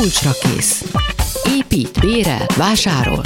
Kulcsra 0.00 0.30
kész. 0.40 0.84
Épít, 1.58 2.00
bérel, 2.00 2.46
vásárol. 2.56 3.22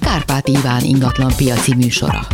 Kárpát 0.00 0.48
Iván 0.48 0.84
ingatlan 0.84 1.32
piaci 1.36 1.74
műsora. 1.74 2.26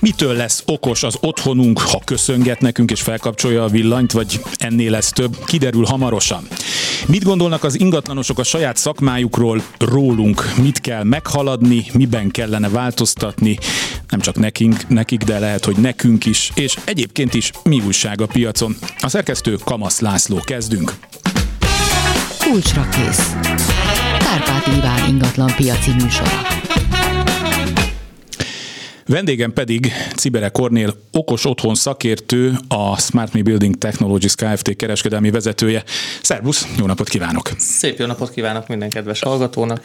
Mitől 0.00 0.34
lesz 0.34 0.62
okos 0.66 1.02
az 1.02 1.16
otthonunk, 1.20 1.80
ha 1.80 2.00
köszönget 2.04 2.60
nekünk 2.60 2.90
és 2.90 3.00
felkapcsolja 3.00 3.64
a 3.64 3.68
villanyt, 3.68 4.12
vagy 4.12 4.40
ennél 4.56 4.90
lesz 4.90 5.10
több? 5.10 5.36
Kiderül 5.44 5.84
hamarosan. 5.84 6.46
Mit 7.06 7.24
gondolnak 7.24 7.64
az 7.64 7.80
ingatlanosok 7.80 8.38
a 8.38 8.44
saját 8.44 8.76
szakmájukról, 8.76 9.62
rólunk? 9.78 10.52
Mit 10.62 10.80
kell 10.80 11.02
meghaladni, 11.02 11.84
miben 11.92 12.30
kellene 12.30 12.68
változtatni? 12.68 13.58
Nem 14.08 14.20
csak 14.20 14.36
nekünk, 14.36 14.88
nekik, 14.88 15.22
de 15.22 15.38
lehet, 15.38 15.64
hogy 15.64 15.76
nekünk 15.76 16.24
is, 16.24 16.50
és 16.54 16.76
egyébként 16.84 17.34
is 17.34 17.50
mi 17.62 17.82
újság 17.86 18.20
a 18.20 18.26
piacon. 18.26 18.76
A 18.98 19.08
szerkesztő 19.08 19.58
Kamasz 19.64 20.00
László 20.00 20.40
kezdünk. 20.44 20.94
Kulcsra 22.50 22.88
kész. 22.88 23.32
Kárpát 24.18 24.66
Iván 24.66 25.08
ingatlan 25.08 25.52
piaci 25.56 25.90
műsora. 25.90 26.30
Vendégem 29.06 29.52
pedig 29.52 29.92
Cibere 30.16 30.48
Kornél, 30.48 30.94
okos 31.12 31.44
otthon 31.44 31.74
szakértő, 31.74 32.58
a 32.68 32.98
Smart 32.98 33.32
Me 33.32 33.42
Building 33.42 33.78
Technologies 33.78 34.34
Kft. 34.34 34.76
kereskedelmi 34.76 35.30
vezetője. 35.30 35.84
Szervusz, 36.22 36.66
jó 36.78 36.86
napot 36.86 37.08
kívánok! 37.08 37.50
Szép 37.58 37.98
jó 37.98 38.06
napot 38.06 38.30
kívánok 38.30 38.68
minden 38.68 38.90
kedves 38.90 39.20
hallgatónak! 39.20 39.80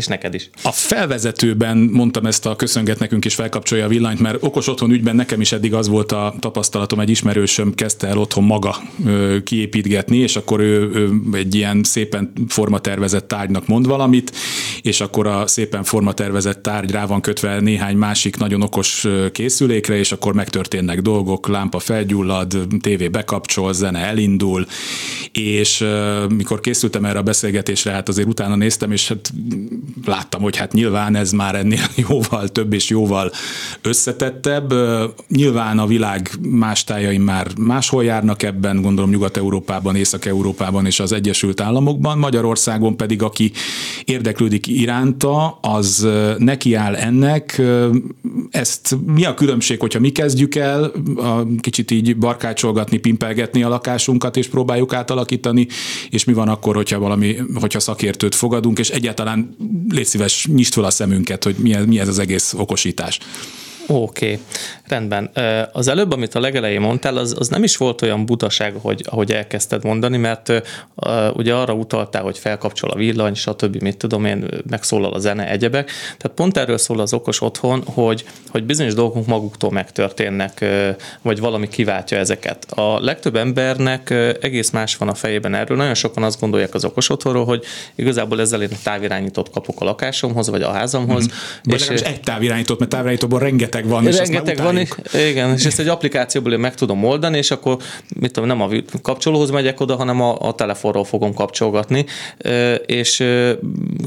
És 0.00 0.06
neked 0.06 0.34
is. 0.34 0.50
A 0.62 0.72
felvezetőben 0.72 1.76
mondtam 1.76 2.26
ezt 2.26 2.46
a 2.46 2.56
köszönget 2.56 2.98
nekünk 2.98 3.24
is 3.24 3.34
felkapcsolja 3.34 3.84
a 3.84 3.88
villanyt, 3.88 4.20
mert 4.20 4.42
okos 4.42 4.68
otthon 4.68 4.90
ügyben 4.90 5.16
nekem 5.16 5.40
is 5.40 5.52
eddig 5.52 5.74
az 5.74 5.88
volt 5.88 6.12
a 6.12 6.34
tapasztalatom, 6.38 7.00
egy 7.00 7.10
ismerősöm 7.10 7.74
kezdte 7.74 8.06
el 8.06 8.18
otthon 8.18 8.44
maga 8.44 8.76
kiépítgetni, 9.44 10.16
és 10.16 10.36
akkor 10.36 10.60
ő, 10.60 10.90
ő 10.94 11.10
egy 11.32 11.54
ilyen 11.54 11.82
szépen 11.82 12.32
formatervezett 12.48 13.28
tárgynak 13.28 13.66
mond 13.66 13.86
valamit, 13.86 14.32
és 14.82 15.00
akkor 15.00 15.26
a 15.26 15.46
szépen 15.46 15.82
formatervezett 15.82 16.62
tárgy 16.62 16.90
rá 16.90 17.06
van 17.06 17.20
kötve 17.20 17.60
néhány 17.60 17.96
másik 17.96 18.36
nagyon 18.36 18.62
okos 18.62 19.06
készülékre, 19.32 19.96
és 19.96 20.12
akkor 20.12 20.34
megtörténnek 20.34 21.00
dolgok, 21.02 21.48
lámpa 21.48 21.78
felgyullad, 21.78 22.56
tévé 22.80 23.08
bekapcsol, 23.08 23.72
zene 23.72 23.98
elindul, 23.98 24.66
és 25.32 25.84
mikor 26.28 26.60
készültem 26.60 27.04
erre 27.04 27.18
a 27.18 27.22
beszélgetésre, 27.22 27.90
hát 27.90 28.08
azért 28.08 28.28
utána 28.28 28.56
néztem, 28.56 28.92
és 28.92 29.08
hát 29.08 29.32
láttam, 30.04 30.42
hogy 30.42 30.56
hát 30.56 30.72
nyilván 30.72 31.14
ez 31.14 31.32
már 31.32 31.54
ennél 31.54 31.86
jóval 32.08 32.48
több 32.48 32.72
és 32.72 32.88
jóval 32.88 33.30
összetettebb. 33.82 34.74
Nyilván 35.28 35.78
a 35.78 35.86
világ 35.86 36.30
más 36.40 36.84
tájain 36.84 37.20
már 37.20 37.46
máshol 37.58 38.04
járnak 38.04 38.42
ebben, 38.42 38.82
gondolom 38.82 39.10
Nyugat-Európában, 39.10 39.96
Észak-Európában 39.96 40.86
és 40.86 41.00
az 41.00 41.12
Egyesült 41.12 41.60
Államokban. 41.60 42.18
Magyarországon 42.18 42.96
pedig, 42.96 43.22
aki 43.22 43.52
érdeklődik 44.04 44.66
iránta, 44.66 45.58
az 45.60 46.08
nekiáll 46.38 46.94
ennek. 46.94 47.62
Ezt 48.50 48.96
mi 49.06 49.24
a 49.24 49.34
különbség, 49.34 49.80
hogyha 49.80 50.00
mi 50.00 50.10
kezdjük 50.10 50.54
el 50.54 50.92
a 51.16 51.46
kicsit 51.60 51.90
így 51.90 52.16
barkácsolgatni, 52.16 52.98
pimpelgetni 52.98 53.62
a 53.62 53.68
lakásunkat, 53.68 54.36
és 54.36 54.48
próbáljuk 54.48 54.94
átalakítani, 54.94 55.66
és 56.10 56.24
mi 56.24 56.32
van 56.32 56.48
akkor, 56.48 56.74
hogyha 56.74 56.98
valami, 56.98 57.36
hogyha 57.54 57.80
szakértőt 57.80 58.34
fogadunk, 58.34 58.78
és 58.78 58.90
egyáltalán 58.90 59.56
légy 59.88 60.06
szíves, 60.06 60.46
nyisd 60.46 60.72
fel 60.72 60.84
a 60.84 60.90
szemünket, 60.90 61.44
hogy 61.44 61.56
mi 61.58 61.74
ez, 61.74 61.84
mi 61.84 61.98
ez 61.98 62.08
az 62.08 62.18
egész 62.18 62.52
okosítás. 62.52 63.18
Oké, 63.86 64.32
okay. 64.32 64.38
Rendben. 64.90 65.30
Az 65.72 65.88
előbb, 65.88 66.12
amit 66.12 66.34
a 66.34 66.40
legelején 66.40 66.80
mondtál, 66.80 67.16
az, 67.16 67.34
az 67.38 67.48
nem 67.48 67.62
is 67.62 67.76
volt 67.76 68.02
olyan 68.02 68.26
butaság, 68.26 68.74
hogy, 68.80 69.04
ahogy 69.08 69.32
elkezdted 69.32 69.84
mondani, 69.84 70.16
mert 70.16 70.48
uh, 70.48 70.56
ugye 71.36 71.54
arra 71.54 71.72
utaltál, 71.72 72.22
hogy 72.22 72.38
felkapcsol 72.38 72.90
a 72.90 72.96
villany, 72.96 73.34
stb. 73.34 73.82
mit 73.82 73.96
tudom 73.96 74.24
én, 74.24 74.46
megszólal 74.70 75.12
a 75.12 75.18
zene, 75.18 75.50
egyebek. 75.50 75.90
Tehát 76.18 76.36
pont 76.36 76.56
erről 76.56 76.78
szól 76.78 77.00
az 77.00 77.12
okos 77.12 77.40
otthon, 77.40 77.82
hogy, 77.84 78.24
hogy 78.48 78.64
bizonyos 78.64 78.94
dolgok 78.94 79.26
maguktól 79.26 79.70
megtörténnek, 79.70 80.58
uh, 80.62 80.88
vagy 81.22 81.40
valami 81.40 81.68
kiváltja 81.68 82.18
ezeket. 82.18 82.72
A 82.72 83.00
legtöbb 83.00 83.36
embernek 83.36 84.08
uh, 84.10 84.30
egész 84.40 84.70
más 84.70 84.96
van 84.96 85.08
a 85.08 85.14
fejében 85.14 85.54
erről. 85.54 85.76
Nagyon 85.76 85.94
sokan 85.94 86.22
azt 86.22 86.40
gondolják 86.40 86.74
az 86.74 86.84
okos 86.84 87.08
otthonról, 87.08 87.44
hogy 87.44 87.64
igazából 87.94 88.40
ezzel 88.40 88.62
én 88.62 88.68
távirányítót 88.82 89.50
kapok 89.50 89.80
a 89.80 89.84
lakásomhoz, 89.84 90.50
vagy 90.50 90.62
a 90.62 90.70
házamhoz. 90.70 91.26
Mm. 91.26 91.72
És, 91.74 91.88
és 91.88 92.00
egy 92.00 92.20
távirányítót, 92.20 92.78
mert 92.78 92.90
távirányítóban 92.90 93.38
rengeteg 93.40 93.70
rengeteg 93.70 93.88
van, 93.88 94.06
és 94.06 94.16
rengeteg 94.16 94.56
van, 94.64 94.76
és, 94.80 95.20
igen, 95.30 95.52
és 95.52 95.64
ezt 95.64 95.78
egy 95.78 95.88
applikációból 95.88 96.52
én 96.52 96.58
meg 96.58 96.74
tudom 96.74 97.04
oldani, 97.04 97.36
és 97.36 97.50
akkor 97.50 97.76
mit 98.16 98.32
tudom, 98.32 98.48
nem 98.48 98.60
a 98.60 98.68
kapcsolóhoz 99.02 99.50
megyek 99.50 99.80
oda, 99.80 99.96
hanem 99.96 100.20
a, 100.20 100.38
a 100.40 100.54
telefonról 100.54 101.04
fogom 101.04 101.34
kapcsolgatni, 101.34 102.04
és 102.86 103.24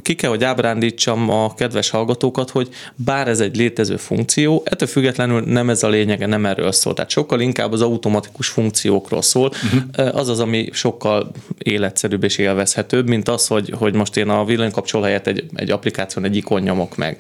ki 0.02 0.16
kell, 0.16 0.30
hogy 0.30 0.44
ábrándítsam 0.44 1.30
a 1.30 1.54
kedves 1.54 1.90
hallgatókat, 1.90 2.50
hogy 2.50 2.70
bár 2.96 3.28
ez 3.28 3.40
egy 3.40 3.56
létező 3.56 3.98
funkció, 3.98 4.62
ettől 4.66 4.88
függetlenül 4.88 5.42
nem 5.42 5.70
ez 5.70 5.84
a 5.84 5.90
lényege, 5.90 6.26
nem 6.26 6.46
erről 6.46 6.72
szól. 6.72 6.94
Tehát 6.94 7.10
sokkal 7.10 7.40
inkább 7.40 7.72
az 7.72 7.82
automatikus 7.82 8.48
funkciókról 8.48 9.22
szól, 9.22 9.52
uh-huh. 9.64 10.16
az 10.18 10.30
az, 10.30 10.40
ami 10.40 10.70
sokkal 10.72 11.32
életszerűbb 11.58 12.24
és 12.24 12.38
élvezhetőbb, 12.38 13.08
mint 13.08 13.30
az, 13.30 13.48
hogy, 13.48 13.74
hogy 13.78 13.94
most 13.94 14.18
én 14.18 14.30
a 14.30 14.46
villanykapcsoló 14.46 15.04
helyett 15.04 15.28
egy, 15.28 15.46
egy 15.54 15.72
applikáción 15.72 16.24
egy 16.24 16.36
ikon 16.36 16.62
nyomok 16.62 16.98
meg. 16.98 17.18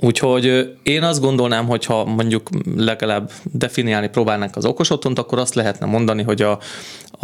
Úgyhogy 0.00 0.76
én 0.82 1.02
azt 1.02 1.20
gondolnám, 1.20 1.66
hogy 1.66 1.84
ha 1.84 2.04
mondjuk 2.04 2.48
legalább 2.76 3.30
definiálni 3.52 4.08
próbálnánk 4.08 4.56
az 4.56 4.64
okos 4.64 4.90
otthont, 4.90 5.18
akkor 5.18 5.38
azt 5.38 5.54
lehetne 5.54 5.86
mondani, 5.86 6.22
hogy 6.22 6.42
a, 6.42 6.58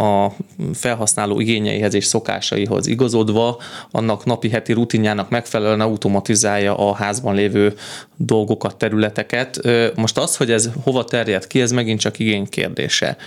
a 0.03 0.31
felhasználó 0.73 1.39
igényeihez 1.39 1.93
és 1.93 2.05
szokásaihoz 2.05 2.87
igazodva, 2.87 3.57
annak 3.91 4.25
napi 4.25 4.49
heti 4.49 4.73
rutinjának 4.73 5.29
megfelelően 5.29 5.81
automatizálja 5.81 6.77
a 6.77 6.93
házban 6.93 7.35
lévő 7.35 7.73
dolgokat, 8.15 8.75
területeket. 8.75 9.59
Most 9.95 10.17
az, 10.17 10.37
hogy 10.37 10.51
ez 10.51 10.69
hova 10.83 11.03
terjed 11.03 11.47
ki, 11.47 11.61
ez 11.61 11.71
megint 11.71 11.99
csak 11.99 12.19
igény 12.19 12.49
kérdése. 12.49 13.17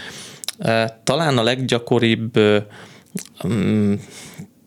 Talán 1.04 1.38
a 1.38 1.42
leggyakoribb 1.42 2.38
mm, 3.48 3.94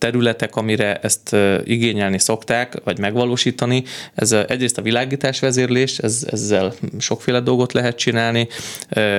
területek, 0.04 0.56
amire 0.56 0.96
ezt 0.96 1.36
igényelni 1.64 2.18
szokták, 2.18 2.74
vagy 2.84 2.98
megvalósítani. 2.98 3.84
Ez 4.14 4.32
egyrészt 4.32 4.78
a 4.78 4.82
világítás 4.82 5.40
vezérlés, 5.40 5.98
ez, 5.98 6.26
ezzel 6.30 6.72
sokféle 6.98 7.40
dolgot 7.40 7.72
lehet 7.72 7.96
csinálni. 7.96 8.48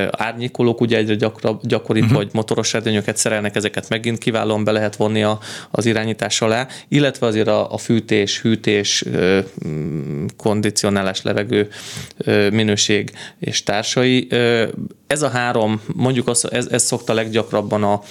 Árnyékolók 0.10 0.82
ugye 0.82 0.98
egyre 0.98 1.16
gyakor, 1.16 1.60
gyakoribb, 1.62 2.04
uh-huh. 2.04 2.18
hogy 2.18 2.30
motoros 2.34 2.74
redőnyöket 2.74 3.18
szerelnek, 3.18 3.56
ezeket 3.56 3.90
megint 3.90 4.18
kiválóan 4.18 4.64
be 4.64 4.72
lehet 4.72 4.96
vonni 4.96 5.24
a, 5.24 5.40
az 5.72 5.86
irányítás 5.86 6.42
alá, 6.42 6.68
illetve 6.88 7.28
azért 7.28 7.48
a, 7.48 7.74
a 7.74 7.78
fűtés, 7.78 8.42
hűtés, 8.42 9.04
kondicionálás, 10.38 11.22
levegő 11.22 11.68
minőség 12.52 13.12
és 13.40 13.64
társai. 13.64 14.28
Ez 15.08 15.22
a 15.22 15.30
három, 15.30 15.82
mondjuk 15.94 16.28
az, 16.28 16.52
ez, 16.52 16.68
ez 16.72 16.84
szokta 16.84 17.14
leggyakrabban 17.14 17.84
a, 17.84 18.02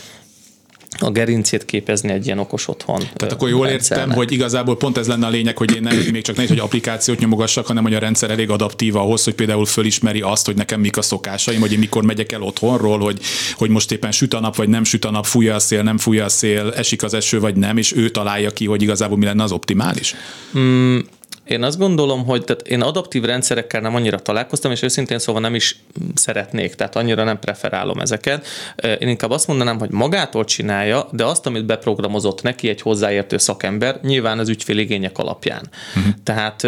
a 0.99 1.11
gerincét 1.11 1.65
képezni 1.65 2.13
egy 2.13 2.27
ilyen 2.27 2.39
okos 2.39 2.69
otthon. 2.69 2.99
Tehát 3.15 3.35
akkor 3.35 3.49
jól 3.49 3.67
értem, 3.67 4.11
hogy 4.11 4.33
igazából 4.33 4.77
pont 4.77 4.99
ez 4.99 5.09
lenne 5.09 5.27
a 5.27 5.31
lényeg, 5.31 5.57
hogy 5.57 5.75
én 5.75 5.83
nem 5.83 5.97
még 6.13 6.23
csak 6.23 6.37
ne 6.37 6.47
hogy 6.47 6.59
applikációt 6.59 7.19
nyomogassak, 7.19 7.67
hanem 7.67 7.83
hogy 7.83 7.95
a 7.95 7.99
rendszer 7.99 8.31
elég 8.31 8.51
adaptív 8.51 8.97
ahhoz, 8.97 9.25
hogy 9.25 9.35
például 9.35 9.67
fölismeri 9.67 10.21
azt, 10.21 10.47
hogy 10.47 10.57
nekem 10.57 10.81
mik 10.81 10.97
a 10.97 11.03
szokásaim, 11.03 11.61
hogy 11.61 11.73
én 11.73 11.79
mikor 11.79 12.03
megyek 12.03 12.33
el 12.33 12.43
otthonról, 12.43 12.99
hogy, 12.99 13.21
hogy 13.57 13.71
most 13.71 13.93
éppen 13.93 14.13
süt 14.13 14.35
a 14.35 14.41
nap, 14.41 14.57
vagy 14.57 14.69
nem 14.69 14.85
süt 14.85 15.05
a 15.05 15.11
nap, 15.11 15.27
fújja 15.27 15.55
a 15.55 15.59
szél, 15.59 15.83
nem 15.83 15.99
fújja 15.99 16.25
a 16.25 16.29
szél, 16.29 16.73
esik 16.77 17.03
az 17.03 17.15
eső, 17.15 17.41
vagy 17.41 17.57
nem, 17.57 17.77
és 17.77 17.97
ő 17.97 18.09
találja 18.09 18.51
ki, 18.51 18.67
hogy 18.67 18.83
igazából 18.83 19.19
mi 19.19 19.25
lenne 19.25 19.43
az 19.43 19.53
optimális. 19.53 20.15
Mm, 20.59 20.99
én 21.45 21.63
azt 21.63 21.79
gondolom, 21.79 22.25
hogy 22.25 22.45
tehát 22.45 22.69
én 22.69 22.81
adaptív 22.83 23.25
rendszerekkel 23.25 23.81
nem 23.81 23.95
annyira 23.95 24.19
találkoztam, 24.19 24.71
és 24.71 24.83
őszintén 24.83 25.19
szóval 25.19 25.41
nem 25.41 25.55
is 25.55 25.77
szeretnék, 26.15 26.75
tehát 26.75 26.97
annyira 26.97 27.25
nem 27.25 27.39
preferálom 27.39 27.99
ezeket. 27.99 28.47
Én 28.99 29.09
inkább 29.09 29.31
azt 29.31 29.47
mondanám, 29.47 29.79
hogy 29.79 29.91
magától 29.91 30.45
csinálja, 30.45 31.09
de 31.13 31.25
azt, 31.25 31.47
amit 31.47 31.65
beprogramozott 31.65 32.43
neki 32.43 32.69
egy 32.69 32.81
hozzáértő 32.81 33.39
szakember, 33.39 33.99
nyilván 34.03 34.39
az 34.39 34.49
ügyféligények 34.49 35.19
alapján. 35.19 35.69
Uh-huh. 35.97 36.13
Tehát 36.23 36.67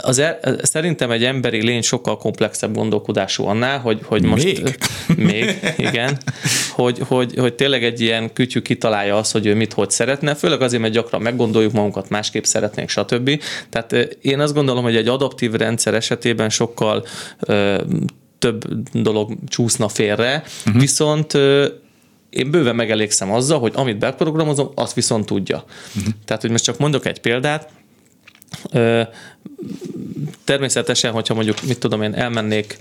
az 0.00 0.18
el, 0.18 0.38
szerintem 0.62 1.10
egy 1.10 1.24
emberi 1.24 1.62
lény 1.62 1.82
sokkal 1.82 2.16
komplexebb 2.16 2.74
gondolkodású 2.74 3.46
annál, 3.46 3.78
hogy, 3.78 4.00
hogy 4.04 4.22
most... 4.22 4.44
Még? 4.44 4.78
Még, 5.16 5.74
igen. 5.76 6.18
Hogy, 6.70 6.98
hogy, 7.06 7.34
hogy 7.36 7.54
tényleg 7.54 7.84
egy 7.84 8.00
ilyen 8.00 8.32
kütyű 8.32 8.60
kitalálja 8.60 9.16
azt, 9.16 9.32
hogy 9.32 9.46
ő 9.46 9.54
mit, 9.54 9.72
hogy 9.72 9.90
szeretne, 9.90 10.34
főleg 10.34 10.62
azért, 10.62 10.82
mert 10.82 10.94
gyakran 10.94 11.22
meggondoljuk 11.22 11.72
magunkat, 11.72 12.08
másképp 12.08 12.44
szeretnénk, 12.44 12.88
stb. 12.88 13.42
Tehát 13.70 13.92
én 14.20 14.40
azt 14.40 14.54
gondolom, 14.54 14.82
hogy 14.82 14.96
egy 14.96 15.08
adaptív 15.08 15.52
rendszer 15.52 15.94
esetében 15.94 16.50
sokkal 16.50 17.06
ö, 17.40 17.82
több 18.38 18.64
dolog 18.92 19.32
csúszna 19.48 19.88
félre, 19.88 20.42
uh-huh. 20.66 20.80
viszont 20.80 21.34
ö, 21.34 21.66
én 22.30 22.50
bőven 22.50 22.74
megelégszem 22.74 23.32
azzal, 23.32 23.58
hogy 23.58 23.72
amit 23.74 23.98
beprogramozom, 23.98 24.70
azt 24.74 24.94
viszont 24.94 25.26
tudja. 25.26 25.64
Uh-huh. 25.96 26.12
Tehát, 26.24 26.42
hogy 26.42 26.50
most 26.50 26.64
csak 26.64 26.78
mondok 26.78 27.06
egy 27.06 27.20
példát, 27.20 27.68
természetesen, 30.48 31.12
hogyha 31.12 31.34
mondjuk, 31.34 31.56
mit 31.66 31.78
tudom 31.78 32.02
én, 32.02 32.14
elmennék, 32.14 32.76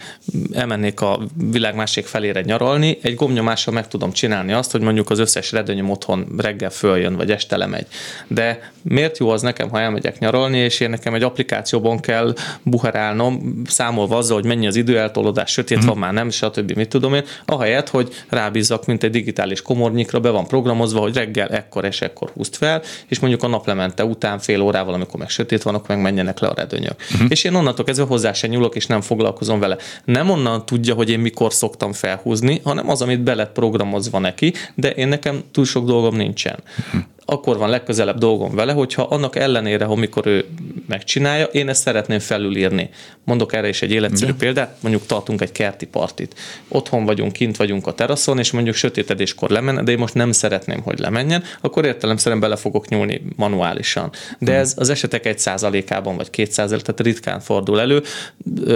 elmennék 0.52 1.02
a 1.02 1.20
világ 1.52 1.76
másik 1.76 2.06
felére 2.06 2.42
nyaralni, 2.42 2.98
egy 3.02 3.16
gombnyomással 3.16 3.74
meg 3.74 3.88
tudom 3.88 4.12
csinálni 4.12 4.54
azt, 4.54 4.72
hogy 4.72 4.82
mondjuk 4.82 5.10
az 5.10 5.20
összes 5.20 5.52
redőnyöm 5.52 5.90
otthon 5.90 6.28
reggel 6.38 6.70
följön, 6.70 7.16
vagy 7.16 7.32
este 7.32 7.58
lemegy. 7.58 7.88
De 8.28 8.72
miért 8.82 9.18
jó 9.18 9.30
az 9.30 9.42
nekem, 9.42 9.70
ha 9.70 9.80
elmegyek 9.80 10.20
nyaralni, 10.20 10.58
és 10.58 10.80
én 10.80 10.90
nekem 10.90 11.14
egy 11.14 11.24
applikációban 11.24 12.00
kell 12.00 12.34
buherálnom, 12.64 13.62
számolva 13.66 14.18
azzal, 14.18 14.36
hogy 14.36 14.46
mennyi 14.46 14.68
az 14.68 14.76
időeltolódás, 14.76 15.52
sötét 15.52 15.84
van, 15.84 15.98
már 15.98 16.14
nem, 16.14 16.30
stb. 16.30 16.72
mit 16.72 16.90
tudom 16.90 17.14
én, 17.14 17.24
ahelyett, 17.46 17.90
hogy 17.90 18.14
rábízzak, 18.30 18.86
mint 18.86 19.04
egy 19.04 19.12
digitális 19.12 19.62
komornyikra, 19.62 20.20
be 20.20 20.30
van 20.30 20.48
programozva, 20.48 21.00
hogy 21.00 21.16
reggel 21.16 21.48
ekkor 21.48 21.86
és 21.86 22.02
ekkor 22.02 22.30
húzt 22.34 22.56
fel, 22.56 22.82
és 23.08 23.20
mondjuk 23.20 23.44
a 23.44 23.48
naplemente 23.48 24.06
után 24.06 24.40
fél 24.40 24.62
órával, 24.62 24.94
amikor 24.94 25.20
meg 25.20 25.30
sötét 25.30 25.64
van, 25.64 25.76
akkor 25.76 25.88
meg 25.96 26.02
menjenek 26.02 26.40
le 26.40 26.48
a 26.48 26.54
redőnyök. 26.58 26.96
Mm. 27.22 27.26
És 27.30 27.44
én 27.44 27.56
onnantól 27.56 27.86
kezdve 27.86 28.06
hozzá 28.06 28.34
se 28.34 28.48
nyúlok, 28.48 28.76
és 28.76 28.86
nem 28.86 29.02
foglalkozom 29.02 29.60
vele. 29.60 29.78
Nem 30.06 30.30
onnan 30.30 30.66
tudja, 30.66 30.94
hogy 30.94 31.10
én 31.10 31.20
mikor 31.20 31.54
szoktam 31.54 31.94
felhúzni, 31.94 32.62
hanem 32.64 32.90
az, 32.90 33.02
amit 33.02 33.22
be 33.22 33.36
lett 33.36 33.52
programozva 33.52 34.20
neki, 34.20 34.54
de 34.76 34.92
én 34.92 35.08
nekem 35.08 35.44
túl 35.52 35.66
sok 35.66 35.86
dolgom 35.86 36.16
nincsen. 36.16 36.60
Mm 36.96 37.00
akkor 37.30 37.58
van 37.58 37.70
legközelebb 37.70 38.18
dolgom 38.18 38.56
vele, 38.56 38.74
hogyha 38.74 39.02
annak 39.02 39.36
ellenére, 39.36 39.86
hogy 39.86 39.98
mikor 39.98 40.26
ő 40.26 40.46
megcsinálja, 40.88 41.46
én 41.46 41.70
ezt 41.70 41.82
szeretném 41.82 42.20
felülírni. 42.20 42.90
Mondok 43.24 43.54
erre 43.54 43.68
is 43.68 43.82
egy 43.82 43.92
életszerű 43.92 44.32
De. 44.32 44.38
példát, 44.38 44.78
mondjuk 44.80 45.06
tartunk 45.06 45.42
egy 45.42 45.52
kerti 45.52 45.86
partit. 45.86 46.36
Otthon 46.68 47.06
vagyunk, 47.06 47.32
kint 47.32 47.58
vagyunk 47.58 47.88
a 47.88 47.94
teraszon, 47.94 48.40
és 48.40 48.52
mondjuk 48.52 48.76
sötétedéskor 48.76 49.50
lemenne, 49.50 49.84
de 49.84 49.92
én 49.92 49.98
most 49.98 50.14
nem 50.14 50.32
szeretném, 50.32 50.82
hogy 50.82 51.00
lemenjen, 51.00 51.44
akkor 51.62 51.86
értelemszerűen 51.86 52.42
bele 52.42 52.56
fogok 52.56 52.88
nyúlni 52.88 53.22
manuálisan. 53.36 54.12
De 54.40 54.54
ez 54.54 54.74
az 54.78 54.90
esetek 54.90 55.26
egy 55.26 55.40
százalékában, 55.40 56.16
vagy 56.16 56.30
két 56.30 56.52
százalék, 56.52 56.84
tehát 56.84 57.02
ritkán 57.02 57.40
fordul 57.40 57.80
elő. 57.80 58.04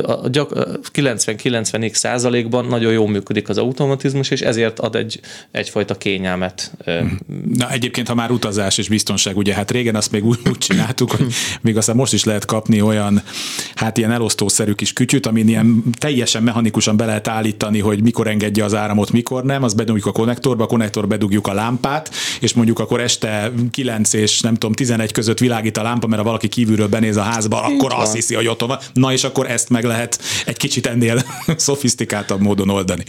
A 0.04 0.30
90-90 0.30 1.94
százalékban 1.94 2.66
nagyon 2.66 2.92
jól 2.92 3.10
működik 3.10 3.50
az 3.50 3.58
automatizmus, 3.58 4.30
és 4.30 4.42
ezért 4.42 4.80
ad 4.80 4.96
egy, 4.96 5.20
egyfajta 5.52 5.96
kényelmet. 5.96 6.72
Na 7.54 7.72
egyébként, 7.72 8.08
ha 8.08 8.14
már 8.14 8.32
utazás 8.42 8.78
és 8.78 8.88
biztonság, 8.88 9.38
ugye 9.38 9.54
hát 9.54 9.72
régen 9.72 9.96
azt 9.96 10.12
még 10.12 10.26
úgy, 10.26 10.40
úgy 10.50 10.58
csináltuk, 10.58 11.12
hogy 11.12 11.34
még 11.62 11.78
aztán 11.78 11.96
most 11.96 12.14
is 12.14 12.24
lehet 12.24 12.46
kapni 12.46 12.82
olyan, 12.82 13.24
hát 13.76 13.98
ilyen 13.98 14.12
elosztószerű 14.12 14.72
kis 14.72 14.94
kütyüt, 14.94 15.26
amin 15.26 15.48
ilyen 15.48 15.84
teljesen 15.98 16.44
mechanikusan 16.44 16.98
be 16.98 17.06
lehet 17.06 17.28
állítani, 17.28 17.80
hogy 17.80 18.04
mikor 18.04 18.28
engedje 18.28 18.64
az 18.64 18.74
áramot, 18.74 19.12
mikor 19.12 19.44
nem, 19.44 19.64
azt 19.64 19.76
bedugjuk 19.76 20.06
a 20.06 20.12
konnektorba, 20.12 20.64
a 20.64 20.68
konnektor 20.68 21.08
bedugjuk 21.08 21.48
a 21.48 21.54
lámpát, 21.54 22.12
és 22.40 22.54
mondjuk 22.54 22.80
akkor 22.80 23.02
este 23.02 23.52
9 23.72 24.14
és 24.14 24.40
nem 24.40 24.54
tudom 24.54 24.74
11 24.74 25.12
között 25.12 25.40
világít 25.40 25.78
a 25.78 25.82
lámpa, 25.82 26.08
mert 26.08 26.22
ha 26.22 26.28
valaki 26.28 26.48
kívülről 26.48 26.88
benéz 26.88 27.18
a 27.18 27.22
házba, 27.22 27.64
akkor 27.64 27.94
azt 27.96 28.14
hiszi, 28.14 28.36
hogy 28.36 28.48
otthon 28.48 28.68
van. 28.68 28.80
Na 28.94 29.12
és 29.12 29.24
akkor 29.24 29.50
ezt 29.50 29.70
meg 29.70 29.84
lehet 29.84 30.20
egy 30.46 30.58
kicsit 30.58 30.88
ennél 30.88 31.24
szofisztikáltabb 31.58 32.42
módon 32.42 32.70
oldani. 32.70 33.04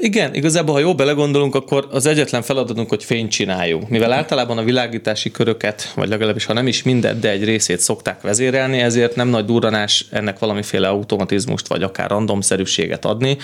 Igen, 0.00 0.34
igazából, 0.34 0.74
ha 0.74 0.80
jól 0.80 0.94
belegondolunk, 0.94 1.54
akkor 1.54 1.88
az 1.90 2.06
egyetlen 2.06 2.42
feladatunk, 2.42 2.88
hogy 2.88 3.04
fényt 3.04 3.30
csináljunk. 3.30 3.88
Mivel 3.88 4.12
általában 4.12 4.58
a 4.58 4.62
világítási 4.62 5.30
köröket, 5.30 5.92
vagy 5.94 6.08
legalábbis 6.08 6.44
ha 6.44 6.52
nem 6.52 6.66
is 6.66 6.82
mindet, 6.82 7.18
de 7.18 7.30
egy 7.30 7.44
részét 7.44 7.80
szokták 7.80 8.20
vezérelni, 8.20 8.78
ezért 8.78 9.16
nem 9.16 9.28
nagy 9.28 9.44
durranás 9.44 10.06
ennek 10.10 10.38
valamiféle 10.38 10.88
automatizmust, 10.88 11.66
vagy 11.66 11.82
akár 11.82 12.10
randomszerűséget 12.10 13.04
adni. 13.04 13.36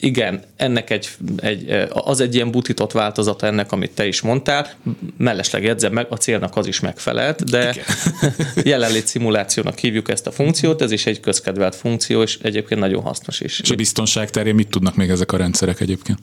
Igen, 0.00 0.42
ennek 0.56 0.90
egy, 0.90 1.08
egy, 1.36 1.86
az 1.88 2.20
egy 2.20 2.34
ilyen 2.34 2.50
butított 2.50 2.92
változata 2.92 3.46
ennek, 3.46 3.72
amit 3.72 3.90
te 3.94 4.06
is 4.06 4.20
mondtál. 4.20 4.70
Mellesleg 5.18 5.62
jegyzem 5.64 5.92
meg, 5.92 6.06
a 6.08 6.16
célnak 6.16 6.56
az 6.56 6.66
is 6.66 6.80
megfelelt, 6.80 7.50
de 7.50 7.74
jelenlét 8.64 9.06
szimulációnak 9.06 9.78
hívjuk 9.78 10.10
ezt 10.10 10.26
a 10.26 10.30
funkciót, 10.30 10.82
ez 10.82 10.90
is 10.90 11.06
egy 11.06 11.20
közkedvelt 11.20 11.74
funkció, 11.74 12.22
és 12.22 12.38
egyébként 12.42 12.80
nagyon 12.80 13.02
hasznos 13.02 13.40
is. 13.40 13.60
És 13.60 13.70
a 13.70 13.74
biztonság 13.74 14.30
terén 14.30 14.54
mit 14.54 14.68
tudnak 14.68 14.96
még 14.96 15.10
ezek 15.10 15.32
a 15.34 15.36
rendszerek 15.36 15.80
egyébként? 15.80 16.18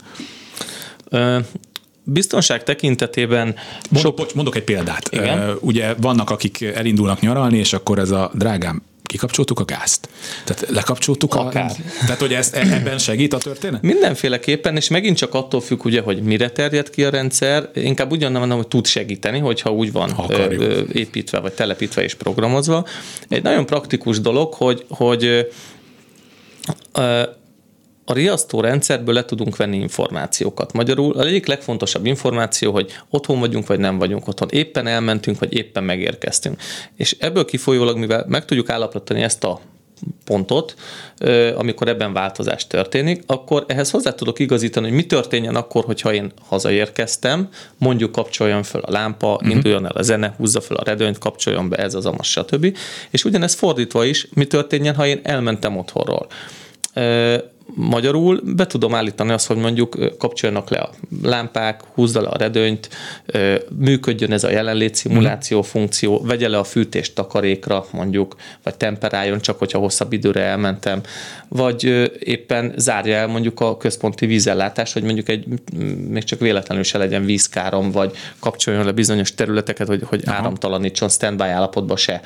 Biztonság 2.03 2.63
tekintetében... 2.63 3.55
Mondok, 3.89 4.19
sok... 4.19 4.33
mondok 4.33 4.55
egy 4.55 4.63
példát. 4.63 5.09
Igen? 5.11 5.57
Ugye 5.59 5.93
vannak, 5.93 6.29
akik 6.29 6.61
elindulnak 6.61 7.19
nyaralni, 7.19 7.57
és 7.57 7.73
akkor 7.73 7.99
ez 7.99 8.11
a 8.11 8.31
drágám 8.33 8.81
kikapcsoltuk 9.11 9.59
a 9.59 9.65
gázt. 9.65 10.09
Tehát 10.43 10.69
lekapcsoltuk 10.69 11.35
Akár. 11.35 11.71
a... 11.71 11.75
Tehát, 11.99 12.19
hogy 12.19 12.33
ez, 12.33 12.53
ebben 12.53 12.97
segít 12.97 13.33
a 13.33 13.37
történet? 13.37 13.81
Mindenféleképpen, 13.81 14.75
és 14.75 14.87
megint 14.87 15.17
csak 15.17 15.33
attól 15.33 15.61
függ, 15.61 15.85
ugye, 15.85 16.01
hogy 16.01 16.21
mire 16.21 16.49
terjed 16.49 16.89
ki 16.89 17.03
a 17.03 17.09
rendszer, 17.09 17.69
inkább 17.73 18.11
ugyan 18.11 18.31
mondom, 18.31 18.57
hogy 18.57 18.67
tud 18.67 18.85
segíteni, 18.85 19.39
hogyha 19.39 19.71
úgy 19.71 19.91
van 19.91 20.11
ha 20.11 20.27
építve, 20.93 21.39
vagy 21.39 21.53
telepítve 21.53 22.03
és 22.03 22.13
programozva. 22.13 22.85
Egy 23.27 23.43
nagyon 23.43 23.65
praktikus 23.65 24.19
dolog, 24.19 24.53
hogy, 24.53 24.85
hogy 24.89 25.47
a 28.11 28.13
riasztó 28.13 28.61
rendszerből 28.61 29.13
le 29.13 29.25
tudunk 29.25 29.55
venni 29.55 29.77
információkat. 29.77 30.73
Magyarul 30.73 31.13
a 31.17 31.25
egyik 31.25 31.45
legfontosabb 31.45 32.05
információ, 32.05 32.71
hogy 32.71 32.91
otthon 33.09 33.39
vagyunk, 33.39 33.67
vagy 33.67 33.79
nem 33.79 33.97
vagyunk 33.97 34.27
otthon. 34.27 34.47
Éppen 34.51 34.87
elmentünk, 34.87 35.39
vagy 35.39 35.53
éppen 35.53 35.83
megérkeztünk. 35.83 36.61
És 36.95 37.15
ebből 37.19 37.45
kifolyólag, 37.45 37.97
mivel 37.97 38.25
meg 38.27 38.45
tudjuk 38.45 38.69
állapítani 38.69 39.21
ezt 39.21 39.43
a 39.43 39.59
pontot, 40.25 40.75
amikor 41.55 41.87
ebben 41.87 42.13
változás 42.13 42.67
történik, 42.67 43.23
akkor 43.25 43.65
ehhez 43.67 43.91
hozzá 43.91 44.11
tudok 44.13 44.39
igazítani, 44.39 44.87
hogy 44.87 44.95
mi 44.95 45.05
történjen 45.05 45.55
akkor, 45.55 45.83
hogyha 45.83 46.13
én 46.13 46.31
hazaérkeztem, 46.47 47.49
mondjuk 47.77 48.11
kapcsoljon 48.11 48.63
fel 48.63 48.81
a 48.81 48.91
lámpa, 48.91 49.33
uh-huh. 49.33 49.49
induljon 49.49 49.85
el 49.85 49.91
a 49.91 50.01
zene, 50.01 50.33
húzza 50.37 50.61
fel 50.61 50.77
a 50.77 50.83
redőnyt, 50.83 51.17
kapcsoljon 51.17 51.69
be 51.69 51.75
ez 51.77 51.93
az 51.93 52.05
amaz, 52.05 52.27
stb. 52.27 52.77
És 53.09 53.23
ugyanez 53.23 53.53
fordítva 53.53 54.05
is, 54.05 54.27
mi 54.33 54.45
történjen, 54.45 54.95
ha 54.95 55.05
én 55.05 55.19
elmentem 55.23 55.77
otthonról 55.77 56.27
Magyarul 57.75 58.41
be 58.55 58.67
tudom 58.67 58.95
állítani 58.95 59.31
azt, 59.31 59.47
hogy 59.47 59.57
mondjuk 59.57 60.17
kapcsoljanak 60.17 60.69
le 60.69 60.77
a 60.77 60.89
lámpák, 61.23 61.81
húzza 61.93 62.21
le 62.21 62.27
a 62.27 62.37
redőnyt, 62.37 62.89
működjön 63.77 64.31
ez 64.31 64.43
a 64.43 64.49
jelenlét 64.49 64.95
szimuláció 64.95 65.57
mm. 65.57 65.61
funkció, 65.61 66.21
vegye 66.21 66.49
le 66.49 66.57
a 66.57 66.63
fűtést 66.63 67.15
takarékra 67.15 67.85
mondjuk, 67.91 68.35
vagy 68.63 68.75
temperáljon 68.75 69.39
csak, 69.39 69.59
hogyha 69.59 69.79
hosszabb 69.79 70.13
időre 70.13 70.41
elmentem, 70.41 71.01
vagy 71.47 72.09
éppen 72.19 72.73
zárja 72.77 73.15
el 73.15 73.27
mondjuk 73.27 73.59
a 73.59 73.77
központi 73.77 74.25
vízellátást, 74.25 74.93
hogy 74.93 75.03
mondjuk 75.03 75.29
egy 75.29 75.45
még 76.09 76.23
csak 76.23 76.39
véletlenül 76.39 76.83
se 76.83 76.97
legyen 76.97 77.25
vízkárom, 77.25 77.91
vagy 77.91 78.15
kapcsoljon 78.39 78.85
le 78.85 78.91
bizonyos 78.91 79.35
területeket, 79.35 79.87
hogy, 79.87 80.03
hogy 80.05 80.21
áramtalanítson, 80.25 81.09
standby 81.09 81.43
állapotba 81.43 81.95
se 81.95 82.21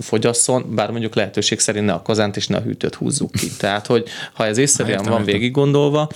fogyasszon, 0.00 0.74
bár 0.74 0.90
mondjuk 0.90 1.14
lehetőség 1.14 1.58
szerint 1.58 1.86
ne 1.86 1.92
a 1.92 2.02
kazánt 2.02 2.36
és 2.36 2.46
ne 2.46 2.56
a 2.56 2.60
hűtőt 2.60 2.94
húzzuk 2.94 3.30
ki. 3.30 3.46
Tehát, 3.58 3.86
hogy 3.86 4.08
ha 4.32 4.45
ez 4.46 4.58
észszerűen 4.58 5.04
van 5.04 5.24
végig 5.24 5.50
gondolva, 5.50 6.08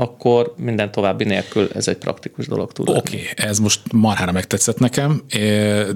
akkor 0.00 0.54
minden 0.56 0.90
további 0.92 1.24
nélkül 1.24 1.68
ez 1.74 1.88
egy 1.88 1.96
praktikus 1.96 2.46
dolog 2.46 2.72
tud 2.72 2.88
Oké, 2.88 2.98
okay, 2.98 3.46
ez 3.48 3.58
most 3.58 3.80
marhára 3.92 4.32
megtetszett 4.32 4.78
nekem, 4.78 5.22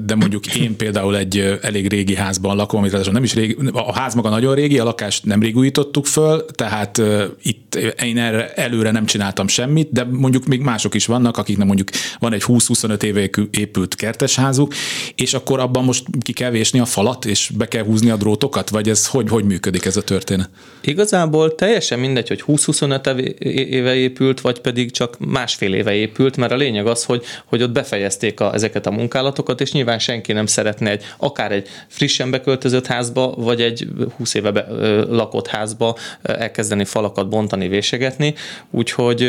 de 0.05 0.15
mondjuk 0.15 0.57
én 0.57 0.77
például 0.83 1.17
egy 1.17 1.59
elég 1.63 1.89
régi 1.89 2.15
házban 2.15 2.57
lakom, 2.57 2.81
amit 2.81 3.13
nem 3.13 3.23
is 3.23 3.35
régi, 3.35 3.57
a 3.73 3.93
ház 3.93 4.15
maga 4.15 4.29
nagyon 4.29 4.55
régi, 4.55 4.79
a 4.79 4.85
lakást 4.85 5.25
nem 5.25 5.41
rég 5.43 5.57
újítottuk 5.57 6.07
föl, 6.07 6.45
tehát 6.45 7.01
itt 7.43 7.75
én 8.03 8.19
erre 8.19 8.53
előre 8.55 8.91
nem 8.91 9.07
csináltam 9.07 9.49
semmit, 9.49 9.93
de 9.93 10.05
mondjuk 10.05 10.47
még 10.47 10.61
mások 10.61 10.95
is 10.95 11.07
vannak, 11.07 11.37
akiknek 11.37 11.67
mondjuk 11.67 11.89
van 12.19 12.33
egy 12.33 12.43
20-25 12.47 13.03
éve 13.03 13.31
épült 13.51 13.95
kertesházuk, 13.95 14.75
és 15.15 15.35
akkor 15.35 15.61
abban 15.61 15.85
most 15.85 16.05
ki 16.21 16.33
kell 16.33 16.51
vésni 16.51 16.79
a 16.79 16.85
falat, 16.85 17.25
és 17.25 17.51
be 17.57 17.69
kell 17.69 17.85
húzni 17.85 18.11
a 18.11 18.17
drótokat, 18.17 18.69
vagy 18.71 18.89
ez 18.89 19.07
hogy, 19.07 19.29
hogy 19.29 19.45
működik 19.45 19.85
ez 19.85 19.97
a 19.97 20.03
történet? 20.03 20.51
Igazából 20.83 21.55
teljesen 21.55 21.99
mindegy, 21.99 22.29
hogy 22.29 22.45
20-25 22.47 23.39
éve 23.45 23.94
épült, 23.95 24.41
vagy 24.41 24.61
pedig 24.61 24.91
csak 24.91 25.19
másfél 25.19 25.75
éve 25.75 25.93
épült, 25.93 26.37
mert 26.37 26.53
a 26.53 26.57
lényeg 26.57 26.87
az, 26.87 27.05
hogy, 27.05 27.25
hogy 27.45 27.63
ott 27.63 27.71
befejezték 27.71 28.41
a, 28.41 28.55
ezeket 28.55 28.87
a 28.87 28.91
munkálatokat, 28.91 29.61
és 29.61 29.73
nyilván 29.73 29.99
senki 29.99 30.33
nem 30.33 30.47
szeretne 30.47 30.91
egy, 30.91 31.03
akár 31.17 31.53
egy 31.53 31.69
frissen 31.89 32.31
beköltözött 32.31 32.87
házba, 32.87 33.35
vagy 33.37 33.61
egy 33.61 33.89
20 34.17 34.35
éve 34.35 34.51
be, 34.51 34.67
ö, 34.71 35.05
lakott 35.09 35.47
házba 35.47 35.97
elkezdeni 36.23 36.85
falakat 36.85 37.29
bontani, 37.29 37.69
vésegetni. 37.69 38.35
Úgyhogy 38.71 39.23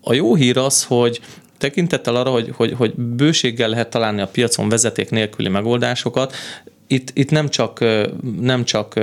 a 0.00 0.14
jó 0.14 0.34
hír 0.34 0.56
az, 0.58 0.84
hogy 0.84 1.20
tekintettel 1.58 2.16
arra, 2.16 2.30
hogy, 2.30 2.50
hogy, 2.56 2.72
hogy 2.72 2.94
bőséggel 2.94 3.68
lehet 3.68 3.90
találni 3.90 4.20
a 4.20 4.26
piacon 4.26 4.68
vezeték 4.68 5.10
nélküli 5.10 5.48
megoldásokat, 5.48 6.34
itt, 6.86 7.10
itt 7.14 7.30
nem, 7.30 7.48
csak, 7.48 7.84
nem 8.40 8.64
csak 8.64 9.00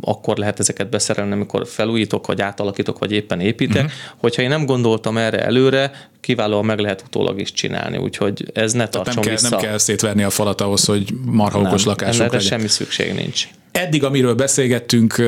akkor 0.00 0.36
lehet 0.36 0.58
ezeket 0.60 0.90
beszerelni, 0.90 1.32
amikor 1.32 1.66
felújítok, 1.66 2.26
vagy 2.26 2.40
átalakítok, 2.40 2.98
vagy 2.98 3.12
éppen 3.12 3.40
építek. 3.40 3.84
Uh-huh. 3.84 3.98
Hogyha 4.16 4.42
én 4.42 4.48
nem 4.48 4.66
gondoltam 4.66 5.16
erre 5.16 5.44
előre, 5.44 6.08
kiválóan 6.20 6.64
meg 6.64 6.78
lehet 6.78 7.02
utólag 7.06 7.40
is 7.40 7.52
csinálni, 7.52 7.96
úgyhogy 7.96 8.50
ez 8.52 8.72
ne 8.72 8.88
tartson 8.88 9.14
nem 9.14 9.24
kell, 9.24 9.32
vissza. 9.32 9.48
Nem 9.48 9.60
kell 9.60 9.78
szétverni 9.78 10.22
a 10.22 10.30
falat 10.30 10.60
ahhoz, 10.60 10.84
hogy 10.84 11.14
marha 11.24 11.60
okos 11.60 11.84
lakásunk 11.84 12.32
legyen. 12.32 12.48
semmi 12.48 12.68
szükség 12.68 13.14
nincs. 13.14 13.48
Eddig, 13.72 14.04
amiről 14.04 14.34
beszélgettünk, 14.34 15.22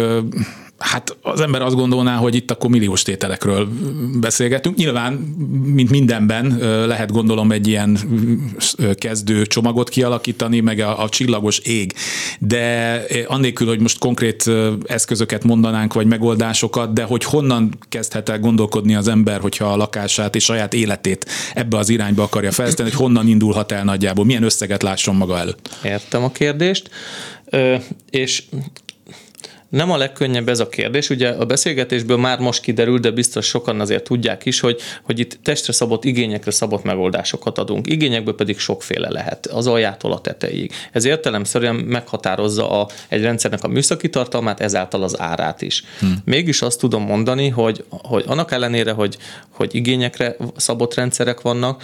hát 0.79 1.17
az 1.23 1.41
ember 1.41 1.63
azt 1.63 1.75
gondolná, 1.75 2.17
hogy 2.17 2.35
itt 2.35 2.51
akkor 2.51 2.71
milliós 2.71 3.03
tételekről 3.03 3.69
beszélgetünk. 4.21 4.77
Nyilván, 4.77 5.13
mint 5.65 5.91
mindenben 5.91 6.57
lehet 6.87 7.13
gondolom 7.13 7.53
egy 7.53 7.67
ilyen 7.67 7.99
kezdő 8.95 9.47
csomagot 9.47 9.89
kialakítani, 9.89 10.61
meg 10.61 10.79
a, 10.79 11.03
a 11.03 11.09
csillagos 11.09 11.59
ég, 11.59 11.95
de 12.39 13.03
annélkül, 13.27 13.67
hogy 13.67 13.81
most 13.81 13.99
konkrét 13.99 14.51
eszközöket 14.87 15.45
mondanánk, 15.45 15.93
vagy 15.93 16.07
megoldásokat, 16.07 16.93
de 16.93 17.03
hogy 17.03 17.25
honnan 17.25 17.79
kezdhet 17.89 18.29
el 18.29 18.39
gondolkodni 18.39 18.95
az 18.95 19.09
ember, 19.09 19.41
hogyha 19.41 19.73
a 19.73 19.77
lakását 19.77 20.35
és 20.35 20.45
saját 20.45 20.75
életét 20.75 21.27
ebbe 21.55 21.77
az 21.77 21.89
irányba 21.89 22.23
akarja 22.23 22.53
fejleszteni, 22.53 22.89
hogy 22.91 22.99
honnan 22.99 23.29
indulhat 23.29 23.73
el 23.73 23.85
nagyjából, 23.85 24.25
milyen 24.25 24.43
összeget 24.43 24.83
lásson 24.83 25.15
maga 25.15 25.39
előtt. 25.39 25.71
Értem 25.83 26.25
a 26.25 26.31
kérdést. 26.31 26.91
Ö, 27.51 27.77
és 28.11 28.43
nem 29.69 29.91
a 29.91 29.97
legkönnyebb 29.97 30.49
ez 30.49 30.61
a 30.61 30.69
kérdés. 30.69 31.11
Ugye 31.11 31.29
a 31.29 31.45
beszélgetésből 31.45 32.17
már 32.17 32.39
most 32.39 32.61
kiderül, 32.61 32.99
de 32.99 33.11
biztos 33.11 33.47
sokan 33.47 33.81
azért 33.81 34.05
tudják 34.05 34.45
is, 34.45 34.61
hogy, 34.61 34.81
hogy 35.03 35.19
itt 35.19 35.39
testre 35.43 35.73
szabott, 35.73 36.05
igényekre 36.05 36.51
szabott 36.51 36.83
megoldásokat 36.83 37.59
adunk. 37.59 37.91
Igényekből 37.91 38.35
pedig 38.35 38.59
sokféle 38.59 39.11
lehet, 39.11 39.47
az 39.47 39.67
aljától 39.67 40.13
a 40.13 40.21
tetejéig. 40.21 40.73
Ez 40.93 41.05
értelemszerűen 41.05 41.75
meghatározza 41.75 42.81
a, 42.81 42.89
egy 43.09 43.23
rendszernek 43.23 43.65
a 43.65 43.69
műszaki 43.69 44.11
tartalmát, 44.11 44.61
ezáltal 44.61 45.03
az 45.03 45.21
árát 45.21 45.63
is. 45.63 45.85
Hmm. 45.99 46.17
Mégis 46.25 46.63
azt 46.63 46.79
tudom 46.79 47.03
mondani, 47.03 47.49
hogy, 47.49 47.85
hogy 47.89 48.25
annak 48.27 48.53
ellenére, 48.53 48.93
hogy, 48.93 49.17
hogy 49.51 49.75
igényekre 49.75 50.37
szabott 50.57 50.95
rendszerek 50.95 51.41
vannak, 51.41 51.83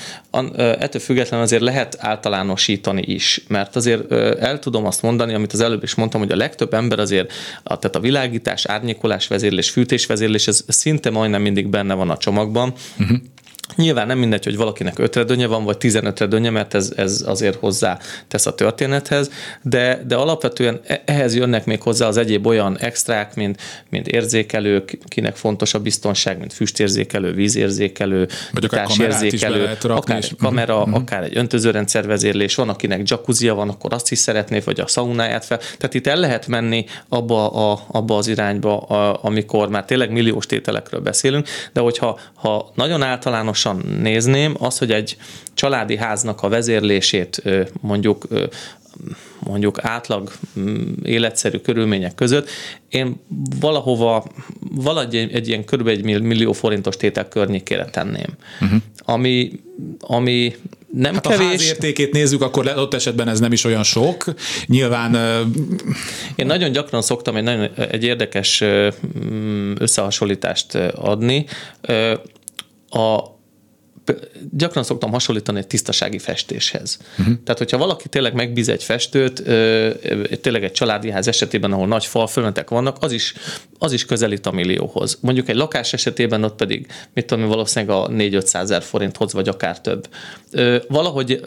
ettől 0.56 1.00
függetlenül 1.00 1.44
azért 1.44 1.62
lehet 1.62 1.96
általánosítani 1.98 3.02
is, 3.02 3.44
mert 3.48 3.76
azért 3.76 4.12
el 4.40 4.58
tudom 4.58 4.86
azt 4.86 5.02
mondani, 5.02 5.34
amit 5.34 5.52
az 5.52 5.60
előbb 5.60 5.82
is 5.82 5.94
mondtam, 5.94 6.20
hogy 6.20 6.32
a 6.32 6.36
legtöbb 6.36 6.74
ember 6.74 6.98
azért 6.98 7.32
a, 7.72 7.78
tehát 7.78 7.96
a 7.96 8.00
világítás, 8.00 8.66
árnyékolás 8.66 9.26
vezérlés, 9.26 9.70
fűtés 9.70 10.06
vezérlés, 10.06 10.46
ez 10.46 10.64
szinte 10.68 11.10
majdnem 11.10 11.42
mindig 11.42 11.68
benne 11.68 11.94
van 11.94 12.10
a 12.10 12.16
csomagban. 12.16 12.72
Uh-huh. 12.98 13.18
Nyilván 13.76 14.06
nem 14.06 14.18
mindegy, 14.18 14.44
hogy 14.44 14.56
valakinek 14.56 14.98
öt 14.98 15.16
redőnye 15.16 15.46
van, 15.46 15.64
vagy 15.64 15.78
15 15.78 16.18
redőnye, 16.20 16.50
mert 16.50 16.74
ez, 16.74 16.92
ez 16.96 17.22
azért 17.26 17.58
hozzá 17.58 17.98
tesz 18.28 18.46
a 18.46 18.54
történethez, 18.54 19.30
de, 19.62 20.02
de 20.06 20.16
alapvetően 20.16 20.80
e, 20.86 21.02
ehhez 21.04 21.36
jönnek 21.36 21.64
még 21.64 21.82
hozzá 21.82 22.06
az 22.06 22.16
egyéb 22.16 22.46
olyan 22.46 22.78
extrák, 22.78 23.34
mint, 23.34 23.60
mint 23.88 24.08
érzékelők, 24.08 24.98
kinek 25.08 25.36
fontos 25.36 25.74
a 25.74 25.78
biztonság, 25.78 26.38
mint 26.38 26.52
füstérzékelő, 26.52 27.32
vízérzékelő, 27.32 28.28
vagy 28.52 28.64
akár 28.64 28.86
érzékelő, 29.00 29.76
akár 29.82 30.16
egy 30.16 30.36
kamera, 30.36 30.78
uh-huh. 30.78 30.94
akár 30.94 31.22
egy 31.22 31.36
öntözőrendszer 31.36 32.06
vezérlés, 32.06 32.54
van, 32.54 32.68
akinek 32.68 33.08
jacuzzia 33.08 33.54
van, 33.54 33.68
akkor 33.68 33.92
azt 33.92 34.10
is 34.10 34.18
szeretné, 34.18 34.58
vagy 34.58 34.80
a 34.80 34.86
szaunáját 34.86 35.44
fel. 35.44 35.58
Tehát 35.58 35.94
itt 35.94 36.06
el 36.06 36.16
lehet 36.16 36.46
menni 36.46 36.84
abba, 37.08 37.70
a, 37.72 37.80
abba 37.86 38.16
az 38.16 38.26
irányba, 38.28 38.78
a, 38.78 39.18
amikor 39.22 39.68
már 39.68 39.84
tényleg 39.84 40.10
milliós 40.10 40.46
tételekről 40.46 41.00
beszélünk, 41.00 41.48
de 41.72 41.80
hogyha 41.80 42.18
ha 42.34 42.72
nagyon 42.74 43.02
általános 43.02 43.61
általánosan 43.64 44.00
nézném, 44.02 44.56
az, 44.58 44.78
hogy 44.78 44.90
egy 44.90 45.16
családi 45.54 45.96
háznak 45.96 46.42
a 46.42 46.48
vezérlését 46.48 47.42
mondjuk 47.80 48.26
mondjuk 49.38 49.84
átlag 49.84 50.32
mm, 50.58 50.92
életszerű 51.04 51.58
körülmények 51.58 52.14
között, 52.14 52.48
én 52.88 53.20
valahova, 53.60 54.24
valahogy 54.60 55.16
egy, 55.16 55.32
egy 55.32 55.48
ilyen 55.48 55.64
kb. 55.64 55.86
egy 55.86 56.02
millió 56.02 56.52
forintos 56.52 56.96
tétel 56.96 57.28
környékére 57.28 57.84
tenném. 57.84 58.36
Uh-huh. 58.60 58.78
Ami, 58.98 59.50
ami 60.00 60.54
nem 60.92 61.14
hát 61.14 61.22
kevés. 61.26 61.38
Ha 61.38 61.44
ház 61.44 61.62
értékét 61.62 62.12
nézzük, 62.12 62.42
akkor 62.42 62.72
ott 62.76 62.94
esetben 62.94 63.28
ez 63.28 63.40
nem 63.40 63.52
is 63.52 63.64
olyan 63.64 63.82
sok. 63.82 64.24
Nyilván... 64.66 65.14
Én 66.36 66.46
nagyon 66.46 66.72
gyakran 66.72 67.02
szoktam 67.02 67.36
egy, 67.36 67.42
nagyon, 67.42 67.70
egy 67.90 68.04
érdekes 68.04 68.64
mm, 69.24 69.72
összehasonlítást 69.78 70.74
adni. 70.94 71.46
A, 72.88 73.31
gyakran 74.50 74.84
szoktam 74.84 75.10
hasonlítani 75.10 75.58
egy 75.58 75.66
tisztasági 75.66 76.18
festéshez. 76.18 76.98
Uh-huh. 77.18 77.34
Tehát, 77.44 77.58
hogyha 77.58 77.78
valaki 77.78 78.08
tényleg 78.08 78.34
megbíz 78.34 78.68
egy 78.68 78.82
festőt, 78.82 79.42
tényleg 80.40 80.64
egy 80.64 80.72
családi 80.72 81.10
ház 81.10 81.28
esetében, 81.28 81.72
ahol 81.72 81.86
nagy 81.86 82.06
falfölmetek 82.06 82.70
vannak, 82.70 82.96
az 83.00 83.12
is, 83.12 83.34
az 83.82 83.92
is 83.92 84.04
közelít 84.04 84.46
a 84.46 84.50
millióhoz. 84.50 85.18
Mondjuk 85.20 85.48
egy 85.48 85.56
lakás 85.56 85.92
esetében 85.92 86.44
ott 86.44 86.56
pedig, 86.56 86.86
mit 87.14 87.26
tudom, 87.26 87.48
valószínűleg 87.48 87.96
a 87.96 88.08
4-500 88.08 88.54
ezer 88.54 88.82
forinthoz, 88.82 89.32
vagy 89.32 89.48
akár 89.48 89.80
több. 89.80 90.08
Valahogy, 90.88 91.40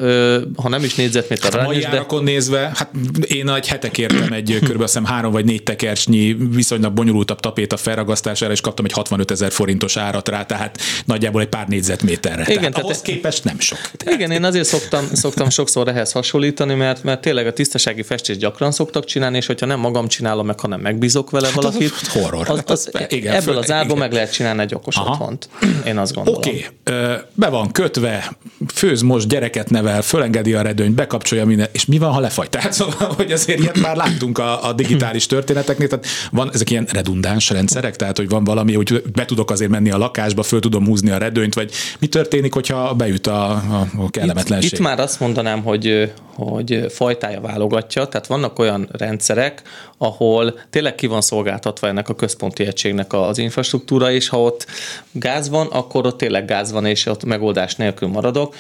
ha 0.56 0.70
nem 0.70 0.84
is 0.84 0.96
négyzetméter 0.96 1.54
hát 1.54 1.62
arányos, 1.62 1.84
de... 1.84 2.06
nézve, 2.22 2.60
hát 2.60 2.90
én 3.28 3.50
egy 3.50 3.68
hete 3.68 3.92
kértem 3.92 4.34
egy 4.34 4.60
kb. 4.62 5.06
Három 5.06 5.32
vagy 5.32 5.46
négy 5.46 5.64
tekercsnyi 5.64 6.38
viszonylag 6.50 6.94
bonyolultabb 6.94 7.40
tapéta 7.40 7.78
felragasztására, 7.78 8.52
és 8.52 8.62
kaptam 8.62 8.86
egy 8.86 8.92
65 8.92 9.32
ezer 9.32 9.52
forintos 9.52 9.98
árat 9.98 10.30
rá, 10.30 10.46
tehát 10.46 10.78
nagyjából 11.06 11.42
egy 11.42 11.48
pár 11.48 11.68
négyzetméterre. 11.68 12.42
Igen, 12.42 12.58
tehát 12.58 12.78
ahhoz 12.78 13.02
tehát, 13.02 13.16
képest 13.16 13.44
nem 13.44 13.60
sok. 13.60 13.80
Tehát. 13.98 14.20
Igen, 14.20 14.32
én 14.32 14.44
azért 14.44 14.66
szoktam, 14.66 15.06
szoktam 15.14 15.50
sokszor 15.50 15.88
ehhez 15.88 16.12
hasonlítani, 16.12 16.74
mert, 16.74 17.04
mert 17.04 17.22
tényleg 17.22 17.48
a 17.48 17.54
tisztasági 17.54 18.04
festést 18.04 18.40
gyakran 18.40 18.72
szoktak 18.72 19.06
csinálni, 19.06 19.38
és 19.38 19.46
hogyha 19.46 19.66
nem 19.66 19.80
magam 19.80 20.08
csinálom 20.08 20.46
meg, 20.46 20.60
hanem 20.60 20.80
megbízok 20.80 21.30
vele 21.30 21.48
hát 21.48 21.56
valakit. 21.56 21.92
Az 22.02 22.08
horror. 22.30 22.50
Az, 22.50 22.64
az, 22.66 22.90
az, 22.92 23.06
igen, 23.10 23.34
ebből 23.34 23.54
föl, 23.54 23.58
az 23.58 23.72
árból 23.72 23.98
meg 23.98 24.14
lehet 24.14 24.32
csinálni 24.32 24.62
egy 24.62 24.74
okos 24.74 24.96
Aha. 24.96 25.10
otthont. 25.10 25.50
Én 25.86 25.98
azt 25.98 26.14
gondolom. 26.14 26.40
Oké, 26.40 26.66
okay. 26.88 27.16
be 27.34 27.50
van 27.50 27.72
kötve, 27.72 28.38
főz 28.74 29.02
most, 29.02 29.28
gyereket 29.28 29.70
nevel, 29.70 30.02
fölengedi 30.02 30.54
a 30.54 30.62
redőnyt, 30.62 30.96
bekapcsolja 30.96 31.46
minden, 31.46 31.68
és 31.72 31.86
mi 31.86 31.98
van, 31.98 32.12
ha 32.12 32.20
lefagy? 32.20 32.50
Tehát 32.50 32.74
szóval, 32.74 33.14
hogy 33.16 33.32
azért 33.32 33.60
ilyet 33.60 33.80
már 33.80 33.96
láttunk 33.96 34.38
a, 34.38 34.68
a 34.68 34.74
digitális 34.74 35.26
történeteknél, 35.26 35.88
tehát 35.88 36.06
van 36.32 36.50
ezek 36.54 36.70
ilyen 36.70 36.88
redundáns 36.92 37.50
rendszerek, 37.50 37.96
tehát 37.96 38.18
hogy 38.18 38.30
van 38.30 38.44
valami, 38.44 38.74
hogy 38.74 39.04
be 39.14 39.26
tudok 39.26 39.52
azért 39.52 39.72
menni 39.72 39.92
a 39.92 39.98
lakásba, 39.98 40.44
föl 40.44 40.60
tudom 40.60 40.86
húzni 40.86 41.12
a 41.12 41.18
redőnyt, 41.18 41.54
vagy 41.54 41.72
mi 42.00 42.08
történik 42.08 42.34
történik, 42.36 42.54
hogyha 42.54 42.94
beüt 42.94 43.28
a, 43.28 43.52
a, 43.52 43.88
a 43.98 44.10
kellemetlenség? 44.10 44.72
Itt, 44.72 44.78
itt 44.78 44.86
már 44.86 45.00
azt 45.00 45.20
mondanám, 45.20 45.64
hogy, 45.64 46.14
hogy 46.36 46.86
fajtája 46.90 47.42
válogatja, 47.42 48.06
tehát 48.06 48.28
vannak 48.28 48.60
olyan 48.60 48.90
rendszerek, 48.92 49.62
ahol 49.98 50.60
tényleg 50.70 50.96
ki 50.96 51.08
van 51.08 51.22
szolgáltatva 51.22 51.88
ennek 51.88 52.10
a 52.10 52.15
központi 52.16 52.66
egységnek 52.66 53.14
az 53.14 53.38
infrastruktúra, 53.38 54.12
és 54.12 54.28
ha 54.28 54.42
ott 54.42 54.66
gáz 55.12 55.50
van, 55.50 55.68
akkor 55.68 56.06
ott 56.06 56.18
tényleg 56.18 56.46
gáz 56.46 56.72
van, 56.72 56.86
és 56.86 57.06
ott 57.06 57.24
megoldás 57.24 57.76
nélkül 57.76 58.08
maradok. 58.08 58.56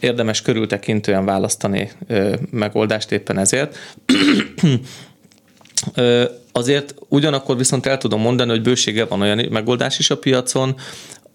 Érdemes 0.00 0.42
körültekintően 0.42 1.24
választani 1.24 1.92
megoldást 2.50 3.12
éppen 3.12 3.38
ezért. 3.38 3.76
Azért 6.52 6.94
ugyanakkor 7.08 7.56
viszont 7.56 7.86
el 7.86 7.98
tudom 7.98 8.20
mondani, 8.20 8.50
hogy 8.50 8.62
bősége 8.62 9.04
van 9.04 9.20
olyan 9.20 9.46
megoldás 9.50 9.98
is 9.98 10.10
a 10.10 10.18
piacon, 10.18 10.76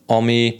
ami 0.06 0.60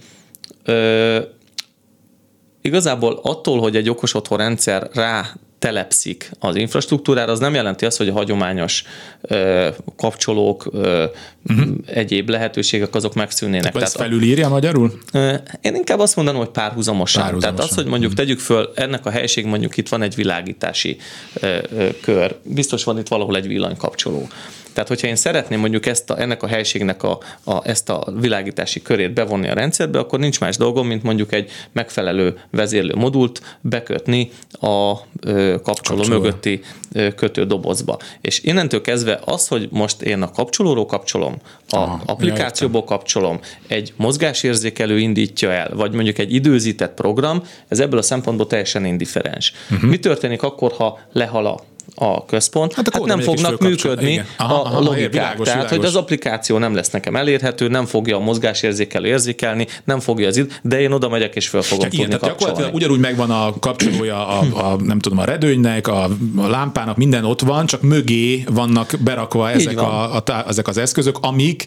igazából 2.62 3.20
attól, 3.24 3.60
hogy 3.60 3.76
egy 3.76 3.90
okos 3.90 4.14
otthon 4.14 4.38
rendszer 4.38 4.90
rá 4.94 5.34
telepszik 5.64 6.32
az 6.40 6.56
infrastruktúrára, 6.56 7.32
az 7.32 7.40
nem 7.40 7.54
jelenti 7.54 7.86
azt, 7.86 7.98
hogy 7.98 8.08
a 8.08 8.14
hagyományos 8.14 8.84
ö, 9.22 9.70
kapcsolók, 9.96 10.68
ö, 10.72 11.06
uh-huh. 11.50 11.68
egyéb 11.86 12.30
lehetőségek 12.30 12.96
azok 12.96 13.14
megszűnnének. 13.14 13.72
Tehát 13.72 13.88
ezt 13.88 13.96
felülírja 13.96 14.50
magyarul? 14.50 15.00
Ö, 15.14 15.34
én 15.62 15.76
inkább 15.76 16.00
azt 16.00 16.16
mondanám, 16.16 16.40
hogy 16.42 16.50
párhuzamosan. 16.50 17.22
párhuzamosan. 17.22 17.56
Tehát 17.56 17.72
az, 17.72 17.78
hogy 17.78 17.92
mondjuk 17.92 18.14
tegyük 18.14 18.40
föl, 18.40 18.72
ennek 18.76 19.06
a 19.06 19.10
helység 19.10 19.46
mondjuk 19.46 19.78
itt 19.78 19.90
van 19.90 20.02
egy 20.02 20.16
világítási 20.16 20.98
ö, 21.34 21.58
ö, 21.78 21.88
kör, 22.02 22.36
biztos 22.44 22.84
van 22.84 23.00
itt 23.00 23.08
valahol 23.08 23.36
egy 23.36 23.48
villanykapcsoló. 23.48 24.28
Tehát, 24.74 24.90
hogyha 24.90 25.08
én 25.08 25.16
szeretném 25.16 25.60
mondjuk 25.60 25.86
ezt 25.86 26.10
a, 26.10 26.22
ennek 26.22 26.44
a 26.44 26.48
helységnek 26.48 27.04
a, 27.04 27.20
a, 27.44 27.68
ezt 27.68 27.90
a 27.90 28.06
világítási 28.20 28.82
körét 28.82 29.14
bevonni 29.14 29.48
a 29.50 29.54
rendszerbe, 29.54 30.00
akkor 30.00 30.20
nincs 30.20 30.40
más 30.40 30.58
dolgom, 30.58 30.88
mint 30.88 31.04
mondjuk 31.04 31.34
egy 31.34 31.52
megfelelő 31.72 32.40
vezérlő 32.52 32.94
modult 32.96 33.58
bekötni 33.62 34.32
a 34.52 34.94
ö, 35.22 35.56
kapcsoló, 35.64 35.98
kapcsoló 35.98 36.20
mögötti 36.20 36.62
ö, 36.94 37.14
kötődobozba. 37.14 37.98
És 38.22 38.40
innentől 38.44 38.82
kezdve 38.82 39.20
az, 39.26 39.48
hogy 39.48 39.68
most 39.72 40.02
én 40.02 40.22
a 40.22 40.32
kapcsolóról 40.32 40.86
kapcsolom, 40.86 41.36
a 41.70 41.76
Aha, 41.76 42.02
applikációból 42.06 42.82
értem. 42.82 42.98
kapcsolom, 42.98 43.40
egy 43.68 43.94
mozgásérzékelő 43.96 45.00
indítja 45.00 45.52
el, 45.52 45.72
vagy 45.76 45.94
mondjuk 45.94 46.18
egy 46.18 46.34
időzített 46.34 46.94
program, 46.94 47.44
ez 47.68 47.80
ebből 47.80 48.00
a 48.00 48.02
szempontból 48.02 48.48
teljesen 48.48 48.86
indifferens. 48.86 49.54
Uh-huh. 49.72 49.90
Mi 49.90 50.00
történik 50.00 50.44
akkor, 50.44 50.72
ha 50.72 51.00
lehal 51.12 51.46
a 51.46 51.60
a 51.96 52.26
központ, 52.26 52.74
hát, 52.74 52.90
hát 52.94 53.06
nem 53.06 53.20
fognak 53.20 53.60
működni 53.60 54.26
aha, 54.38 54.54
aha, 54.54 54.78
a 54.78 54.80
logikák. 54.80 55.12
Világos, 55.12 55.48
Tehát, 55.48 55.62
világos. 55.62 55.78
hogy 55.78 55.86
az 55.86 55.96
applikáció 55.96 56.58
nem 56.58 56.76
lesz 56.76 56.90
nekem 56.90 57.16
elérhető, 57.16 57.68
nem 57.68 57.86
fogja 57.86 58.16
a 58.16 58.20
mozgásérzékelő 58.20 59.08
érzékelni, 59.08 59.68
nem 59.84 60.00
fogja 60.00 60.28
az 60.28 60.38
id, 60.38 60.60
de 60.62 60.82
én 60.82 60.92
oda 60.92 61.10
megyek 61.10 61.36
és 61.36 61.48
föl 61.48 61.62
fogom 61.62 61.90
tudni 61.90 62.06
ilyen, 62.06 62.20
kapcsolni. 62.20 62.72
Ugyanúgy 62.74 63.00
megvan 63.00 63.32
a 63.32 63.54
kapcsolója 63.60 64.28
a, 64.28 64.72
a, 64.72 64.76
nem 64.76 65.00
tudom, 65.00 65.18
a 65.18 65.24
redőnynek, 65.24 65.88
a, 65.88 66.04
a 66.38 66.48
lámpának, 66.48 66.98
minden 66.98 67.26
ott 67.26 67.42
van, 67.42 67.66
csak 67.66 67.82
mögé 67.82 68.44
vannak 68.50 68.94
berakva 69.04 69.50
ezek, 69.52 69.80
a, 69.80 70.16
a, 70.16 70.24
ezek 70.48 70.68
az 70.68 70.78
eszközök, 70.78 71.18
amik 71.22 71.66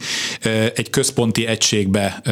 egy 0.74 0.90
központi 0.90 1.46
egységbe 1.46 2.22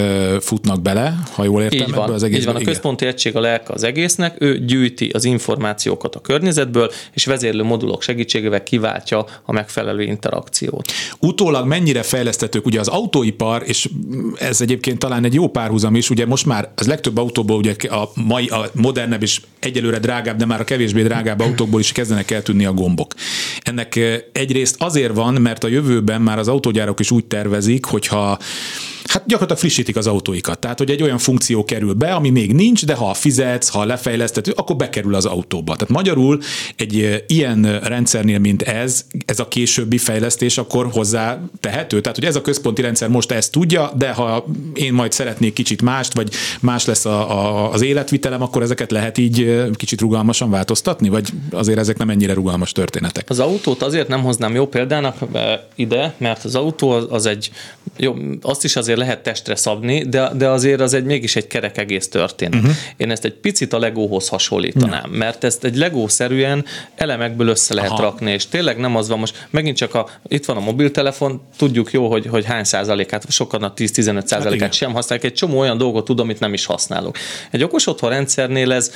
futnak 0.41 0.83
bele, 0.83 1.14
ha 1.33 1.45
jól 1.45 1.62
értem. 1.62 1.88
Így 1.88 1.95
van, 1.95 2.11
az 2.11 2.23
egész 2.23 2.38
így 2.38 2.45
van. 2.45 2.57
a 2.57 2.61
központi 2.61 3.07
egység 3.07 3.37
a 3.37 3.41
lelke 3.41 3.73
az 3.73 3.83
egésznek, 3.83 4.37
ő 4.38 4.64
gyűjti 4.64 5.11
az 5.12 5.25
információkat 5.25 6.14
a 6.14 6.21
környezetből, 6.21 6.91
és 7.12 7.25
vezérlő 7.25 7.62
modulok 7.75 8.02
segítségével 8.02 8.62
kiváltja 8.62 9.26
a 9.45 9.52
megfelelő 9.52 10.02
interakciót. 10.02 10.93
Utólag 11.19 11.66
mennyire 11.66 12.02
fejlesztetők 12.02 12.66
ugye 12.66 12.81
az 12.81 12.88
autóipar, 12.88 13.62
és 13.66 13.88
ez 14.38 14.61
egyébként 14.61 14.99
talán 14.99 15.25
egy 15.25 15.35
jó 15.35 15.49
párhuzam 15.49 15.95
is, 15.95 16.11
ugye 16.11 16.26
most 16.26 16.47
már 16.47 16.73
az 16.75 16.87
legtöbb 16.87 17.16
autóból 17.16 17.57
ugye 17.57 17.75
a 17.88 18.11
mai, 18.14 18.47
a 18.47 18.71
modernebb 18.73 19.23
és 19.23 19.40
egyelőre 19.61 19.99
drágább, 19.99 20.37
de 20.37 20.45
már 20.47 20.61
a 20.61 20.64
kevésbé 20.64 21.02
drágább 21.02 21.40
autókból 21.40 21.81
is 21.81 21.93
kezdenek 21.93 22.31
eltűnni 22.31 22.64
a 22.64 22.73
gombok. 22.73 23.14
Ennek 23.61 24.00
egyrészt 24.33 24.76
azért 24.78 25.14
van, 25.14 25.35
mert 25.35 25.64
a 25.64 25.69
jövőben 25.69 26.23
már 26.23 26.38
az 26.38 26.49
autógyárok 26.49 27.00
is 27.00 27.11
úgy 27.11 27.25
tervezik, 27.25 27.85
hogyha 27.85 28.38
hát 29.04 29.26
gyakorlatilag 29.26 29.61
frissítik 29.61 29.97
az 29.97 30.07
autóikat. 30.07 30.59
Tehát, 30.59 30.78
hogy 30.78 30.90
egy 30.90 31.02
olyan 31.02 31.19
funkció 31.19 31.64
kerül 31.64 31.93
be, 31.93 32.14
ami 32.14 32.31
még 32.31 32.52
nincs, 32.52 32.85
de 32.85 32.95
ha 32.95 33.14
fizetsz, 33.14 33.69
ha 33.69 33.85
lefejlesztető, 33.85 34.52
akkor 34.57 34.76
bekerül 34.76 35.14
az 35.14 35.25
autóba. 35.25 35.73
Tehát 35.73 35.88
magyarul 35.88 36.40
egy 36.76 37.25
ilyen 37.26 37.63
rendszernél, 37.83 38.38
mint 38.38 38.62
ez, 38.62 39.04
ez 39.26 39.38
a 39.38 39.49
későbbi 39.49 39.99
fejlesztés 39.99 40.59
akkor 40.59 40.90
hozzá 40.90 41.40
tehető. 41.61 42.00
Tehát, 42.00 42.18
hogy 42.18 42.26
ez 42.26 42.37
a 42.37 42.40
központi 42.40 42.83
rendszer 42.83 43.09
most 43.09 43.30
ezt 43.30 43.52
tudja, 43.52 43.92
de 43.97 44.12
ha 44.12 44.47
én 44.75 44.92
majd 44.92 45.12
szeretnék 45.12 45.52
kicsit 45.52 45.83
mást, 45.83 46.14
vagy 46.14 46.33
más 46.61 46.85
lesz 46.85 47.04
a, 47.04 47.30
a, 47.30 47.73
az 47.73 47.83
életvitelem, 47.83 48.42
akkor 48.42 48.62
ezeket 48.62 48.90
lehet 48.90 49.18
így 49.18 49.64
kicsit 49.75 50.00
rugalmasan 50.00 50.50
változtatni, 50.50 51.09
vagy 51.09 51.28
azért 51.50 51.78
ezek 51.78 51.99
nem 51.99 52.11
ennyire 52.11 52.35
rugalmas 52.35 52.73
történetek? 52.73 53.30
Az 53.30 53.40
autót 53.40 53.83
azért 53.83 54.09
nem 54.09 54.23
hoznám 54.23 54.54
jó 54.54 54.66
példának 54.66 55.16
ide, 55.75 56.14
mert 56.18 56.44
az 56.44 56.54
autó 56.54 56.90
az, 56.90 57.06
az 57.11 57.26
egy, 57.26 57.50
jó, 57.97 58.14
azt 58.42 58.64
is 58.64 58.76
azért 58.76 58.99
lehet 58.99 59.23
testre 59.23 59.56
szabni, 59.56 60.02
de, 60.09 60.30
de 60.37 60.49
azért 60.49 60.80
az 60.80 60.94
egy 60.94 61.04
mégis 61.04 61.37
egy 61.37 61.47
kerek 61.47 61.78
egész 61.78 62.09
történet. 62.09 62.61
Uh-huh. 62.61 62.75
Én 62.97 63.11
ezt 63.11 63.25
egy 63.25 63.33
picit 63.35 63.73
a 63.73 63.78
Legóhoz 63.78 64.28
hasonlítanám, 64.28 65.11
ja. 65.12 65.18
mert 65.18 65.44
ezt 65.44 65.64
egy 65.64 65.76
Legó-szerűen 65.76 66.64
elemekből 66.94 67.49
össze 67.54 67.75
lehet 67.75 67.90
Aha. 67.90 68.02
rakni, 68.02 68.32
és 68.32 68.46
tényleg 68.46 68.78
nem 68.78 68.96
az 68.96 69.08
van 69.08 69.18
most, 69.18 69.46
megint 69.50 69.76
csak 69.76 69.94
a, 69.94 70.08
itt 70.28 70.44
van 70.44 70.56
a 70.56 70.61
mobiltelefon, 70.61 71.42
tudjuk 71.56 71.90
jó, 71.90 72.11
hogy, 72.11 72.26
hogy 72.26 72.44
hány 72.44 72.64
százalékát, 72.64 73.30
sokan 73.30 73.62
a 73.62 73.73
10-15 73.73 74.26
százalékát 74.26 74.61
hát 74.61 74.73
sem 74.73 74.92
használják, 74.92 75.28
egy 75.30 75.37
csomó 75.37 75.58
olyan 75.58 75.78
dolgot 75.78 76.04
tud, 76.04 76.20
amit 76.20 76.40
nem 76.40 76.52
is 76.52 76.64
használok. 76.64 77.16
Egy 77.50 77.62
okos 77.62 77.87
otthon 77.87 78.11
rendszernél 78.11 78.73
ez, 78.73 78.92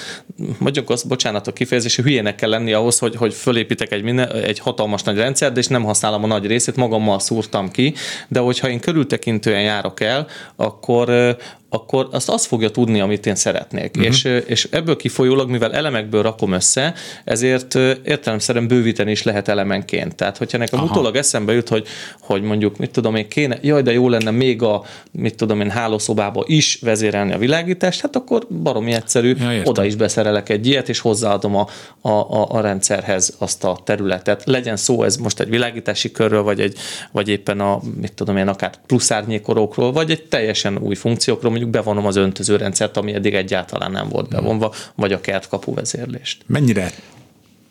mondjuk 0.58 0.90
azt, 0.90 1.08
bocsánat 1.08 1.46
a 1.46 1.52
kifejezés, 1.52 1.96
hülyének 1.96 2.34
kell 2.34 2.50
lenni 2.50 2.72
ahhoz, 2.72 2.98
hogy, 2.98 3.16
hogy 3.16 3.34
fölépítek 3.34 3.92
egy, 3.92 4.02
minden, 4.02 4.32
egy 4.32 4.58
hatalmas 4.58 5.02
nagy 5.02 5.16
rendszert, 5.16 5.56
és 5.56 5.66
nem 5.66 5.84
használom 5.84 6.24
a 6.24 6.26
nagy 6.26 6.46
részét, 6.46 6.76
magammal 6.76 7.18
szúrtam 7.18 7.70
ki, 7.70 7.94
de 8.28 8.38
hogyha 8.38 8.68
én 8.68 8.80
körültekintően 8.80 9.62
járok 9.62 10.00
el, 10.00 10.26
akkor, 10.56 11.36
akkor 11.70 12.08
azt 12.10 12.28
azt 12.28 12.46
fogja 12.46 12.70
tudni, 12.70 13.00
amit 13.00 13.26
én 13.26 13.34
szeretnék. 13.34 13.90
Uh-huh. 13.96 14.06
És, 14.06 14.24
és 14.46 14.68
ebből 14.70 14.96
kifolyólag, 14.96 15.50
mivel 15.50 15.74
elemekből 15.74 16.22
rakom 16.22 16.52
össze, 16.52 16.94
ezért 17.24 17.74
értelemszerűen 18.04 18.68
bővíteni 18.68 19.10
is 19.10 19.22
lehet 19.22 19.48
elemenként. 19.48 20.14
Tehát, 20.14 20.36
hogyha 20.36 20.58
nekem 20.58 20.78
Aha. 20.78 20.88
utólag 20.88 21.16
eszembe 21.16 21.52
jut, 21.52 21.68
hogy, 21.68 21.86
hogy 22.20 22.42
mondjuk, 22.42 22.76
mit 22.76 22.90
tudom 22.90 23.14
én, 23.14 23.28
kéne, 23.28 23.58
jaj, 23.62 23.82
de 23.82 23.92
jó 23.92 24.08
lenne 24.08 24.30
még 24.30 24.62
a, 24.62 24.84
mit 25.12 25.34
tudom 25.34 25.60
én, 25.60 25.70
hálószobába 25.70 26.44
is 26.46 26.78
vezérelni 26.82 27.32
a 27.32 27.38
világítást, 27.38 28.00
hát 28.00 28.16
akkor 28.16 28.46
baromi 28.62 28.92
egyszerű, 28.92 29.36
ja, 29.38 29.62
oda 29.64 29.84
is 29.84 29.94
beszerelek 29.94 30.48
egy 30.48 30.66
ilyet, 30.66 30.88
és 30.88 31.00
hozzáadom 31.00 31.56
a, 31.56 31.66
a, 32.00 32.10
a, 32.10 32.46
a 32.50 32.60
rendszerhez 32.60 33.34
azt 33.38 33.64
a 33.64 33.78
területet. 33.84 34.42
Legyen 34.44 34.76
szó 34.76 35.02
ez 35.02 35.16
most 35.16 35.40
egy 35.40 35.48
világítási 35.48 36.10
körről, 36.10 36.42
vagy, 36.42 36.60
egy, 36.60 36.78
vagy 37.12 37.28
éppen 37.28 37.60
a, 37.60 37.80
mit 38.00 38.12
tudom 38.12 38.36
én, 38.36 38.48
akár 38.48 38.74
plusz 38.86 39.10
árnyékorokról, 39.10 39.92
vagy 39.92 40.10
egy 40.10 40.22
teljesen 40.22 40.78
új 40.78 40.94
funkciókról, 40.94 41.52
mondjuk 41.58 41.84
bevonom 41.84 42.06
az 42.06 42.16
öntözőrendszert, 42.16 42.96
ami 42.96 43.14
eddig 43.14 43.34
egyáltalán 43.34 43.90
nem 43.90 44.08
volt 44.08 44.28
bevonva, 44.28 44.74
vagy 44.94 45.12
a 45.12 45.20
kertkapu 45.20 45.74
vezérlést. 45.74 46.42
Mennyire 46.46 46.90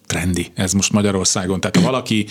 trendi 0.07 0.47
ez 0.53 0.73
most 0.73 0.91
Magyarországon. 0.91 1.59
Tehát 1.59 1.75
ha 1.75 1.81
valaki, 1.81 2.25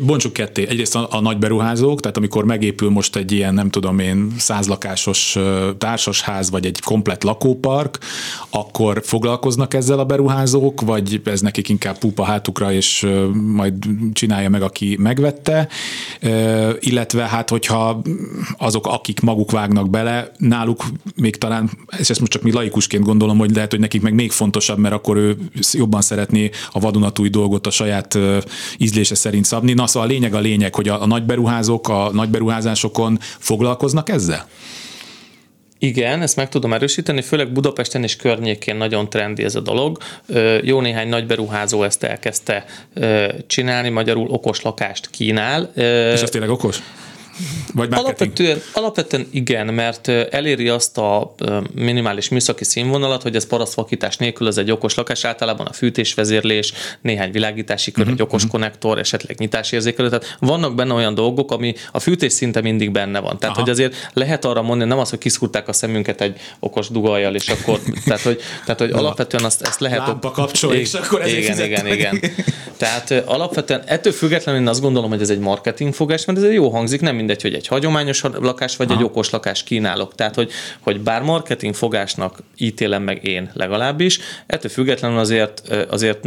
bontsuk 0.00 0.32
ketté, 0.32 0.66
egyrészt 0.68 0.96
a, 0.96 1.08
a 1.10 1.20
nagy 1.20 1.38
beruházók, 1.38 2.00
tehát 2.00 2.16
amikor 2.16 2.44
megépül 2.44 2.90
most 2.90 3.16
egy 3.16 3.32
ilyen, 3.32 3.54
nem 3.54 3.70
tudom 3.70 3.98
én, 3.98 4.34
százlakásos 4.38 5.36
társasház, 5.78 6.50
vagy 6.50 6.66
egy 6.66 6.80
komplet 6.80 7.24
lakópark, 7.24 7.98
akkor 8.50 9.00
foglalkoznak 9.04 9.74
ezzel 9.74 9.98
a 9.98 10.04
beruházók, 10.04 10.80
vagy 10.80 11.20
ez 11.24 11.40
nekik 11.40 11.68
inkább 11.68 11.98
pupa 11.98 12.24
hátukra, 12.24 12.72
és 12.72 13.06
majd 13.32 13.74
csinálja 14.12 14.48
meg, 14.48 14.62
aki 14.62 14.96
megvette, 15.00 15.68
illetve 16.78 17.28
hát, 17.28 17.50
hogyha 17.50 18.02
azok, 18.58 18.86
akik 18.86 19.20
maguk 19.20 19.50
vágnak 19.50 19.90
bele, 19.90 20.32
náluk 20.36 20.84
még 21.16 21.36
talán, 21.36 21.70
és 21.98 22.10
ezt 22.10 22.20
most 22.20 22.32
csak 22.32 22.42
mi 22.42 22.52
laikusként 22.52 23.04
gondolom, 23.04 23.38
hogy 23.38 23.54
lehet, 23.54 23.70
hogy 23.70 23.80
nekik 23.80 24.02
meg 24.02 24.14
még 24.14 24.32
fontosabb, 24.32 24.78
mert 24.78 24.94
akkor 24.94 25.16
ő 25.16 25.36
jobban 25.72 26.00
szeretné 26.00 26.50
a 26.72 26.80
vadonatúj 26.80 27.28
dolgot 27.28 27.66
a 27.66 27.70
saját 27.70 28.18
ízlése 28.76 29.14
szerint 29.14 29.44
szabni. 29.44 29.72
Na 29.72 29.86
szóval 29.86 30.08
a 30.08 30.12
lényeg 30.12 30.34
a 30.34 30.38
lényeg, 30.38 30.74
hogy 30.74 30.88
a, 30.88 31.02
a 31.02 31.06
nagy 31.06 31.24
beruházók 31.24 31.88
a 31.88 32.10
nagy 32.12 32.28
beruházásokon 32.28 33.18
foglalkoznak 33.38 34.08
ezzel? 34.08 34.48
Igen, 35.78 36.22
ezt 36.22 36.36
meg 36.36 36.48
tudom 36.48 36.72
erősíteni, 36.72 37.22
főleg 37.22 37.52
Budapesten 37.52 38.02
és 38.02 38.16
környékén 38.16 38.76
nagyon 38.76 39.10
trendi 39.10 39.44
ez 39.44 39.54
a 39.54 39.60
dolog. 39.60 39.98
Jó 40.62 40.80
néhány 40.80 41.08
nagy 41.08 41.26
beruházó 41.26 41.82
ezt 41.82 42.02
elkezdte 42.02 42.64
csinálni, 43.46 43.88
magyarul 43.88 44.28
okos 44.28 44.62
lakást 44.62 45.10
kínál. 45.10 45.70
És 46.14 46.22
az 46.22 46.30
tényleg 46.30 46.50
okos? 46.50 46.82
Vagy 47.74 47.88
alapvetően, 47.92 48.62
alapvetően 48.72 49.26
igen, 49.30 49.66
mert 49.66 50.08
eléri 50.08 50.68
azt 50.68 50.98
a 50.98 51.34
minimális 51.74 52.28
műszaki 52.28 52.64
színvonalat, 52.64 53.22
hogy 53.22 53.36
ez 53.36 53.46
parasztvakítás 53.46 54.16
nélkül 54.16 54.46
az 54.46 54.58
egy 54.58 54.70
okos 54.70 54.94
lakás, 54.94 55.24
általában 55.24 55.66
a 55.66 55.72
fűtésvezérlés, 55.72 56.72
néhány 57.00 57.30
világítási 57.32 57.92
kör, 57.92 58.04
uh-huh. 58.04 58.18
egy 58.18 58.26
okos 58.26 58.42
uh-huh. 58.42 58.50
konnektor, 58.50 58.98
esetleg 58.98 59.38
nyitásérzékelő. 59.38 60.08
Tehát 60.08 60.36
vannak 60.38 60.74
benne 60.74 60.94
olyan 60.94 61.14
dolgok, 61.14 61.52
ami 61.52 61.74
a 61.92 62.00
fűtés 62.00 62.32
szinte 62.32 62.60
mindig 62.60 62.90
benne 62.90 63.20
van. 63.20 63.38
Tehát, 63.38 63.56
Aha. 63.56 63.64
hogy 63.64 63.70
azért 63.70 64.10
lehet 64.12 64.44
arra 64.44 64.62
mondani, 64.62 64.90
nem 64.90 64.98
az, 64.98 65.10
hogy 65.10 65.18
kiszúrták 65.18 65.68
a 65.68 65.72
szemünket 65.72 66.20
egy 66.20 66.40
okos 66.60 66.88
dugajjal, 66.88 67.34
és 67.34 67.48
akkor, 67.48 67.80
tehát, 68.04 68.22
hogy, 68.22 68.40
tehát, 68.64 68.80
hogy 68.80 68.90
alapvetően 68.90 69.44
azt, 69.44 69.62
ezt 69.62 69.80
lehet... 69.80 69.98
Lámpa 69.98 70.30
kapcsol, 70.30 70.74
és 70.74 70.94
akkor 70.94 71.26
igen, 71.26 71.60
igen, 71.60 71.86
igen. 71.86 72.20
Tehát 72.76 73.10
alapvetően 73.10 73.82
ettől 73.86 74.12
függetlenül 74.12 74.60
én 74.60 74.68
azt 74.68 74.80
gondolom, 74.80 75.10
hogy 75.10 75.20
ez 75.20 75.30
egy 75.30 75.38
marketing 75.38 75.94
fogás, 75.94 76.24
mert 76.24 76.38
ez 76.38 76.52
jó 76.52 76.68
hangzik, 76.68 77.00
nem 77.00 77.18
mindegy, 77.22 77.42
hogy 77.42 77.54
egy 77.54 77.66
hagyományos 77.66 78.22
lakás, 78.40 78.76
vagy 78.76 78.90
Aha. 78.90 78.98
egy 78.98 79.04
okos 79.04 79.30
lakás 79.30 79.62
kínálok. 79.62 80.14
Tehát, 80.14 80.34
hogy, 80.34 80.50
hogy 80.80 81.00
bár 81.00 81.22
marketing 81.22 81.74
fogásnak 81.74 82.38
ítélem 82.56 83.02
meg 83.02 83.24
én 83.24 83.50
legalábbis, 83.54 84.18
ettől 84.46 84.70
függetlenül 84.70 85.18
azért, 85.18 85.62
azért 85.90 86.26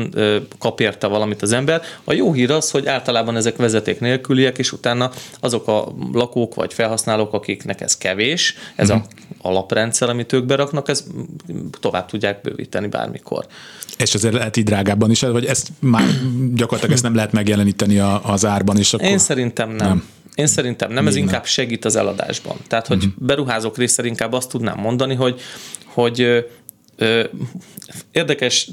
kap 0.59 0.79
érte 0.79 1.07
valamit 1.07 1.41
az 1.41 1.51
ember. 1.51 1.81
A 2.03 2.13
jó 2.13 2.33
hír 2.33 2.51
az, 2.51 2.71
hogy 2.71 2.87
általában 2.87 3.35
ezek 3.35 3.55
vezeték 3.55 3.99
nélküliek, 3.99 4.57
és 4.57 4.71
utána 4.71 5.11
azok 5.39 5.67
a 5.67 5.93
lakók 6.13 6.55
vagy 6.55 6.73
felhasználók, 6.73 7.33
akiknek 7.33 7.81
ez 7.81 7.97
kevés, 7.97 8.55
ez 8.75 8.89
uh-huh. 8.89 9.03
a 9.03 9.07
mhm. 9.07 9.47
alaprendszer, 9.47 10.09
amit 10.09 10.33
ők 10.33 10.45
beraknak, 10.45 10.89
ez 10.89 11.05
tovább 11.79 12.05
tudják 12.05 12.41
bővíteni 12.41 12.87
bármikor. 12.87 13.45
És 13.97 14.13
azért 14.13 14.33
lehet 14.33 14.57
így 14.57 14.63
drágábban 14.63 15.11
is, 15.11 15.21
vagy 15.21 15.45
ezt 15.45 15.71
már 15.79 16.03
gyakorlatilag 16.53 16.93
ezt 16.93 17.03
nem 17.03 17.15
lehet 17.15 17.31
megjeleníteni 17.31 17.99
az 18.21 18.45
árban 18.45 18.77
is? 18.77 18.93
Akkor... 18.93 19.07
Én 19.07 19.17
szerintem 19.17 19.69
nem. 19.69 19.87
nem. 19.87 20.03
Én 20.35 20.47
szerintem 20.47 20.91
nem, 20.91 21.07
ez 21.07 21.15
inkább 21.15 21.45
segít 21.45 21.85
az 21.85 21.95
eladásban. 21.95 22.57
Tehát, 22.67 22.87
hogy 22.87 22.97
uh-huh. 22.97 23.13
beruházók 23.17 23.77
részéről 23.77 24.11
inkább 24.11 24.33
azt 24.33 24.49
tudnám 24.49 24.79
mondani, 24.79 25.15
hogy, 25.15 25.41
hogy 25.85 26.45
Érdekes, 28.11 28.69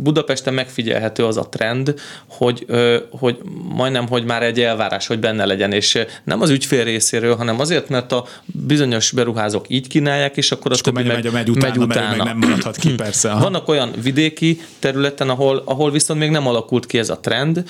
Budapesten 0.00 0.54
megfigyelhető 0.54 1.24
az 1.24 1.36
a 1.36 1.48
trend, 1.48 1.94
hogy, 2.28 2.66
hogy 3.10 3.38
majdnem, 3.74 4.08
hogy 4.08 4.24
már 4.24 4.42
egy 4.42 4.60
elvárás, 4.60 5.06
hogy 5.06 5.18
benne 5.18 5.44
legyen, 5.44 5.72
és 5.72 5.98
nem 6.24 6.40
az 6.40 6.50
ügyfél 6.50 6.84
részéről, 6.84 7.36
hanem 7.36 7.60
azért, 7.60 7.88
mert 7.88 8.12
a 8.12 8.24
bizonyos 8.44 9.10
beruházók 9.10 9.64
így 9.68 9.86
kínálják, 9.88 10.36
és 10.36 10.52
akkor 10.52 10.72
és 10.72 10.78
a 10.78 10.82
többi 10.82 11.02
megy, 11.02 11.22
megy, 11.22 11.32
megy, 11.32 11.48
utána, 11.48 11.74
megy 11.74 11.84
utána. 11.84 12.16
Meg 12.16 12.26
nem 12.26 12.36
maradhat 12.38 12.76
ki, 12.76 12.94
persze. 12.94 13.30
Aha. 13.30 13.40
Vannak 13.40 13.68
olyan 13.68 13.90
vidéki 14.02 14.60
területen, 14.78 15.28
ahol, 15.28 15.62
ahol 15.64 15.90
viszont 15.90 16.20
még 16.20 16.30
nem 16.30 16.46
alakult 16.46 16.86
ki 16.86 16.98
ez 16.98 17.10
a 17.10 17.18
trend, 17.18 17.64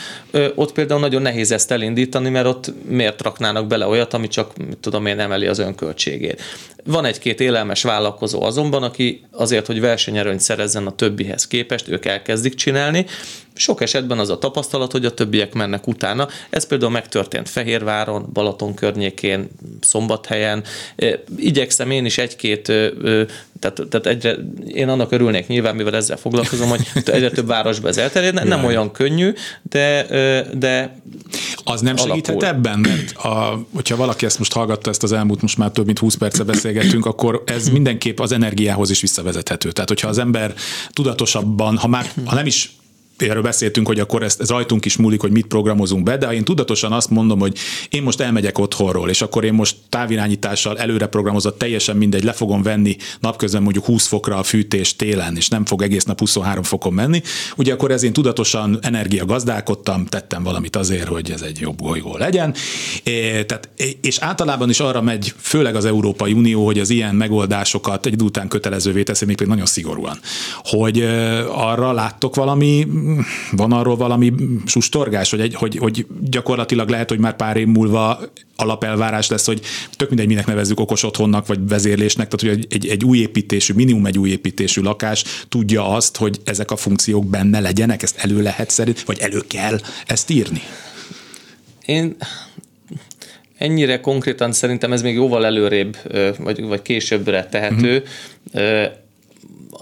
ott 0.55 0.73
például 0.73 1.01
nagyon 1.01 1.23
nehéz 1.23 1.53
ezt 1.53 1.71
elindítani, 1.71 2.29
mert 2.29 2.47
ott 2.47 2.73
miért 2.89 3.23
raknának 3.23 3.67
bele 3.67 3.87
olyat, 3.87 4.15
ami 4.15 4.29
csak, 4.29 4.53
tudom 4.81 5.07
én, 5.07 5.19
emeli 5.19 5.47
az 5.47 5.59
önköltségét. 5.59 6.43
Van 6.85 7.05
egy-két 7.05 7.41
élelmes 7.41 7.83
vállalkozó 7.83 8.43
azonban, 8.43 8.83
aki 8.83 9.25
azért, 9.33 9.67
hogy 9.67 9.81
versenyerőnyt 9.81 10.41
szerezzen 10.41 10.87
a 10.87 10.95
többihez 10.95 11.47
képest, 11.47 11.78
ők 11.87 12.05
elkezdik 12.05 12.55
csinálni, 12.55 13.07
sok 13.59 13.81
esetben 13.81 14.19
az 14.19 14.31
a 14.31 14.39
tapasztalat, 14.39 14.93
hogy 14.93 15.05
a 15.05 15.15
többiek 15.15 15.53
mennek 15.53 15.87
utána. 15.87 16.29
Ez 16.51 16.67
például 16.67 16.91
megtörtént 16.91 17.49
Fehérváron, 17.49 18.27
Balaton 18.33 18.75
környékén, 18.75 19.49
Szombathelyen. 19.81 20.65
Igyekszem 21.37 21.91
én 21.91 22.05
is 22.05 22.19
egy-két, 22.19 22.63
tehát, 23.61 23.83
tehát 23.91 24.07
egyre, 24.07 24.37
én 24.67 24.89
annak 24.89 25.13
örülnék 25.13 25.47
nyilván, 25.47 25.77
mivel 25.77 25.97
ezzel 25.97 26.17
foglalkozom, 26.17 26.69
hogy 26.69 26.87
egyre 27.05 27.31
több 27.31 27.47
városba 27.47 27.89
ez 27.89 27.97
elterjedne. 27.97 28.45
Nem 28.45 28.65
olyan 28.65 28.93
könnyű, 28.93 29.33
de, 29.63 30.07
de 30.55 31.01
az 31.65 31.81
nem 31.81 31.95
alapul. 31.97 32.11
segíthet 32.11 32.43
ebben, 32.43 32.79
mert 32.79 33.13
a, 33.17 33.67
hogyha 33.75 33.97
valaki 33.97 34.25
ezt 34.25 34.39
most 34.39 34.53
hallgatta, 34.53 34.91
ezt 34.91 35.03
az 35.03 35.13
elmúlt 35.13 35.43
most 35.43 35.59
már 35.59 35.71
több 35.71 35.87
mint 35.87 35.99
20 35.99 36.15
perce 36.15 36.45
beszélgettünk, 36.45 37.07
akkor 37.07 37.43
ez 37.47 37.69
mindenképp 37.69 38.21
az 38.21 38.33
energiához 38.33 38.91
is 38.91 39.01
visszavezethető. 39.01 39.73
Tehát, 39.73 39.89
hogyha 39.89 40.09
az 40.09 40.19
ember 40.19 40.55
tudatosabban, 40.91 41.77
ha 41.77 41.89
már 41.89 42.11
ha 42.25 42.35
nem 42.35 42.47
is 42.47 42.77
erről 43.23 43.43
beszéltünk, 43.43 43.87
hogy 43.87 44.01
akkor 44.01 44.23
ezt, 44.23 44.41
ez 44.41 44.49
rajtunk 44.49 44.85
is 44.85 44.97
múlik, 44.97 45.21
hogy 45.21 45.31
mit 45.31 45.47
programozunk 45.47 46.03
be, 46.03 46.17
de 46.17 46.27
én 46.27 46.45
tudatosan 46.45 46.93
azt 46.93 47.11
mondom, 47.11 47.39
hogy 47.39 47.59
én 47.91 48.03
most 48.03 48.21
elmegyek 48.21 48.59
otthonról, 48.59 49.09
és 49.09 49.23
akkor 49.23 49.45
én 49.45 49.55
most 49.55 49.77
távirányítással 49.89 50.79
előre 50.79 51.07
programozott, 51.07 51.59
teljesen 51.59 51.97
mindegy, 51.97 52.25
le 52.25 52.33
fogom 52.33 52.63
venni 52.63 52.97
napközben 53.21 53.63
mondjuk 53.63 53.85
20 53.85 54.07
fokra 54.07 54.37
a 54.37 54.43
fűtés 54.43 54.97
télen, 54.97 55.37
és 55.37 55.49
nem 55.49 55.65
fog 55.65 55.83
egész 55.83 56.05
nap 56.05 56.19
23 56.19 56.63
fokon 56.63 56.93
menni. 56.93 57.23
Ugye 57.57 57.73
akkor 57.73 57.91
ez 57.91 58.03
én 58.03 58.13
tudatosan 58.13 58.79
energia 58.83 59.25
gazdálkodtam, 59.25 60.07
tettem 60.07 60.43
valamit 60.43 60.77
azért, 60.77 61.09
hogy 61.09 61.31
ez 61.31 61.41
egy 61.41 61.61
jobb 61.61 61.77
bolygó 61.77 62.17
legyen. 62.17 62.55
É, 63.03 63.45
tehát, 63.45 63.69
és 64.01 64.19
általában 64.19 64.71
is 64.71 64.81
arra 64.81 65.03
megy, 65.03 65.35
főleg 65.37 65.75
az 65.75 65.85
Európai 65.85 66.33
Unió, 66.33 66.65
hogy 66.65 66.79
az 66.79 66.91
ilyen 66.91 67.15
megoldásokat 67.15 68.07
egy 68.07 68.23
után 68.23 68.49
kötelezővé 68.49 69.03
teszi, 69.03 69.25
még 69.25 69.41
nagyon 69.41 69.67
szigorúan. 69.67 70.19
Hogy 70.63 71.03
arra 71.49 71.93
láttok 71.93 72.35
valami 72.35 72.87
van 73.51 73.73
arról 73.73 73.97
valami 73.97 74.33
sustorgás, 74.67 75.31
hogy, 75.31 75.41
egy, 75.41 75.55
hogy, 75.55 75.77
hogy 75.77 76.07
gyakorlatilag 76.21 76.89
lehet, 76.89 77.09
hogy 77.09 77.19
már 77.19 77.37
pár 77.37 77.57
év 77.57 77.67
múlva 77.67 78.21
alapelvárás 78.57 79.29
lesz, 79.29 79.47
hogy 79.47 79.61
tök 79.97 80.09
mindegy, 80.09 80.27
minek 80.27 80.47
nevezzük 80.47 80.81
okos 80.81 81.03
otthonnak 81.03 81.47
vagy 81.47 81.69
vezérlésnek, 81.69 82.29
tehát 82.29 82.57
hogy 82.57 82.67
egy, 82.71 82.89
egy 82.89 83.05
új 83.05 83.19
építésű, 83.19 83.75
minimum 83.75 84.07
egy 84.07 84.19
új 84.19 84.31
építésű 84.31 84.81
lakás 84.81 85.25
tudja 85.49 85.89
azt, 85.89 86.17
hogy 86.17 86.41
ezek 86.45 86.71
a 86.71 86.77
funkciók 86.77 87.27
benne 87.27 87.61
legyenek, 87.61 88.03
ezt 88.03 88.17
elő 88.17 88.43
lehet 88.43 88.71
szerint, 88.71 89.03
vagy 89.03 89.19
elő 89.19 89.41
kell 89.49 89.81
ezt 90.07 90.31
írni? 90.31 90.61
Én 91.87 92.17
ennyire 93.59 94.01
konkrétan 94.01 94.53
szerintem 94.53 94.93
ez 94.93 95.03
még 95.03 95.15
jóval 95.15 95.45
előrébb, 95.45 95.97
vagy, 96.39 96.63
vagy 96.63 96.83
későbbre 96.83 97.47
tehető. 97.47 98.05
Uh-huh 98.53 99.07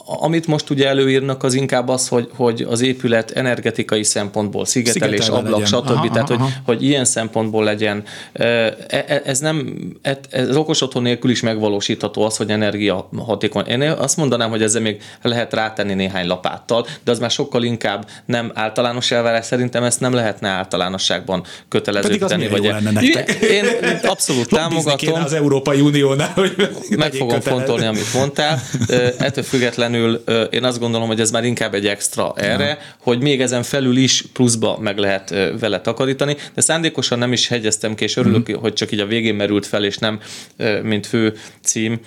amit 0.06 0.46
most 0.46 0.70
ugye 0.70 0.88
előírnak, 0.88 1.42
az 1.42 1.54
inkább 1.54 1.88
az, 1.88 2.08
hogy, 2.08 2.30
hogy 2.34 2.66
az 2.70 2.80
épület 2.80 3.30
energetikai 3.30 4.04
szempontból 4.04 4.64
szigetelés, 4.64 5.28
ablak, 5.28 5.50
legyen. 5.50 5.66
stb. 5.66 5.90
Aha, 5.90 6.08
tehát, 6.10 6.30
aha. 6.30 6.42
Hogy, 6.42 6.52
hogy 6.64 6.82
ilyen 6.84 7.04
szempontból 7.04 7.64
legyen. 7.64 8.04
E, 8.32 8.44
e, 8.88 9.22
ez 9.24 9.38
nem, 9.38 9.78
e, 10.02 10.18
ez 10.30 10.56
okos 10.56 10.82
otthon 10.82 11.02
nélkül 11.02 11.30
is 11.30 11.40
megvalósítható 11.40 12.22
az, 12.22 12.36
hogy 12.36 12.50
energia 12.50 13.08
hatékony. 13.16 13.66
Én 13.66 13.82
azt 13.82 14.16
mondanám, 14.16 14.50
hogy 14.50 14.62
ezzel 14.62 14.82
még 14.82 15.02
lehet 15.22 15.52
rátenni 15.52 15.94
néhány 15.94 16.26
lapáttal, 16.26 16.86
de 17.04 17.10
az 17.10 17.18
már 17.18 17.30
sokkal 17.30 17.62
inkább 17.62 18.08
nem 18.24 18.50
általános 18.54 19.10
elvárás. 19.10 19.44
Szerintem 19.44 19.82
ezt 19.82 20.00
nem 20.00 20.12
lehetne 20.12 20.48
általánosságban 20.48 21.44
kötelező 21.68 22.08
Pedig 22.08 22.24
tenni. 22.24 22.48
Vagy 22.48 22.64
Én 23.50 23.64
abszolút 24.02 24.48
támogatom. 24.48 25.14
az 25.14 25.32
Európai 25.32 25.80
Uniónál, 25.80 26.32
hogy 26.34 26.70
meg 26.96 27.12
fogom 27.12 27.40
fontolni, 27.40 27.86
amit 27.86 28.14
mondtál. 28.14 28.60
Ettől 29.18 29.44
függetlenül 29.44 29.95
feltétlenül 29.96 30.48
én 30.50 30.64
azt 30.64 30.78
gondolom, 30.78 31.06
hogy 31.06 31.20
ez 31.20 31.30
már 31.30 31.44
inkább 31.44 31.74
egy 31.74 31.86
extra 31.86 32.32
erre, 32.36 32.66
ja. 32.66 32.78
hogy 32.98 33.20
még 33.20 33.40
ezen 33.40 33.62
felül 33.62 33.96
is 33.96 34.24
pluszba 34.32 34.78
meg 34.78 34.98
lehet 34.98 35.34
vele 35.60 35.80
takarítani, 35.80 36.36
de 36.54 36.60
szándékosan 36.60 37.18
nem 37.18 37.32
is 37.32 37.48
hegyeztem 37.48 37.94
ki, 37.94 38.04
és 38.04 38.16
örülök, 38.16 38.50
mm-hmm. 38.50 38.60
hogy 38.60 38.72
csak 38.72 38.92
így 38.92 39.00
a 39.00 39.06
végén 39.06 39.34
merült 39.34 39.66
fel, 39.66 39.84
és 39.84 39.98
nem 39.98 40.20
mint 40.82 41.06
fő 41.06 41.34
cím 41.62 42.00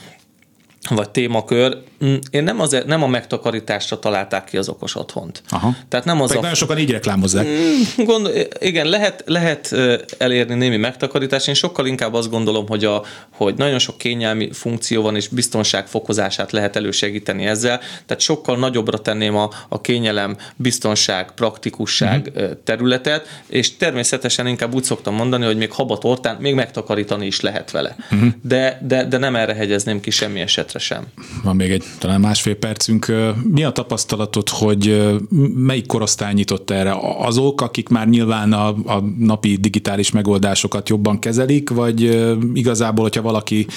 vagy 0.90 1.10
témakör, 1.10 1.78
mm, 2.06 2.16
én 2.32 2.44
nem, 2.44 2.60
az, 2.60 2.84
nem 2.86 3.04
a 3.04 3.08
megtakarításra 3.08 4.00
találták 4.00 4.44
ki 4.44 4.58
az 4.58 4.70
okos 4.70 4.96
otthont. 4.96 5.42
Aha. 5.50 5.76
Tehát 5.90 6.06
nem 6.06 6.22
az 6.22 6.32
a... 6.32 6.34
nagyon 6.34 6.54
sokan 6.54 6.78
így 6.78 6.92
reklámozzák. 6.92 7.48
Mm, 7.48 8.04
gond, 8.06 8.48
igen, 8.60 8.88
lehet, 8.88 9.24
lehet 9.26 9.76
elérni 10.18 10.54
némi 10.54 10.78
megtakarítást. 10.78 11.48
Én 11.48 11.54
sokkal 11.54 11.86
inkább 11.86 12.14
azt 12.14 12.30
gondolom, 12.30 12.68
hogy, 12.68 12.86
a, 12.86 13.04
hogy 13.34 13.56
nagyon 13.56 13.80
sok 13.80 13.98
kényelmi 13.98 14.50
funkció 14.52 15.02
van, 15.02 15.16
és 15.16 15.28
biztonság 15.28 15.88
fokozását 15.88 16.52
lehet 16.52 16.76
elősegíteni 16.76 17.46
ezzel. 17.46 17.80
Tehát 18.06 18.22
sokkal 18.22 18.58
nagyobbra 18.58 18.98
tenném 18.98 19.36
a, 19.36 19.50
a 19.70 19.82
kényelem, 19.82 20.38
biztonság, 20.56 21.32
praktikusság 21.32 22.32
uh-huh. 22.36 22.52
területet, 22.64 23.28
és 23.48 23.78
természetesen 23.78 24.48
inkább 24.48 24.74
úgy 24.74 24.84
szoktam 24.84 25.16
mondani, 25.16 25.46
hogy 25.46 25.58
még 25.58 25.72
habatortán 25.72 26.38
még 26.40 26.54
megtakarítani 26.54 27.26
is 27.26 27.42
lehet 27.42 27.72
vele. 27.72 27.96
Uh-huh. 28.12 28.30
De, 28.42 28.80
de, 28.82 29.06
de 29.06 29.18
nem 29.18 29.36
erre 29.36 29.54
hegyezném 29.54 30.00
ki 30.00 30.10
semmi 30.10 30.40
esetre 30.76 30.80
sem. 30.96 31.06
Van 31.44 31.56
még 31.56 31.72
egy 31.72 31.84
talán 31.98 32.20
másfél 32.20 32.56
percünk. 32.56 33.12
Mi 33.44 33.64
a 33.64 33.72
tapasztalatod, 33.72 34.50
hogy 34.50 35.14
melyik 35.56 35.86
korosztály 35.86 36.34
nyitott 36.34 36.70
erre? 36.70 36.98
Azok, 37.18 37.62
akik 37.62 37.90
már 37.90 38.08
nyilván 38.08 38.54
a, 38.54 38.68
a 38.68 39.04
napi 39.18 39.56
digitális 39.56 40.12
megoldásokat 40.12 40.90
jobban 40.90 41.20
kezelik, 41.20 41.70
vagy 41.70 42.02
igazából, 42.54 43.04
hogyha 43.04 43.22
valaki 43.22 43.68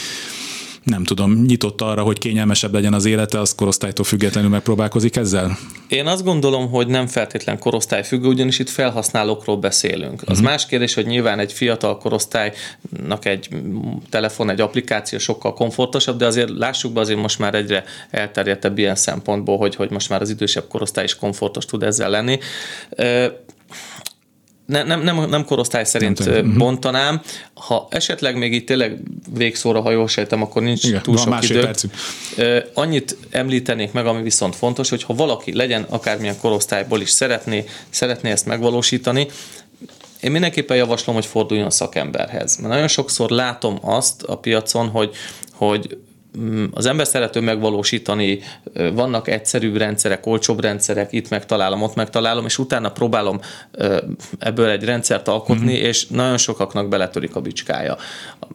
nem 0.82 1.04
tudom, 1.04 1.44
nyitott 1.44 1.80
arra, 1.80 2.02
hogy 2.02 2.18
kényelmesebb 2.18 2.72
legyen 2.72 2.94
az 2.94 3.04
élete, 3.04 3.40
az 3.40 3.54
korosztálytól 3.54 4.04
függetlenül 4.04 4.50
megpróbálkozik 4.50 5.16
ezzel? 5.16 5.58
Én 5.88 6.06
azt 6.06 6.24
gondolom, 6.24 6.70
hogy 6.70 6.86
nem 6.86 7.06
feltétlen 7.06 7.58
korosztály 7.58 8.04
függő, 8.04 8.28
ugyanis 8.28 8.58
itt 8.58 8.68
felhasználókról 8.68 9.56
beszélünk. 9.56 10.22
Az 10.22 10.28
uh-huh. 10.28 10.44
más 10.44 10.66
kérdés, 10.66 10.94
hogy 10.94 11.06
nyilván 11.06 11.38
egy 11.38 11.52
fiatal 11.52 11.98
korosztálynak 11.98 13.24
egy 13.24 13.48
telefon, 14.10 14.50
egy 14.50 14.60
applikáció 14.60 15.18
sokkal 15.18 15.54
komfortosabb, 15.54 16.18
de 16.18 16.26
azért 16.26 16.50
lássuk 16.50 16.92
be, 16.92 17.00
azért 17.00 17.20
most 17.20 17.38
már 17.38 17.54
egyre 17.54 17.84
elterjedtebb 18.10 18.78
ilyen 18.78 18.96
szempontból, 18.96 19.56
hogy, 19.56 19.74
hogy 19.74 19.90
most 19.90 20.08
már 20.08 20.20
az 20.20 20.30
idősebb 20.30 20.68
korosztály 20.68 21.04
is 21.04 21.16
komfortos 21.16 21.64
tud 21.64 21.82
ezzel 21.82 22.10
lenni 22.10 22.38
ne, 24.72 24.82
nem, 24.82 25.02
nem, 25.02 25.28
nem 25.28 25.44
korosztály 25.44 25.84
szerint 25.84 26.24
nem 26.24 26.46
mhm. 26.46 26.58
bontanám. 26.58 27.20
Ha 27.54 27.86
esetleg 27.90 28.36
még 28.36 28.52
itt 28.52 28.66
tényleg 28.66 29.00
végszóra, 29.34 29.80
ha 29.80 29.90
jól 29.90 30.08
sejtem, 30.08 30.42
akkor 30.42 30.62
nincs 30.62 30.84
Igen, 30.84 31.02
túl 31.02 31.16
sok 31.16 31.42
idő. 31.42 31.70
Annyit 32.74 33.16
említenék 33.30 33.92
meg, 33.92 34.06
ami 34.06 34.22
viszont 34.22 34.56
fontos, 34.56 34.90
hogy 34.90 35.02
ha 35.02 35.14
valaki 35.14 35.54
legyen 35.56 35.86
akármilyen 35.88 36.38
korosztályból 36.40 37.00
is 37.00 37.10
szeretné, 37.10 37.64
szeretné 37.90 38.30
ezt 38.30 38.46
megvalósítani, 38.46 39.26
én 40.20 40.30
mindenképpen 40.30 40.76
javaslom, 40.76 41.14
hogy 41.14 41.26
forduljon 41.26 41.70
szakemberhez. 41.70 42.56
Mert 42.56 42.72
nagyon 42.72 42.88
sokszor 42.88 43.30
látom 43.30 43.78
azt 43.80 44.22
a 44.22 44.36
piacon, 44.36 44.88
hogy, 44.88 45.14
hogy 45.52 45.98
az 46.70 46.86
ember 46.86 47.06
szerető 47.06 47.40
megvalósítani, 47.40 48.38
vannak 48.92 49.28
egyszerűbb 49.28 49.76
rendszerek, 49.76 50.26
olcsóbb 50.26 50.60
rendszerek, 50.60 51.12
itt 51.12 51.28
megtalálom, 51.28 51.82
ott 51.82 51.94
megtalálom, 51.94 52.44
és 52.44 52.58
utána 52.58 52.90
próbálom 52.90 53.40
ebből 54.38 54.68
egy 54.68 54.84
rendszert 54.84 55.28
alkotni, 55.28 55.72
uh-huh. 55.72 55.86
és 55.86 56.06
nagyon 56.06 56.38
sokaknak 56.38 56.88
beletörik 56.88 57.36
a 57.36 57.40
bicskája. 57.40 57.96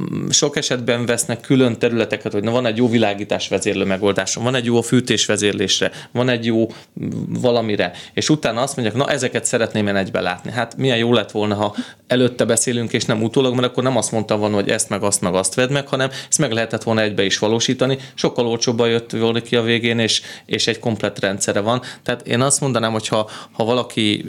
Mm, 0.03 0.29
sok 0.29 0.57
esetben 0.57 1.05
vesznek 1.05 1.41
külön 1.41 1.79
területeket, 1.79 2.31
hogy 2.31 2.43
na 2.43 2.51
van 2.51 2.65
egy 2.65 2.77
jó 2.77 2.89
világítás 2.89 3.47
vezérlő 3.47 3.85
megoldásom, 3.85 4.43
van 4.43 4.55
egy 4.55 4.65
jó 4.65 4.81
fűtés 4.81 5.25
vezérlésre, 5.25 5.91
van 6.11 6.29
egy 6.29 6.45
jó 6.45 6.65
mm, 6.65 7.09
valamire, 7.27 7.91
és 8.13 8.29
utána 8.29 8.61
azt 8.61 8.75
mondják, 8.75 8.97
na 8.97 9.11
ezeket 9.11 9.45
szeretném 9.45 9.87
én 9.87 9.95
egybe 9.95 10.21
látni. 10.21 10.51
Hát 10.51 10.77
milyen 10.77 10.97
jó 10.97 11.13
lett 11.13 11.31
volna, 11.31 11.55
ha 11.55 11.75
előtte 12.07 12.45
beszélünk, 12.45 12.93
és 12.93 13.05
nem 13.05 13.23
utólag, 13.23 13.53
mert 13.53 13.67
akkor 13.67 13.83
nem 13.83 13.97
azt 13.97 14.11
mondtam 14.11 14.39
volna, 14.39 14.55
hogy 14.55 14.69
ezt 14.69 14.89
meg 14.89 15.03
azt 15.03 15.21
meg 15.21 15.33
azt 15.33 15.53
vedd 15.53 15.71
meg, 15.71 15.87
hanem 15.87 16.09
ezt 16.29 16.39
meg 16.39 16.51
lehetett 16.51 16.83
volna 16.83 17.01
egybe 17.01 17.25
is 17.25 17.37
valósítani, 17.37 17.65
megvalósítani, 17.67 17.97
sokkal 18.13 18.47
olcsóbban 18.47 18.89
jött 18.89 19.11
volna 19.11 19.41
ki 19.41 19.55
a 19.55 19.61
végén, 19.61 19.99
és, 19.99 20.21
és 20.45 20.67
egy 20.67 20.79
komplet 20.79 21.19
rendszere 21.19 21.59
van. 21.59 21.81
Tehát 22.03 22.27
én 22.27 22.41
azt 22.41 22.61
mondanám, 22.61 22.91
hogy 22.91 23.07
ha, 23.07 23.29
ha 23.51 23.63
valaki 23.63 24.25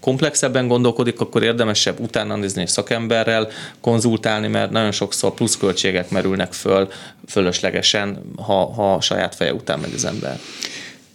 komplexebben 0.00 0.68
gondolkodik, 0.68 1.20
akkor 1.20 1.42
érdemesebb 1.42 2.00
utána 2.00 2.36
nézni 2.36 2.66
szakemberrel, 2.66 3.48
konzultálni, 3.80 4.48
mert 4.48 4.70
nagyon 4.70 4.92
sokszor 4.92 5.34
pluszköltségek 5.34 6.10
merülnek 6.10 6.52
föl 6.52 6.88
fölöslegesen, 7.28 8.22
ha, 8.36 8.72
ha 8.72 8.94
a 8.94 9.00
saját 9.00 9.34
feje 9.34 9.54
után 9.54 9.78
megy 9.78 9.94
az 9.94 10.04
ember. 10.04 10.38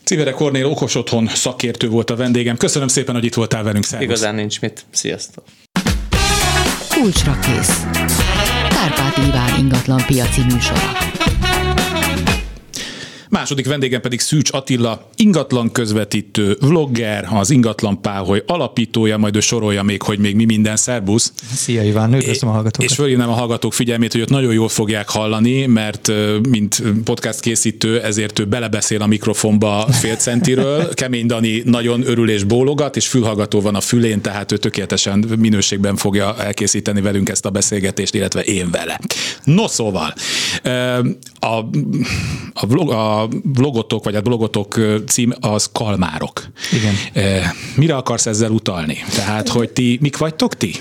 Civere 0.04 0.32
Kornél 0.32 0.66
okos 0.66 0.96
otthon 0.96 1.28
szakértő 1.28 1.90
volt 1.90 2.10
a 2.10 2.16
vendégem. 2.16 2.58
Köszönöm 2.58 2.88
szépen, 2.88 3.16
hogy 3.16 3.24
itt 3.24 3.34
voltál 3.34 3.64
velünk. 3.64 3.84
Szervusz. 3.84 4.08
Igazán 4.08 4.36
nincs 4.36 4.62
mit. 4.62 4.86
Sziasztok. 4.92 5.44
Kulcsra 6.90 7.40
kész. 7.40 7.84
Kárpát 8.82 9.18
Iván 9.18 9.60
ingatlan 9.60 10.04
piaci 10.08 10.42
műsora. 10.42 11.11
Második 13.32 13.68
vendégem 13.68 14.02
pedig 14.02 14.20
Szűcs 14.20 14.54
Attila, 14.54 15.10
ingatlan 15.16 15.72
közvetítő, 15.72 16.58
vlogger, 16.60 17.28
az 17.34 17.50
ingatlan 17.50 18.02
páholy 18.02 18.44
alapítója, 18.46 19.18
majd 19.18 19.36
ő 19.36 19.40
sorolja 19.40 19.84
még, 19.84 20.02
hogy 20.02 20.20
még 20.20 20.36
mi 20.36 20.46
minden, 20.46 20.76
szerbusz. 20.76 21.34
Szia 21.54 21.84
Iván, 21.84 22.14
üdvözlöm 22.14 22.50
a 22.50 22.54
hallgatókat. 22.54 22.90
És 22.90 22.96
fölhívnám 22.96 23.30
a 23.30 23.34
hallgatók 23.34 23.74
figyelmét, 23.74 24.12
hogy 24.12 24.22
ott 24.22 24.30
nagyon 24.30 24.54
jól 24.54 24.70
fogják 24.70 25.10
hallani, 25.10 25.66
mert 25.66 26.12
mint 26.50 26.84
podcast 27.04 27.40
készítő, 27.40 28.02
ezért 28.02 28.40
ő 28.40 28.46
belebeszél 28.46 29.02
a 29.02 29.08
mikrofonba 29.08 29.88
fél 29.92 30.16
centiről. 30.16 30.90
Kemény 30.94 31.26
Dani 31.26 31.62
nagyon 31.66 32.08
örül 32.08 32.30
és 32.30 32.44
bólogat, 32.44 32.96
és 32.96 33.08
fülhallgató 33.08 33.62
van 33.62 33.76
a 33.76 33.82
fülén, 33.82 34.22
tehát 34.22 34.52
ő 34.52 34.58
tökéletesen 34.58 35.26
minőségben 35.40 35.96
fogja 35.96 36.36
elkészíteni 36.38 37.02
velünk 37.02 37.30
ezt 37.30 37.46
a 37.46 37.50
beszélgetést, 37.50 38.16
illetve 38.16 38.42
én 38.42 38.72
vele. 38.72 39.00
No 39.44 39.68
szóval, 39.68 40.14
a, 41.40 41.56
a, 42.54 42.66
vlog, 42.68 42.92
a 42.92 43.21
a 43.22 43.28
blogotok, 43.44 44.04
vagy 44.04 44.16
a 44.16 44.22
blogotok 44.22 44.80
cím 45.08 45.34
az 45.40 45.70
Kalmárok. 45.72 46.48
Igen. 46.72 46.94
Mire 47.76 47.96
akarsz 47.96 48.26
ezzel 48.26 48.52
utalni? 48.52 48.98
Tehát, 49.16 49.48
hogy 49.48 49.70
ti, 49.70 49.98
mik 50.02 50.18
vagytok 50.18 50.56
ti? 50.56 50.76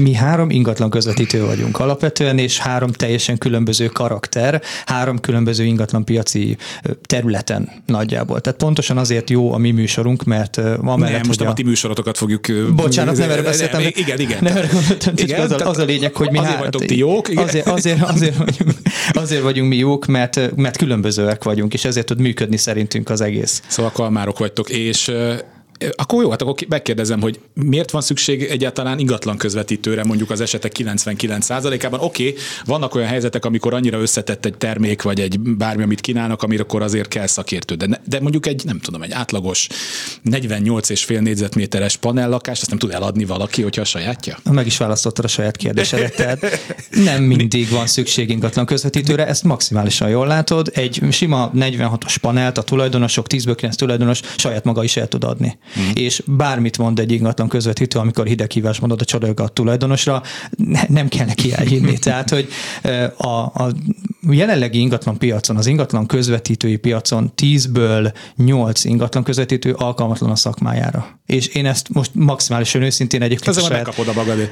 Mi 0.00 0.14
három 0.14 0.50
ingatlan 0.50 0.90
közvetítő 0.90 1.44
vagyunk 1.44 1.78
alapvetően, 1.78 2.38
és 2.38 2.58
három 2.58 2.92
teljesen 2.92 3.38
különböző 3.38 3.86
karakter, 3.86 4.62
három 4.86 5.20
különböző 5.20 5.64
ingatlan 5.64 6.04
piaci 6.04 6.56
területen 7.02 7.70
nagyjából. 7.86 8.40
Tehát 8.40 8.58
pontosan 8.58 8.98
azért 8.98 9.30
jó 9.30 9.52
a 9.52 9.58
mi 9.58 9.70
műsorunk, 9.70 10.24
mert 10.24 10.56
amellett, 10.80 11.16
nem, 11.16 11.26
most 11.26 11.40
a... 11.40 11.48
a 11.48 11.52
ti 11.52 11.62
műsorotokat 11.62 12.16
fogjuk... 12.18 12.46
Bocsánat, 12.74 13.16
nem 13.16 13.30
erre 13.30 13.42
beszéltem. 13.42 13.80
Nem, 13.80 13.90
igen, 13.94 14.20
igen. 14.20 14.38
Nem 14.40 14.56
erre 14.56 14.68
igen, 15.14 15.40
az, 15.40 15.50
a, 15.50 15.68
az 15.68 15.78
a 15.78 15.84
lényeg, 15.84 16.14
hogy 16.14 16.30
mi 16.30 16.38
azért 16.38 16.58
vagytok 16.58 16.84
ti 16.84 16.96
jók. 16.96 17.28
Igen. 17.28 17.44
Azért, 17.44 17.66
azért, 17.66 18.02
azért, 18.02 18.36
vagyunk, 18.36 18.72
azért 19.12 19.42
vagyunk 19.42 19.68
mi 19.68 19.76
jók, 19.76 20.06
mert, 20.06 20.56
mert 20.56 20.76
különbözőek 20.76 21.44
vagyunk, 21.44 21.74
és 21.76 21.84
ezért 21.84 22.06
tud 22.06 22.20
működni 22.20 22.56
szerintünk 22.56 23.10
az 23.10 23.20
egész. 23.20 23.62
Szóval 23.66 23.92
kalmárok 23.92 24.38
vagytok, 24.38 24.68
és 24.70 25.12
akkor 25.96 26.22
jó, 26.22 26.30
hát 26.30 26.42
akkor 26.42 26.54
megkérdezem, 26.68 27.20
hogy 27.20 27.40
miért 27.54 27.90
van 27.90 28.00
szükség 28.00 28.42
egyáltalán 28.42 28.98
ingatlan 28.98 29.36
közvetítőre 29.36 30.04
mondjuk 30.04 30.30
az 30.30 30.40
esetek 30.40 30.72
99%-ában. 30.78 32.00
Oké, 32.00 32.28
okay, 32.28 32.40
vannak 32.64 32.94
olyan 32.94 33.08
helyzetek, 33.08 33.44
amikor 33.44 33.74
annyira 33.74 34.00
összetett 34.00 34.44
egy 34.44 34.56
termék, 34.56 35.02
vagy 35.02 35.20
egy 35.20 35.40
bármi, 35.40 35.82
amit 35.82 36.00
kínálnak, 36.00 36.42
amire 36.42 36.62
akkor 36.62 36.82
azért 36.82 37.08
kell 37.08 37.26
szakértő. 37.26 37.74
De, 37.74 38.00
de 38.04 38.20
mondjuk 38.20 38.46
egy, 38.46 38.62
nem 38.64 38.80
tudom, 38.80 39.02
egy 39.02 39.12
átlagos 39.12 39.66
48,5 40.30 41.20
négyzetméteres 41.20 41.96
panellakást, 41.96 42.60
azt 42.60 42.70
nem 42.70 42.78
tud 42.78 42.90
eladni 42.90 43.24
valaki, 43.24 43.62
hogyha 43.62 43.80
a 43.80 43.84
sajátja? 43.84 44.38
Meg 44.50 44.66
is 44.66 44.76
választottad 44.76 45.24
a 45.24 45.28
saját 45.28 45.56
kérdésedet, 45.56 46.16
tehát 46.16 46.58
nem 46.90 47.22
mindig 47.22 47.70
van 47.70 47.86
szükség 47.86 48.30
ingatlan 48.30 48.66
közvetítőre, 48.66 49.26
ezt 49.26 49.44
maximálisan 49.44 50.08
jól 50.08 50.26
látod. 50.26 50.70
Egy 50.74 51.00
sima 51.10 51.50
46-os 51.54 52.16
panelt 52.20 52.58
a 52.58 52.62
tulajdonosok, 52.62 53.26
10-ből 53.28 53.54
9 53.56 53.76
tulajdonos 53.76 54.20
saját 54.36 54.64
maga 54.64 54.84
is 54.84 54.96
el 54.96 55.08
tud 55.08 55.24
adni 55.24 55.58
mm. 55.80 55.90
és 55.94 56.22
bármit 56.26 56.78
mond 56.78 56.98
egy 56.98 57.12
ingatlan 57.12 57.48
közvetítő, 57.48 57.98
amikor 57.98 58.26
hideghívás 58.26 58.78
mondod 58.78 59.00
a 59.00 59.04
csalógat 59.04 59.52
tulajdonosra, 59.52 60.22
ne, 60.56 60.80
nem 60.88 61.08
kell 61.08 61.26
neki 61.26 61.52
elhinni. 61.52 61.98
Tehát, 62.06 62.30
hogy 62.30 62.48
a, 63.16 63.38
a 63.38 63.72
jelenlegi 64.30 64.78
ingatlan 64.78 65.18
piacon, 65.18 65.56
az 65.56 65.66
ingatlan 65.66 66.06
közvetítői 66.06 66.76
piacon 66.76 67.32
10-ből 67.42 68.12
8 68.36 68.84
ingatlan 68.84 69.24
közvetítő 69.24 69.72
alkalmatlan 69.72 70.30
a 70.30 70.36
szakmájára. 70.36 71.18
És 71.26 71.46
én 71.46 71.66
ezt 71.66 71.88
most 71.88 72.10
maximálisan 72.14 72.82
őszintén 72.82 73.22
egyébként... 73.22 73.56
Ezzel 73.56 73.70
megkapod 73.70 74.08
a 74.08 74.12
magadét. 74.12 74.50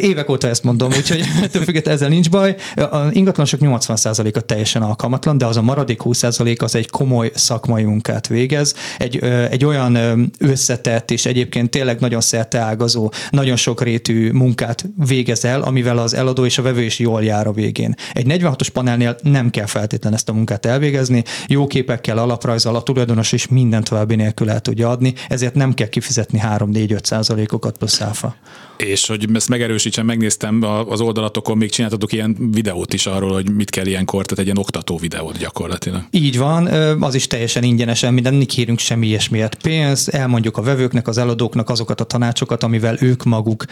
Évek 0.00 0.30
óta 0.30 0.48
ezt 0.48 0.62
mondom, 0.62 0.92
úgyhogy 0.92 1.20
ettől 1.42 1.62
függetlenül 1.62 2.00
ezzel 2.00 2.08
nincs 2.08 2.30
baj. 2.30 2.56
A 2.74 2.98
ingatlanosok 3.10 3.60
80%-a 3.62 4.40
teljesen 4.40 4.82
alkalmatlan, 4.82 5.38
de 5.38 5.46
az 5.46 5.56
a 5.56 5.62
maradék 5.62 6.00
20% 6.04 6.62
az 6.62 6.74
egy 6.74 6.90
komoly 6.90 7.30
szakmai 7.34 7.82
munkát 7.82 8.26
végez. 8.26 8.74
Egy, 8.98 9.16
egy 9.50 9.64
olyan 9.64 10.25
összetett 10.38 11.10
és 11.10 11.26
egyébként 11.26 11.70
tényleg 11.70 12.00
nagyon 12.00 12.20
szerteágazó, 12.20 13.12
nagyon 13.30 13.56
sokrétű 13.56 14.30
munkát 14.30 14.84
végez 15.06 15.44
el, 15.44 15.62
amivel 15.62 15.98
az 15.98 16.14
eladó 16.14 16.44
és 16.44 16.58
a 16.58 16.62
vevő 16.62 16.82
is 16.82 16.98
jól 16.98 17.24
jár 17.24 17.46
a 17.46 17.52
végén. 17.52 17.94
Egy 18.12 18.26
46-os 18.28 18.68
panelnél 18.72 19.16
nem 19.22 19.50
kell 19.50 19.66
feltétlen 19.66 20.12
ezt 20.12 20.28
a 20.28 20.32
munkát 20.32 20.66
elvégezni, 20.66 21.24
jó 21.46 21.66
képekkel, 21.66 22.18
alaprajzzal 22.18 22.76
a 22.76 22.82
tulajdonos 22.82 23.32
is 23.32 23.48
minden 23.48 23.84
további 23.84 24.14
nélkül 24.14 24.50
el 24.50 24.60
tudja 24.60 24.88
adni, 24.88 25.14
ezért 25.28 25.54
nem 25.54 25.74
kell 25.74 25.88
kifizetni 25.88 26.40
3-4-5 26.42 27.04
százalékokat 27.04 27.78
plusz 27.78 28.00
áfa. 28.00 28.36
És 28.76 29.06
hogy 29.06 29.28
ezt 29.34 29.48
megerősítsem, 29.48 30.06
megnéztem 30.06 30.62
az 30.88 31.00
oldalatokon, 31.00 31.56
még 31.56 31.70
csináltatok 31.70 32.12
ilyen 32.12 32.36
videót 32.52 32.92
is 32.92 33.06
arról, 33.06 33.32
hogy 33.32 33.54
mit 33.54 33.70
kell 33.70 33.86
ilyenkor, 33.86 34.24
tehát 34.24 34.38
egy 34.38 34.44
ilyen 34.44 34.58
oktató 34.58 34.96
videót 34.96 35.38
gyakorlatilag. 35.38 36.02
Így 36.10 36.38
van, 36.38 36.66
az 37.02 37.14
is 37.14 37.26
teljesen 37.26 37.62
ingyenesen, 37.62 38.14
minden 38.14 38.34
nem 38.34 38.44
kérünk 38.46 38.78
semmi 38.78 39.06
ilyesmiért 39.06 39.54
pénz, 39.62 40.08
elmondjuk 40.16 40.56
a 40.56 40.62
vevőknek, 40.62 41.08
az 41.08 41.18
eladóknak 41.18 41.70
azokat 41.70 42.00
a 42.00 42.04
tanácsokat, 42.04 42.62
amivel 42.62 42.96
ők 43.00 43.24
maguk 43.24 43.64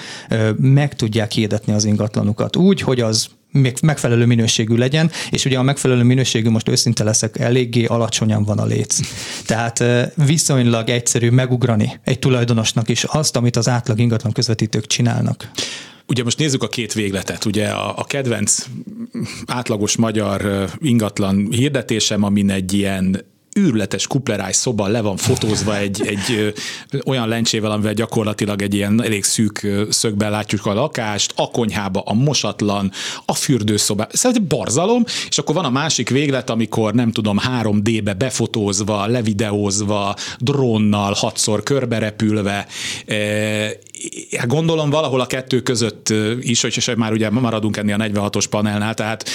meg 0.57 0.96
tudják 0.96 1.33
hirdetni 1.33 1.72
az 1.72 1.85
ingatlanukat 1.85 2.57
úgy, 2.57 2.80
hogy 2.80 3.00
az 3.00 3.28
még 3.50 3.76
megfelelő 3.83 4.26
minőségű 4.26 4.74
legyen, 4.74 5.11
és 5.30 5.44
ugye 5.44 5.59
a 5.59 5.62
megfelelő 5.62 6.02
minőségű, 6.02 6.48
most 6.48 6.68
őszinte 6.68 7.04
leszek, 7.04 7.38
eléggé 7.38 7.85
alacsonyan 7.85 8.44
van 8.44 8.59
a 8.59 8.64
léc. 8.64 8.98
Tehát 9.46 9.85
viszonylag 10.14 10.88
egyszerű 10.88 11.30
megugrani 11.30 12.00
egy 12.04 12.18
tulajdonosnak 12.18 12.88
is 12.88 13.04
azt, 13.04 13.37
amit 13.37 13.57
az 13.57 13.68
átlag 13.68 13.98
ingatlan 13.98 14.33
közvetítők 14.33 14.87
csinálnak. 14.87 15.50
Ugye 16.07 16.22
most 16.22 16.38
nézzük 16.38 16.62
a 16.62 16.68
két 16.68 16.92
végletet. 16.92 17.44
Ugye 17.44 17.68
a, 17.68 17.98
a 17.98 18.04
kedvenc 18.04 18.66
átlagos 19.46 19.96
magyar 19.96 20.70
ingatlan 20.78 21.48
hirdetésem, 21.50 22.22
amin 22.22 22.50
egy 22.50 22.72
ilyen 22.72 23.24
űrletes 23.58 24.06
kupleráj 24.06 24.52
szoba 24.52 24.86
le 24.86 25.00
van 25.00 25.16
fotózva 25.16 25.76
egy, 25.76 26.06
egy 26.06 26.54
ö, 26.90 26.98
olyan 27.06 27.28
lencsével, 27.28 27.70
amivel 27.70 27.92
gyakorlatilag 27.92 28.62
egy 28.62 28.74
ilyen 28.74 29.02
elég 29.02 29.24
szűk 29.24 29.66
szögben 29.90 30.30
látjuk 30.30 30.66
a 30.66 30.74
lakást, 30.74 31.32
a 31.36 31.50
konyhába, 31.50 32.00
a 32.00 32.14
mosatlan, 32.14 32.90
a 33.24 33.34
fürdőszoba, 33.34 34.06
szóval 34.10 34.38
egy 34.38 34.46
barzalom, 34.46 35.04
és 35.28 35.38
akkor 35.38 35.54
van 35.54 35.64
a 35.64 35.70
másik 35.70 36.08
véglet, 36.08 36.50
amikor 36.50 36.94
nem 36.94 37.12
tudom, 37.12 37.38
3D-be 37.60 38.14
befotózva, 38.14 39.06
levideózva, 39.06 40.16
drónnal, 40.38 41.12
hatszor 41.12 41.62
körberepülve, 41.62 42.66
e, 43.06 43.82
Hát 44.36 44.46
gondolom 44.46 44.90
valahol 44.90 45.20
a 45.20 45.26
kettő 45.26 45.60
között 45.60 46.14
is, 46.40 46.62
és 46.62 46.90
már 46.96 47.12
ugye 47.12 47.30
maradunk 47.30 47.76
ennél 47.76 47.94
a 47.94 48.04
46-os 48.04 48.44
panelnál, 48.50 48.94
tehát 48.94 49.28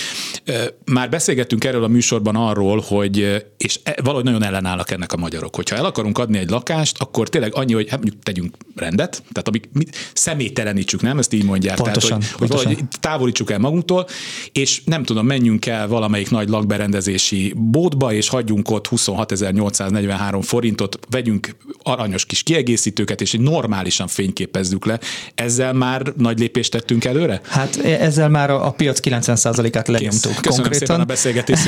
már 0.85 1.09
beszélgettünk 1.09 1.63
erről 1.63 1.83
a 1.83 1.87
műsorban 1.87 2.35
arról, 2.35 2.83
hogy, 2.87 3.45
és 3.57 3.79
e, 3.83 3.95
valahogy 4.11 4.31
nagyon 4.31 4.43
ellenállnak 4.43 4.91
ennek 4.91 5.13
a 5.13 5.17
magyarok, 5.17 5.55
hogyha 5.55 5.75
el 5.75 5.85
akarunk 5.85 6.17
adni 6.17 6.37
egy 6.37 6.49
lakást, 6.49 7.01
akkor 7.01 7.29
tényleg 7.29 7.55
annyi, 7.55 7.73
hogy 7.73 7.89
hát 7.89 7.99
mondjuk 7.99 8.23
tegyünk 8.23 8.55
rendet, 8.75 9.23
tehát 9.31 9.47
amik 9.47 9.69
személytelenítsük, 10.13 11.01
nem? 11.01 11.17
Ezt 11.17 11.33
így 11.33 11.43
mondják. 11.43 11.75
Pontosan, 11.75 12.19
tehát, 12.19 12.35
hogy, 12.35 12.47
pontosan. 12.47 12.73
hogy 12.73 12.83
távolítsuk 12.99 13.51
el 13.51 13.59
magunktól, 13.59 14.07
és 14.51 14.81
nem 14.85 15.03
tudom, 15.03 15.25
menjünk 15.25 15.65
el 15.65 15.87
valamelyik 15.87 16.29
nagy 16.29 16.49
lakberendezési 16.49 17.53
bótba, 17.57 18.13
és 18.13 18.29
hagyjunk 18.29 18.69
ott 18.69 18.87
26.843 18.87 20.39
forintot, 20.41 20.99
vegyünk 21.09 21.55
aranyos 21.83 22.25
kis 22.25 22.43
kiegészítőket, 22.43 23.21
és 23.21 23.35
normálisan 23.39 24.07
fényképet 24.07 24.57
képezzük 24.59 24.85
le. 24.85 24.99
Ezzel 25.35 25.73
már 25.73 26.01
nagy 26.17 26.39
lépést 26.39 26.71
tettünk 26.71 27.05
előre? 27.05 27.41
Hát 27.47 27.79
e- 27.83 28.03
ezzel 28.03 28.29
már 28.29 28.49
a, 28.49 28.67
a 28.67 28.71
piac 28.71 28.99
90%-át 29.03 29.87
lenyomtuk. 29.87 30.35
Köszönöm 30.35 30.41
konkrétan. 30.41 30.87
szépen 30.87 30.99
a 30.99 31.05
beszélgetést. 31.05 31.63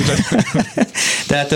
Tehát 1.27 1.51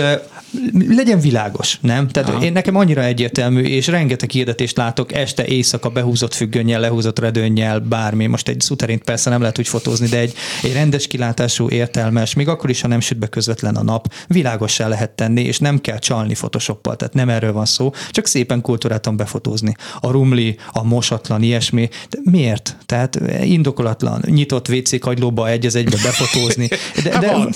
legyen 0.88 1.20
világos, 1.20 1.78
nem? 1.80 2.08
Tehát 2.08 2.28
Aha. 2.28 2.44
én 2.44 2.52
nekem 2.52 2.76
annyira 2.76 3.02
egyértelmű, 3.04 3.62
és 3.62 3.86
rengeteg 3.86 4.30
hirdetést 4.30 4.76
látok 4.76 5.12
este, 5.12 5.44
éjszaka 5.44 5.88
behúzott 5.88 6.34
függönnyel, 6.34 6.80
lehúzott 6.80 7.18
redőnnyel, 7.18 7.78
bármi. 7.78 8.26
Most 8.26 8.48
egy 8.48 8.60
szuterint 8.60 9.02
persze 9.02 9.30
nem 9.30 9.40
lehet 9.40 9.58
úgy 9.58 9.68
fotózni, 9.68 10.06
de 10.06 10.18
egy, 10.18 10.34
egy 10.62 10.72
rendes 10.72 11.06
kilátású, 11.06 11.68
értelmes, 11.68 12.34
még 12.34 12.48
akkor 12.48 12.70
is, 12.70 12.80
ha 12.80 12.88
nem 12.88 13.00
süt 13.00 13.18
be 13.18 13.26
közvetlen 13.26 13.76
a 13.76 13.82
nap, 13.82 14.12
világossá 14.26 14.88
lehet 14.88 15.10
tenni, 15.10 15.42
és 15.42 15.58
nem 15.58 15.80
kell 15.80 15.98
csalni 15.98 16.34
photoshoppal, 16.34 16.96
tehát 16.96 17.14
nem 17.14 17.28
erről 17.28 17.52
van 17.52 17.64
szó, 17.64 17.92
csak 18.10 18.26
szépen 18.26 18.60
kultúrátan 18.60 19.16
befotózni. 19.16 19.74
A 20.00 20.10
rumli, 20.10 20.56
a 20.72 20.82
mosatlan, 20.82 21.42
ilyesmi. 21.42 21.88
De 22.10 22.18
miért? 22.22 22.76
Tehát 22.86 23.20
indokolatlan, 23.42 24.22
nyitott 24.26 24.68
WC 24.68 24.98
kagylóba 24.98 25.48
egy 25.48 25.66
az 25.66 25.74
egybe 25.74 25.96
befotózni. 26.02 26.68
De, 27.04 27.12
hát 27.12 27.20
de, 27.20 27.32
van, 27.32 27.54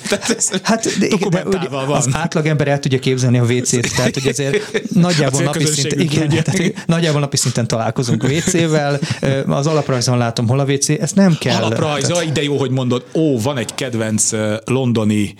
hát, 0.62 0.98
de, 0.98 1.08
de, 1.28 1.48
de. 1.48 1.68
Az 1.88 2.08
átlagember 2.12 2.68
el 2.68 2.78
tudja 2.78 2.89
képzelni 2.98 3.38
a 3.38 3.42
WC-t, 3.42 3.94
tehát 3.96 4.14
hogy 4.14 4.28
azért 4.28 4.82
nagyjából 4.94 5.42
napi 5.42 5.64
szinten, 5.64 6.00
igen, 6.00 6.28
tehát, 6.28 6.86
nagyjából 6.86 7.20
napi 7.20 7.36
szinten 7.36 7.66
találkozunk 7.66 8.24
WC-vel, 8.24 9.00
az 9.46 9.66
alaprajzon 9.66 10.18
látom, 10.18 10.48
hol 10.48 10.58
a 10.58 10.64
WC, 10.64 10.88
ezt 10.88 11.14
nem 11.14 11.36
kell. 11.38 11.62
Alaprajz, 11.62 12.06
tehát... 12.06 12.32
de 12.32 12.42
jó, 12.42 12.56
hogy 12.56 12.70
mondod, 12.70 13.04
ó, 13.14 13.40
van 13.40 13.58
egy 13.58 13.74
kedvenc 13.74 14.30
londoni 14.64 15.34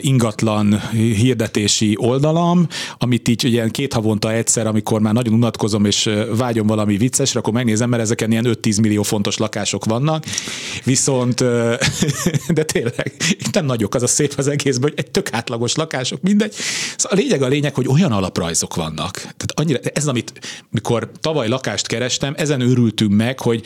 ingatlan 0.00 0.80
hirdetési 0.92 1.94
oldalam, 1.98 2.66
amit 2.98 3.28
így 3.28 3.44
ugye 3.44 3.68
két 3.68 3.92
havonta 3.92 4.32
egyszer, 4.32 4.66
amikor 4.66 5.00
már 5.00 5.12
nagyon 5.12 5.34
unatkozom 5.34 5.84
és 5.84 6.10
vágyom 6.36 6.66
valami 6.66 6.96
viccesre, 6.96 7.38
akkor 7.38 7.52
megnézem, 7.52 7.88
mert 7.88 8.02
ezeken 8.02 8.30
ilyen 8.30 8.46
5-10 8.48 8.80
millió 8.80 9.02
fontos 9.02 9.36
lakások 9.36 9.84
vannak, 9.84 10.24
viszont 10.84 11.44
de 12.56 12.64
tényleg 12.64 13.12
nem 13.52 13.64
nagyok 13.64 13.94
az 13.94 14.02
a 14.02 14.06
szép 14.06 14.34
az 14.36 14.48
egészben, 14.48 14.90
hogy 14.90 14.98
egy 14.98 15.10
tök 15.10 15.32
átlagos 15.32 15.74
lakások, 15.74 16.22
mindegy, 16.22 16.54
Szóval 16.96 17.18
a 17.18 17.20
lényeg 17.20 17.42
a 17.42 17.46
lényeg, 17.48 17.74
hogy 17.74 17.88
olyan 17.88 18.12
alaprajzok 18.12 18.74
vannak. 18.74 19.14
Tehát 19.14 19.52
annyira, 19.54 19.78
ez 19.78 20.06
amit, 20.06 20.32
mikor 20.70 21.10
tavaly 21.20 21.48
lakást 21.48 21.86
kerestem, 21.86 22.34
ezen 22.36 22.60
őrültünk 22.60 23.12
meg, 23.12 23.40
hogy 23.40 23.62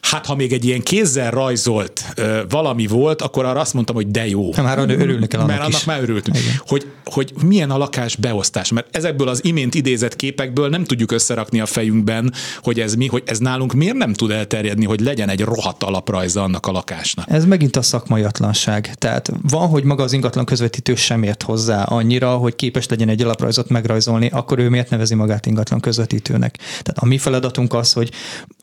Hát, 0.00 0.26
ha 0.26 0.34
még 0.34 0.52
egy 0.52 0.64
ilyen 0.64 0.80
kézzel 0.82 1.30
rajzolt 1.30 2.04
ö, 2.14 2.40
valami 2.48 2.86
volt, 2.86 3.22
akkor 3.22 3.44
arra 3.44 3.60
azt 3.60 3.74
mondtam, 3.74 3.94
hogy 3.94 4.10
de 4.10 4.28
jó. 4.28 4.50
Már 4.56 4.78
örülni 4.78 5.26
kell 5.26 5.40
annak 5.40 5.52
Mert 5.52 5.60
annak 5.66 5.78
is. 5.80 5.84
már 5.84 6.02
örültünk. 6.02 6.36
Hogy, 6.58 6.86
hogy 7.04 7.32
milyen 7.44 7.70
a 7.70 7.78
lakás 7.78 8.16
beosztás. 8.16 8.72
Mert 8.72 8.96
ezekből 8.96 9.28
az 9.28 9.44
imént 9.44 9.74
idézett 9.74 10.16
képekből 10.16 10.68
nem 10.68 10.84
tudjuk 10.84 11.12
összerakni 11.12 11.60
a 11.60 11.66
fejünkben, 11.66 12.32
hogy 12.62 12.80
ez 12.80 12.94
mi, 12.94 13.06
hogy 13.06 13.22
ez 13.26 13.38
nálunk 13.38 13.72
miért 13.72 13.94
nem 13.96 14.12
tud 14.12 14.30
elterjedni, 14.30 14.84
hogy 14.84 15.00
legyen 15.00 15.28
egy 15.28 15.40
rohadt 15.40 15.82
alaprajza 15.82 16.42
annak 16.42 16.66
a 16.66 16.72
lakásnak. 16.72 17.26
Ez 17.30 17.44
megint 17.44 17.76
a 17.76 17.82
szakmaiatlanság. 17.82 18.94
Tehát 18.94 19.32
van, 19.48 19.68
hogy 19.68 19.84
maga 19.84 20.02
az 20.02 20.12
ingatlan 20.12 20.44
közvetítő 20.44 20.94
sem 20.94 21.22
ért 21.22 21.42
hozzá 21.42 21.82
annyira, 21.82 22.36
hogy 22.36 22.54
képes 22.54 22.88
legyen 22.88 23.08
egy 23.08 23.22
alaprajzot 23.22 23.68
megrajzolni, 23.68 24.28
akkor 24.32 24.58
ő 24.58 24.68
miért 24.68 24.90
nevezi 24.90 25.14
magát 25.14 25.46
ingatlan 25.46 25.80
közvetítőnek. 25.80 26.56
Tehát 26.56 26.98
a 26.98 27.04
mi 27.04 27.18
feladatunk 27.18 27.74
az, 27.74 27.92
hogy 27.92 28.10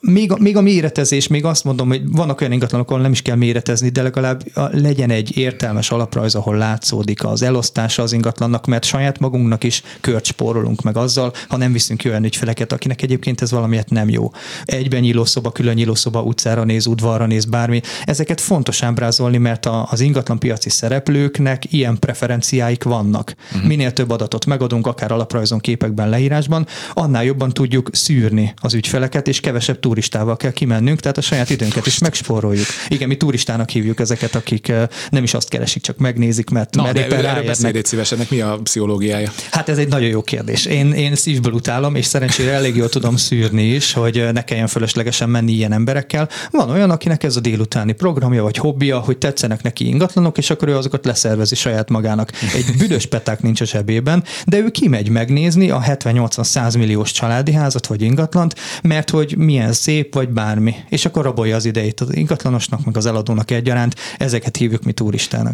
még 0.01 0.31
a, 0.31 0.37
még 0.39 0.57
a 0.57 0.61
méretezés, 0.61 1.27
még 1.27 1.45
azt 1.45 1.63
mondom, 1.63 1.87
hogy 1.87 2.01
vannak 2.11 2.41
olyan 2.41 2.53
ingatlanok, 2.53 2.89
ahol 2.89 3.01
nem 3.01 3.11
is 3.11 3.21
kell 3.21 3.35
méretezni, 3.35 3.89
de 3.89 4.01
legalább 4.01 4.43
legyen 4.71 5.09
egy 5.09 5.37
értelmes 5.37 5.91
alaprajz, 5.91 6.35
ahol 6.35 6.57
látszódik 6.57 7.25
az 7.25 7.41
elosztása 7.41 8.03
az 8.03 8.13
ingatlannak, 8.13 8.65
mert 8.65 8.83
saját 8.83 9.19
magunknak 9.19 9.63
is 9.63 9.83
kört 10.01 10.25
spórolunk 10.25 10.81
meg 10.81 10.97
azzal, 10.97 11.33
ha 11.47 11.57
nem 11.57 11.71
viszünk 11.71 12.01
olyan 12.05 12.23
ügyfeleket, 12.23 12.71
akinek 12.71 13.01
egyébként 13.01 13.41
ez 13.41 13.51
valamiért 13.51 13.89
nem 13.89 14.09
jó. 14.09 14.31
Egyben 14.65 15.01
nyílószoba, 15.01 15.51
külön 15.51 15.73
nyílószoba, 15.73 16.21
utcára 16.21 16.63
néz, 16.63 16.85
udvarra 16.85 17.25
néz, 17.25 17.45
bármi. 17.45 17.81
Ezeket 18.05 18.41
fontos 18.41 18.83
ábrázolni, 18.83 19.37
mert 19.37 19.65
a, 19.65 19.87
az 19.91 19.99
ingatlan 19.99 20.39
piaci 20.39 20.69
szereplőknek 20.69 21.73
ilyen 21.73 21.99
preferenciáik 21.99 22.83
vannak. 22.83 23.35
Uh-huh. 23.51 23.67
Minél 23.67 23.93
több 23.93 24.09
adatot 24.09 24.45
megadunk, 24.45 24.87
akár 24.87 25.11
alaprajzon, 25.11 25.59
képekben, 25.59 26.09
leírásban, 26.09 26.67
annál 26.93 27.23
jobban 27.23 27.49
tudjuk 27.49 27.89
szűrni 27.91 28.53
az 28.55 28.73
ügyfeleket, 28.73 29.27
és 29.27 29.39
kevesebb 29.39 29.79
turistával 29.97 30.37
kell 30.37 30.51
kimennünk, 30.51 30.99
tehát 30.99 31.17
a 31.17 31.21
saját 31.21 31.49
időnket 31.49 31.85
is 31.85 31.97
megspóroljuk. 31.97 32.65
Igen, 32.87 33.07
mi 33.07 33.17
turistának 33.17 33.69
hívjuk 33.69 33.99
ezeket, 33.99 34.35
akik 34.35 34.71
nem 35.09 35.23
is 35.23 35.33
azt 35.33 35.49
keresik, 35.49 35.81
csak 35.81 35.97
megnézik, 35.97 36.49
mert, 36.49 36.75
Na, 36.75 36.81
mert 36.83 36.95
de 36.95 36.99
éppen 36.99 37.11
erről 37.11 37.23
ráérnek. 37.23 37.45
beszélj 37.45 37.73
légy 37.73 37.85
szíves, 37.85 38.11
ennek 38.11 38.29
mi 38.29 38.41
a 38.41 38.59
pszichológiája? 38.63 39.31
Hát 39.51 39.69
ez 39.69 39.77
egy 39.77 39.87
nagyon 39.87 40.09
jó 40.09 40.21
kérdés. 40.21 40.65
Én, 40.65 40.91
én 40.91 41.15
szívből 41.15 41.53
utálom, 41.53 41.95
és 41.95 42.05
szerencsére 42.05 42.51
elég 42.51 42.75
jól 42.75 42.89
tudom 42.89 43.15
szűrni 43.15 43.63
is, 43.63 43.93
hogy 43.93 44.27
ne 44.33 44.43
kelljen 44.43 44.67
fölöslegesen 44.67 45.29
menni 45.29 45.51
ilyen 45.51 45.73
emberekkel. 45.73 46.29
Van 46.51 46.69
olyan, 46.69 46.89
akinek 46.89 47.23
ez 47.23 47.35
a 47.35 47.39
délutáni 47.39 47.91
programja 47.93 48.43
vagy 48.43 48.57
hobbija, 48.57 48.99
hogy 48.99 49.17
tetszenek 49.17 49.61
neki 49.63 49.87
ingatlanok, 49.87 50.37
és 50.37 50.49
akkor 50.49 50.67
ő 50.67 50.75
azokat 50.77 51.05
leszervezi 51.05 51.55
saját 51.55 51.89
magának. 51.89 52.31
Egy 52.55 52.77
büdös 52.77 53.05
peták 53.05 53.41
nincs 53.41 53.61
a 53.61 53.65
zsebében, 53.65 54.23
de 54.45 54.57
ő 54.57 54.69
kimegy 54.69 55.09
megnézni 55.09 55.69
a 55.69 55.81
70-80-100 55.87 56.77
milliós 56.77 57.11
családi 57.11 57.53
házat 57.53 57.87
vagy 57.87 58.01
ingatlant, 58.01 58.55
mert 58.83 59.09
hogy 59.09 59.37
milyen 59.37 59.73
szép 59.77 60.13
vagy 60.13 60.29
bármi. 60.29 60.75
És 60.89 61.05
akkor 61.05 61.23
rabolja 61.23 61.55
az 61.55 61.65
idejét 61.65 61.99
az 61.99 62.15
ingatlanosnak, 62.15 62.85
meg 62.85 62.97
az 62.97 63.05
eladónak 63.05 63.51
egyaránt. 63.51 63.95
Ezeket 64.17 64.57
hívjuk 64.57 64.83
mi 64.83 64.91
turistának. 64.91 65.53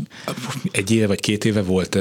Egy 0.71 0.91
éve 0.91 1.07
vagy 1.07 1.19
két 1.19 1.45
éve 1.45 1.61
volt 1.61 1.97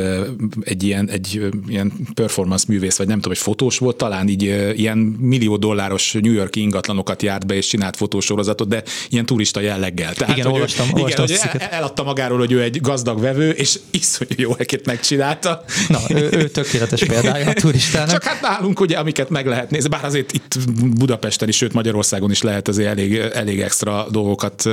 egy 0.61 0.83
ilyen, 0.83 1.09
egy 1.11 1.51
ilyen 1.69 1.93
performance 2.15 2.65
művész, 2.69 2.97
vagy 2.97 3.07
nem 3.07 3.17
tudom, 3.17 3.33
hogy 3.33 3.43
fotós 3.43 3.79
volt, 3.79 3.97
talán 3.97 4.29
így 4.29 4.43
ilyen 4.77 4.99
millió 4.99 5.57
dolláros 5.57 6.13
New 6.13 6.33
Yorki 6.33 6.61
ingatlanokat 6.61 7.23
járt 7.23 7.47
be, 7.47 7.55
és 7.55 7.67
csinált 7.67 7.97
fotósorozatot, 7.97 8.69
de 8.69 8.83
ilyen 9.09 9.27
turista 9.27 9.61
jelleggel. 9.61 10.15
Tehát, 10.15 10.37
Igen, 10.37 10.47
hogy 10.51 10.55
ő- 10.55 10.61
olvastam- 10.61 10.87
igen, 10.89 11.01
olvastam 11.01 11.27
hogy 11.51 11.61
el- 11.61 11.69
eladta 11.69 12.03
magáról, 12.03 12.39
hogy 12.39 12.53
ő 12.53 12.63
egy 12.63 12.81
gazdag 12.81 13.21
vevő, 13.21 13.51
és 13.51 13.79
iszonyú 13.91 14.31
jó 14.37 14.55
ekét 14.59 14.87
megcsinálta. 14.87 15.65
Na, 15.89 15.99
ő, 16.09 16.29
ő 16.33 16.49
tökéletes 16.49 17.05
példája 17.05 17.49
a 17.49 17.53
turistának. 17.53 18.11
Csak 18.11 18.25
hát 18.25 18.41
nálunk 18.41 18.81
ugye, 18.81 18.97
amiket 18.99 19.31
meg 19.31 19.47
lehet 19.47 19.71
nézni, 19.71 19.89
bár 19.89 20.05
azért 20.05 20.33
itt 20.33 20.59
Budapesten 20.99 21.49
is, 21.49 21.57
sőt 21.57 21.73
Magyarországon 22.13 22.31
is 22.31 22.43
lehet 22.43 22.69
azért 22.69 22.89
elég, 22.89 23.17
elég 23.17 23.61
extra 23.61 24.07
dolgokat 24.11 24.69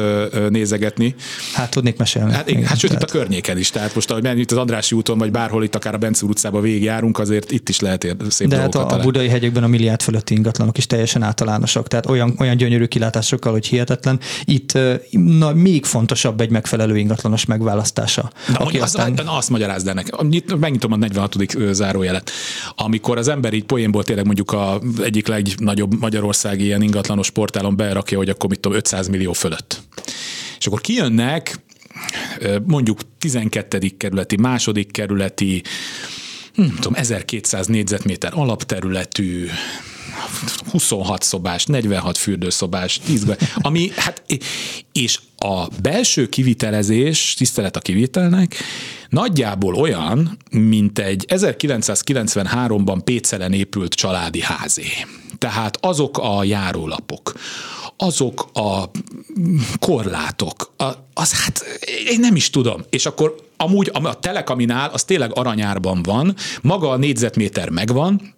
nézegetni. 0.49 1.15
Hát 1.53 1.69
tudnék 1.69 1.97
mesélni. 1.97 2.31
Hát, 2.31 2.49
igen, 2.49 2.63
hát 2.63 2.77
sőt, 2.77 2.91
itt 2.91 2.95
a 2.95 2.99
tehát- 2.99 3.11
környéken 3.15 3.57
is. 3.57 3.69
Tehát 3.69 3.95
most, 3.95 4.11
ahogy 4.11 4.23
menjünk 4.23 4.43
itt 4.43 4.51
az 4.51 4.57
Andrássy 4.57 4.95
úton, 4.95 5.17
vagy 5.17 5.31
bárhol 5.31 5.63
itt 5.63 5.75
akár 5.75 5.93
a 5.93 5.97
Bencúr 5.97 6.29
utcába 6.29 6.59
végigjárunk, 6.61 7.19
azért 7.19 7.51
itt 7.51 7.69
is 7.69 7.79
lehet 7.79 8.15
szép 8.29 8.47
de 8.47 8.57
hát 8.57 8.75
a, 8.75 8.87
a 8.89 8.99
budai 8.99 9.27
hegyekben 9.27 9.63
a 9.63 9.67
milliárd 9.67 10.01
fölötti 10.01 10.33
ingatlanok 10.33 10.77
is 10.77 10.85
teljesen 10.87 11.21
általánosak, 11.23 11.87
tehát 11.87 12.05
olyan, 12.05 12.35
olyan 12.39 12.57
gyönyörű 12.57 12.85
kilátásokkal, 12.85 13.51
hogy 13.51 13.65
hihetetlen. 13.67 14.19
Itt 14.43 14.77
na, 15.11 15.53
még 15.53 15.85
fontosabb 15.85 16.41
egy 16.41 16.49
megfelelő 16.49 16.97
ingatlanos 16.97 17.45
megválasztása. 17.45 18.31
Na, 18.47 18.57
aki 18.59 18.79
aztán... 18.79 19.11
azt, 19.11 19.27
azt 19.27 19.49
magyarázd. 19.49 19.93
Nyit- 20.21 20.59
Megnyitom 20.59 20.91
a 20.91 20.95
46. 20.95 21.35
ö, 21.55 21.73
zárójelet. 21.73 22.31
Amikor 22.75 23.17
az 23.17 23.27
ember 23.27 23.53
így 23.53 23.63
poénból 23.63 24.03
tényleg 24.03 24.25
mondjuk 24.25 24.51
a 24.51 24.79
egyik 25.03 25.27
legnagyobb 25.27 25.99
magyarországi 25.99 26.63
ilyen 26.63 26.81
ingatlanos 26.81 27.28
portálon 27.29 27.75
berakja, 27.75 28.17
hogy 28.17 28.29
akkor 28.29 28.49
mit 28.49 28.59
tudom, 28.59 28.77
500 28.77 29.07
millió 29.07 29.33
fölött. 29.33 29.81
És 30.59 30.67
akkor 30.67 30.81
kijönnek 30.81 31.59
mondjuk 32.65 32.99
12. 33.17 33.91
kerületi, 33.97 34.37
második 34.37 34.91
kerületi, 34.91 35.63
nem 36.55 36.75
tudom, 36.75 36.93
1200 36.95 37.67
négyzetméter 37.67 38.31
alapterületű, 38.35 39.47
26 40.71 41.23
szobás, 41.23 41.65
46 41.65 42.17
fürdőszobás, 42.17 42.99
10 43.05 43.23
be, 43.23 43.37
ami 43.55 43.91
hát, 43.95 44.23
és 44.91 45.19
a 45.37 45.67
belső 45.81 46.29
kivitelezés, 46.29 47.33
tisztelet 47.33 47.75
a 47.75 47.79
kivitelnek, 47.79 48.55
nagyjából 49.09 49.73
olyan, 49.73 50.37
mint 50.51 50.99
egy 50.99 51.25
1993-ban 51.27 52.99
Pécelen 53.03 53.53
épült 53.53 53.93
családi 53.93 54.41
házé. 54.41 54.87
Tehát 55.39 55.77
azok 55.81 56.17
a 56.17 56.43
járólapok, 56.43 57.33
azok 57.97 58.49
a 58.53 58.91
korlátok, 59.79 60.73
az 61.13 61.43
hát 61.43 61.63
én 62.07 62.19
nem 62.19 62.35
is 62.35 62.49
tudom. 62.49 62.83
És 62.89 63.05
akkor 63.05 63.35
amúgy 63.57 63.89
a 63.93 64.19
telekaminál 64.19 64.89
az 64.89 65.03
tényleg 65.03 65.31
aranyárban 65.37 66.03
van, 66.03 66.35
maga 66.61 66.89
a 66.89 66.97
négyzetméter 66.97 67.69
megvan, 67.69 68.35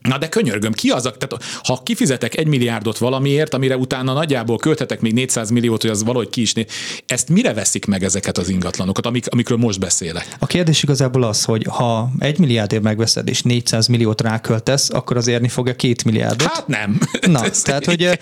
Na 0.00 0.18
de 0.18 0.28
könyörgöm, 0.28 0.72
ki 0.72 0.88
az, 0.88 1.06
a, 1.06 1.10
tehát 1.10 1.44
ha 1.64 1.80
kifizetek 1.82 2.36
egy 2.36 2.46
milliárdot 2.46 2.98
valamiért, 2.98 3.54
amire 3.54 3.76
utána 3.76 4.12
nagyjából 4.12 4.56
költhetek 4.56 5.00
még 5.00 5.12
400 5.12 5.50
milliót, 5.50 5.80
hogy 5.82 5.90
az 5.90 6.04
valahogy 6.04 6.28
ki 6.30 6.40
is 6.40 6.52
né, 6.52 6.64
ezt 7.06 7.28
mire 7.28 7.54
veszik 7.54 7.84
meg 7.86 8.04
ezeket 8.04 8.38
az 8.38 8.48
ingatlanokat, 8.48 9.06
amik, 9.06 9.26
amikről 9.28 9.58
most 9.58 9.78
beszélek? 9.80 10.36
A 10.38 10.46
kérdés 10.46 10.82
igazából 10.82 11.22
az, 11.22 11.44
hogy 11.44 11.66
ha 11.70 12.10
egy 12.18 12.38
milliárdért 12.38 12.82
megveszed 12.82 13.28
és 13.28 13.42
400 13.42 13.86
milliót 13.86 14.20
ráköltesz, 14.20 14.90
akkor 14.90 15.16
az 15.16 15.26
érni 15.26 15.48
fog-e 15.48 15.76
két 15.76 16.04
milliárdot? 16.04 16.48
Hát 16.48 16.66
nem. 16.66 16.98
Na, 17.26 17.44
Ez- 17.50 17.62
tehát, 17.62 17.84
hogy 17.84 18.02
ö, 18.02 18.12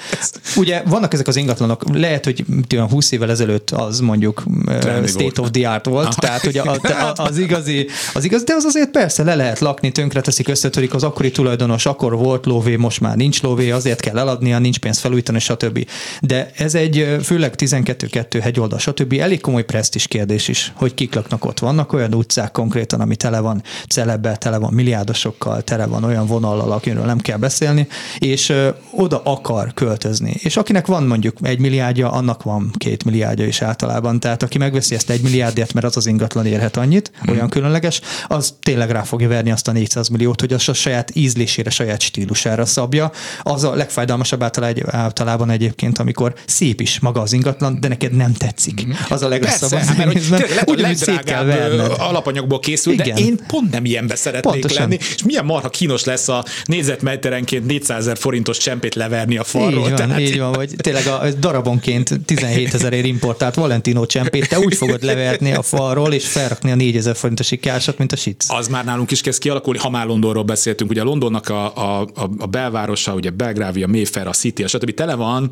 ugye 0.56 0.82
vannak 0.86 1.12
ezek 1.12 1.26
az 1.26 1.36
ingatlanok, 1.36 1.84
lehet, 1.94 2.24
hogy 2.24 2.44
olyan 2.74 2.88
20 2.88 3.10
évvel 3.10 3.30
ezelőtt 3.30 3.70
az 3.70 4.00
mondjuk 4.00 4.42
Trendy 4.66 5.06
state 5.08 5.22
volt. 5.22 5.38
of 5.38 5.50
the 5.50 5.70
art 5.70 5.86
volt, 5.86 6.06
Aha. 6.06 6.20
tehát 6.20 6.40
hogy 6.44 6.58
a, 6.58 6.72
a, 6.72 7.12
az 7.14 7.38
igazi, 7.48 7.86
az 8.14 8.24
igaz, 8.24 8.44
de 8.44 8.54
az 8.54 8.64
azért 8.64 8.90
persze 8.90 9.22
le 9.22 9.34
lehet 9.34 9.58
lakni, 9.58 9.92
tönkre 9.92 10.20
teszik, 10.20 10.48
összetörik 10.48 10.94
az 10.94 11.02
akkori 11.02 11.30
tulajdonos, 11.68 11.86
akkor 11.86 12.24
volt 12.24 12.46
lóvé, 12.46 12.76
most 12.76 13.00
már 13.00 13.16
nincs 13.16 13.42
lóvé, 13.42 13.70
azért 13.70 14.00
kell 14.00 14.18
eladnia, 14.18 14.58
nincs 14.58 14.78
pénz 14.78 14.98
felújítani, 14.98 15.38
stb. 15.38 15.88
De 16.20 16.50
ez 16.56 16.74
egy 16.74 17.16
főleg 17.22 17.54
12-2 17.56 18.38
hegyoldal, 18.42 18.78
stb. 18.78 19.12
elég 19.20 19.40
komoly 19.40 19.64
presztis 19.64 20.06
kérdés 20.06 20.48
is, 20.48 20.72
hogy 20.74 20.94
kik 20.94 21.14
laknak 21.14 21.44
ott. 21.44 21.58
Vannak 21.58 21.92
olyan 21.92 22.14
utcák 22.14 22.50
konkrétan, 22.52 23.00
ami 23.00 23.16
tele 23.16 23.40
van 23.40 23.62
celebbel, 23.88 24.36
tele 24.36 24.58
van 24.58 24.72
milliárdosokkal, 24.72 25.62
tele 25.62 25.86
van 25.86 26.04
olyan 26.04 26.26
vonallal, 26.26 26.72
akiről 26.72 27.04
nem 27.04 27.18
kell 27.18 27.38
beszélni, 27.38 27.86
és 28.18 28.52
oda 28.90 29.20
akar 29.24 29.74
költözni. 29.74 30.34
És 30.42 30.56
akinek 30.56 30.86
van 30.86 31.02
mondjuk 31.02 31.36
egy 31.42 31.58
milliárdja, 31.58 32.10
annak 32.10 32.42
van 32.42 32.70
két 32.76 33.04
milliárdja 33.04 33.46
is 33.46 33.62
általában. 33.62 34.20
Tehát 34.20 34.42
aki 34.42 34.58
megveszi 34.58 34.94
ezt 34.94 35.10
egy 35.10 35.20
milliárdért, 35.20 35.72
mert 35.72 35.86
az 35.86 35.96
az 35.96 36.06
ingatlan 36.06 36.46
érhet 36.46 36.76
annyit, 36.76 37.10
hmm. 37.20 37.34
olyan 37.34 37.48
különleges, 37.48 38.00
az 38.28 38.54
tényleg 38.62 38.90
rá 38.90 39.02
fogja 39.02 39.28
verni 39.28 39.50
azt 39.50 39.68
a 39.68 39.72
400 39.72 40.08
milliót, 40.08 40.40
hogy 40.40 40.52
az 40.52 40.68
a 40.68 40.72
saját 40.72 41.10
ízlésére, 41.58 41.70
saját 41.70 42.00
stílusára 42.00 42.64
szabja. 42.66 43.10
Az 43.42 43.64
a 43.64 43.74
legfájdalmasabb 43.74 44.42
általában, 44.86 45.50
egyébként, 45.50 45.98
amikor 45.98 46.34
szép 46.46 46.80
is 46.80 47.00
maga 47.00 47.20
az 47.20 47.32
ingatlan, 47.32 47.80
de 47.80 47.88
neked 47.88 48.12
nem 48.12 48.32
tetszik. 48.32 48.86
Az 49.08 49.22
a 49.22 49.28
legrosszabb 49.28 49.70
Persze, 49.70 49.76
az 49.92 49.96
hát, 49.96 49.96
mert 49.96 50.12
hogy 50.12 50.42
tényleg 50.46 50.68
Ugyanúgy 50.68 50.96
szét 50.96 51.22
kell 51.22 51.44
verned. 51.44 51.92
alapanyagból 51.98 52.58
készül, 52.60 52.94
de 52.94 53.04
Igen. 53.04 53.16
én 53.16 53.38
pont 53.46 53.70
nem 53.70 53.84
ilyenbe 53.84 54.14
szeretnék 54.14 54.52
Pontosan. 54.52 54.82
lenni, 54.82 54.98
és 55.14 55.22
milyen 55.24 55.44
marha 55.44 55.68
kínos 55.68 56.04
lesz 56.04 56.28
a 56.28 56.44
négyzetméterenként 56.64 57.66
400 57.66 57.96
ezer 57.98 58.16
forintos 58.18 58.58
csempét 58.58 58.94
leverni 58.94 59.36
a 59.38 59.44
falról. 59.44 59.82
Így 59.82 59.88
van, 59.88 59.94
tehát- 59.94 60.20
így 60.20 60.38
van, 60.38 60.52
vagy 60.52 60.74
tényleg 60.76 61.06
a 61.06 61.22
darabonként 61.38 62.20
17 62.24 62.74
ezerért 62.74 63.06
importált 63.06 63.54
Valentino 63.54 64.06
csempét, 64.06 64.48
te 64.48 64.58
úgy 64.58 64.76
fogod 64.76 65.02
leverni 65.02 65.52
a 65.52 65.62
falról, 65.62 66.12
és 66.12 66.26
felrakni 66.26 66.70
a 66.70 66.74
4000 66.74 67.16
forintos 67.16 67.50
ikásat, 67.50 67.98
mint 67.98 68.12
a 68.12 68.16
sic. 68.16 68.50
az 68.50 68.68
már 68.68 68.84
nálunk 68.84 69.10
is 69.10 69.20
kezd 69.20 69.40
kialakulni, 69.40 69.78
ha 69.78 69.90
már 69.90 70.06
Londonról 70.06 70.42
beszéltünk. 70.42 70.90
Ugye 70.90 71.00
a 71.00 71.04
Londonnak 71.04 71.47
Londonnak 71.48 71.76
a, 71.76 72.00
a, 72.00 72.30
a 72.38 72.46
belvárosa, 72.46 73.14
ugye 73.14 73.30
Belgrávia, 73.30 73.86
Mayfair, 73.86 74.26
a 74.26 74.32
City, 74.32 74.66
stb. 74.66 74.94
tele 74.94 75.14
van 75.14 75.50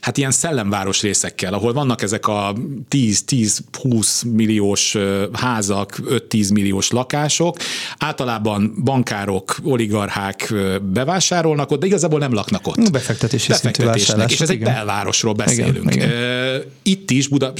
hát 0.00 0.16
ilyen 0.16 0.30
szellemváros 0.30 1.02
részekkel, 1.02 1.54
ahol 1.54 1.72
vannak 1.72 2.02
ezek 2.02 2.26
a 2.26 2.54
10-10-20 2.90 4.32
milliós 4.32 4.96
házak, 5.32 5.98
5-10 6.08 6.52
milliós 6.52 6.90
lakások, 6.90 7.56
általában 7.98 8.74
bankárok, 8.84 9.56
oligarchák 9.64 10.54
bevásárolnak 10.92 11.70
ott, 11.70 11.80
de 11.80 11.86
igazából 11.86 12.18
nem 12.18 12.32
laknak 12.32 12.66
ott. 12.66 12.90
Befektetési 12.90 13.48
Befektetésnek, 13.48 14.30
és 14.30 14.40
ez 14.40 14.50
igen. 14.50 14.68
egy 14.68 14.74
belvárosról 14.74 15.32
beszélünk. 15.32 15.94
Igen, 15.94 16.08
igen. 16.08 16.62
Itt 16.82 17.10
is, 17.10 17.28
Buda, 17.28 17.52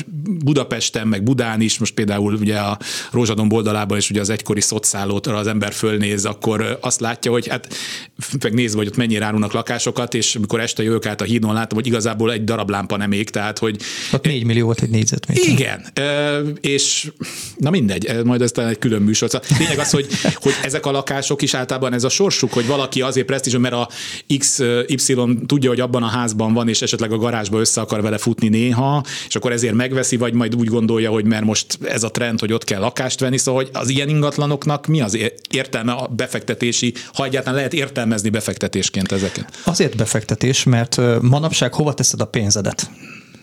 Budapesten, 0.45 1.09
meg 1.09 1.23
Budán 1.23 1.61
is, 1.61 1.79
most 1.79 1.95
például 1.95 2.35
ugye 2.35 2.59
a 2.59 2.79
Rózsadon 3.11 3.53
oldalában 3.53 3.99
is 3.99 4.11
ugye 4.11 4.21
az 4.21 4.31
egykori 4.31 4.61
szociálótra 4.61 5.37
az 5.37 5.47
ember 5.47 5.73
fölnéz, 5.73 6.25
akkor 6.25 6.79
azt 6.81 7.01
látja, 7.01 7.31
hogy 7.31 7.49
hát 7.49 7.69
meg 8.43 8.55
nézve, 8.55 8.79
hogy 8.79 8.87
ott 8.87 8.97
mennyire 8.97 9.25
árulnak 9.25 9.53
lakásokat, 9.53 10.15
és 10.15 10.35
amikor 10.35 10.61
este 10.61 10.83
jövök 10.83 11.07
át 11.07 11.21
a 11.21 11.25
hídon, 11.25 11.53
látom, 11.55 11.79
hogy 11.79 11.87
igazából 11.87 12.33
egy 12.33 12.45
darab 12.45 12.71
lámpa 12.71 12.97
nem 12.97 13.13
ég, 13.13 13.31
tehát 13.31 13.59
hogy... 13.59 13.77
Ott 14.13 14.27
4 14.27 14.45
millió 14.45 14.65
volt 14.65 14.83
egy 14.83 14.91
négyzetméter. 14.91 15.49
Igen, 15.49 15.87
és 16.61 17.11
na 17.57 17.71
mindegy, 17.71 18.25
majd 18.25 18.43
ez 18.43 18.53
egy 18.55 18.79
külön 18.79 19.03
műsor. 19.03 19.31
Szóval 19.31 19.47
lényeg 19.59 19.79
az, 19.79 19.91
hogy, 19.91 20.07
hogy 20.35 20.53
ezek 20.63 20.87
a 20.87 20.91
lakások 20.91 21.43
is 21.43 21.55
általában 21.55 21.93
ez 21.93 22.05
a 22.05 22.09
sorsuk, 22.09 22.53
hogy 22.53 22.67
valaki 22.67 23.03
azért 23.03 23.27
presztízs, 23.27 23.57
mert 23.57 23.75
a 23.75 23.89
XY 24.39 25.17
tudja, 25.47 25.69
hogy 25.69 25.81
abban 25.81 26.03
a 26.03 26.07
házban 26.07 26.53
van, 26.53 26.69
és 26.69 26.83
esetleg 26.83 27.13
a 27.13 27.17
garázsba 27.17 27.59
össze 27.59 27.81
akar 27.81 28.03
vele 28.03 28.19
futni 28.19 28.49
néha, 28.49 29.05
és 29.29 29.37
akkor 29.37 29.53
ezért 29.53 29.75
megveszi, 29.75 30.17
vagy 30.17 30.33
majd 30.33 30.55
úgy 30.55 30.69
gondolja, 30.69 31.11
hogy 31.11 31.25
mert 31.25 31.45
most 31.45 31.79
ez 31.85 32.03
a 32.03 32.11
trend, 32.11 32.41
hogy 32.41 32.53
ott 32.53 32.65
kell 32.65 32.81
lakást 32.81 33.21
venni, 33.21 33.39
szóval 33.39 33.63
hogy 33.63 33.71
az 33.73 33.89
ilyen 33.89 34.09
ingatlanoknak 34.09 34.87
mi 34.87 35.01
az 35.01 35.19
értelme 35.51 35.93
a 35.93 36.07
befektetési, 36.07 36.95
ha 37.13 37.25
egyáltalán 37.25 37.59
lehet 37.59 37.68
értelmezni 37.73 38.29
befektetésként 38.29 39.13
ezeket? 39.13 39.61
Azért 39.65 39.97
befektetés, 39.97 40.63
mert 40.65 41.01
manapság 41.21 41.75
hova 41.75 41.95
teszed 41.95 42.21
a 42.21 42.27
pénzedet? 42.27 42.91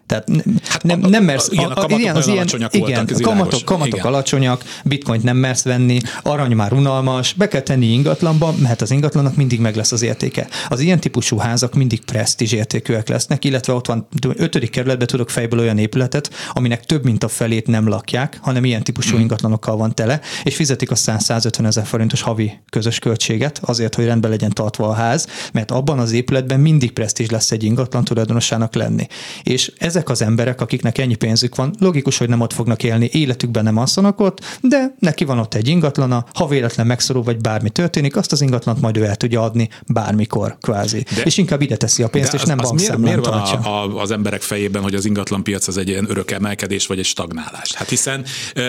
Tehát 0.08 0.28
hát 0.68 0.84
nem, 0.84 1.00
nem 1.00 1.24
mersz, 1.24 1.48
igen, 1.52 1.66
a, 1.66 1.72
a 1.72 1.74
kamatok 1.74 2.16
az 2.16 2.28
ilyen, 2.28 2.48
igen, 2.70 3.06
voltak, 3.06 3.22
kamatok, 3.22 3.66
kamatok 3.66 3.94
igen. 3.94 4.06
alacsonyak, 4.06 4.64
bitcoint 4.84 5.24
nem 5.24 5.38
mersz 5.38 5.64
venni, 5.64 6.00
arany 6.24 6.56
már 6.56 6.74
unalmas, 6.74 7.34
be 7.34 7.48
kell 7.48 7.62
tenni 7.62 7.86
ingatlanba, 7.86 8.54
mert 8.58 8.82
az 8.82 8.92
ingatlannak 8.92 9.36
mindig 9.36 9.60
meg 9.60 9.76
lesz 9.76 9.92
az 9.92 10.02
értéke. 10.02 10.48
Az 10.70 10.80
ilyen 10.80 11.00
típusú 11.00 11.38
házak 11.38 11.74
mindig 11.74 12.06
presztízs 12.06 12.52
értékűek 12.52 13.08
lesznek, 13.08 13.46
illetve 13.46 13.74
ott 13.74 13.88
van 13.88 14.08
ötödik 14.22 14.70
kerületben 14.70 15.08
tudok 15.08 15.30
fejből 15.30 15.60
olyan 15.60 15.78
épületet, 15.78 16.30
aminek 16.54 16.86
több 16.86 17.04
mint 17.04 17.24
a 17.24 17.28
felét 17.28 17.68
nem 17.68 17.88
lakják, 17.88 18.40
hanem 18.42 18.66
ilyen 18.66 18.84
típusú 18.84 19.12
hmm. 19.12 19.20
ingatlanokkal 19.20 19.78
van 19.78 19.96
tele, 19.96 20.20
és 20.44 20.56
fizetik 20.56 20.92
a 20.92 20.96
150 20.96 21.66
ezer 21.66 21.86
forintos 21.86 22.22
havi 22.22 22.60
közös 22.70 23.00
költséget 23.00 23.60
azért, 23.64 23.96
hogy 23.96 24.06
rendben 24.06 24.32
legyen 24.32 24.52
tartva 24.52 24.88
a 24.88 24.94
ház, 24.94 25.28
mert 25.52 25.72
abban 25.72 26.00
az 26.00 26.12
épületben 26.12 26.60
mindig 26.60 26.92
presztízs 26.92 27.30
lesz 27.30 27.52
egy 27.52 27.64
ingatlan 27.64 28.04
tulajdonosának 28.04 28.76
lenni. 28.76 29.08
És 29.44 29.72
ez 29.78 29.95
ezek 29.96 30.10
az 30.10 30.22
emberek, 30.22 30.62
akiknek 30.62 30.98
ennyi 30.98 31.16
pénzük 31.16 31.56
van, 31.56 31.76
logikus, 31.80 32.18
hogy 32.18 32.30
nem 32.30 32.42
ott 32.42 32.54
fognak 32.54 32.84
élni, 32.84 33.10
életükben 33.12 33.64
nem 33.64 33.78
alszanak 33.78 34.20
ott, 34.20 34.40
de 34.62 34.96
neki 35.00 35.24
van 35.24 35.40
ott 35.40 35.54
egy 35.54 35.68
ingatlana, 35.68 36.26
ha 36.34 36.48
véletlen 36.48 36.88
megszorul, 36.88 37.24
vagy 37.24 37.38
bármi 37.38 37.70
történik, 37.70 38.16
azt 38.16 38.32
az 38.32 38.42
ingatlant 38.42 38.82
majd 38.82 38.98
ő 38.98 39.04
el 39.04 39.16
tudja 39.16 39.42
adni 39.42 39.70
bármikor, 39.88 40.58
kvázi. 40.62 41.06
De, 41.16 41.22
és 41.22 41.38
inkább 41.38 41.62
ide 41.62 41.78
teszi 41.78 42.04
a 42.04 42.08
pénzt, 42.08 42.34
és 42.34 42.44
nem 42.44 42.58
bankszámlán 42.58 43.00
miért, 43.00 43.32
miért 43.32 43.54
van 43.54 43.64
a, 43.64 43.98
a, 43.98 44.02
az 44.02 44.12
emberek 44.12 44.42
fejében, 44.42 44.82
hogy 44.82 44.96
az 44.96 45.06
ingatlan 45.06 45.44
piac 45.44 45.68
az 45.68 45.78
egy 45.78 45.88
ilyen 45.88 46.06
örök 46.10 46.32
emelkedés, 46.32 46.88
vagy 46.88 47.00
egy 47.00 47.06
stagnálás? 47.06 47.74
Hát 47.74 47.90
hiszen 47.90 48.26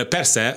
persze, 0.08 0.56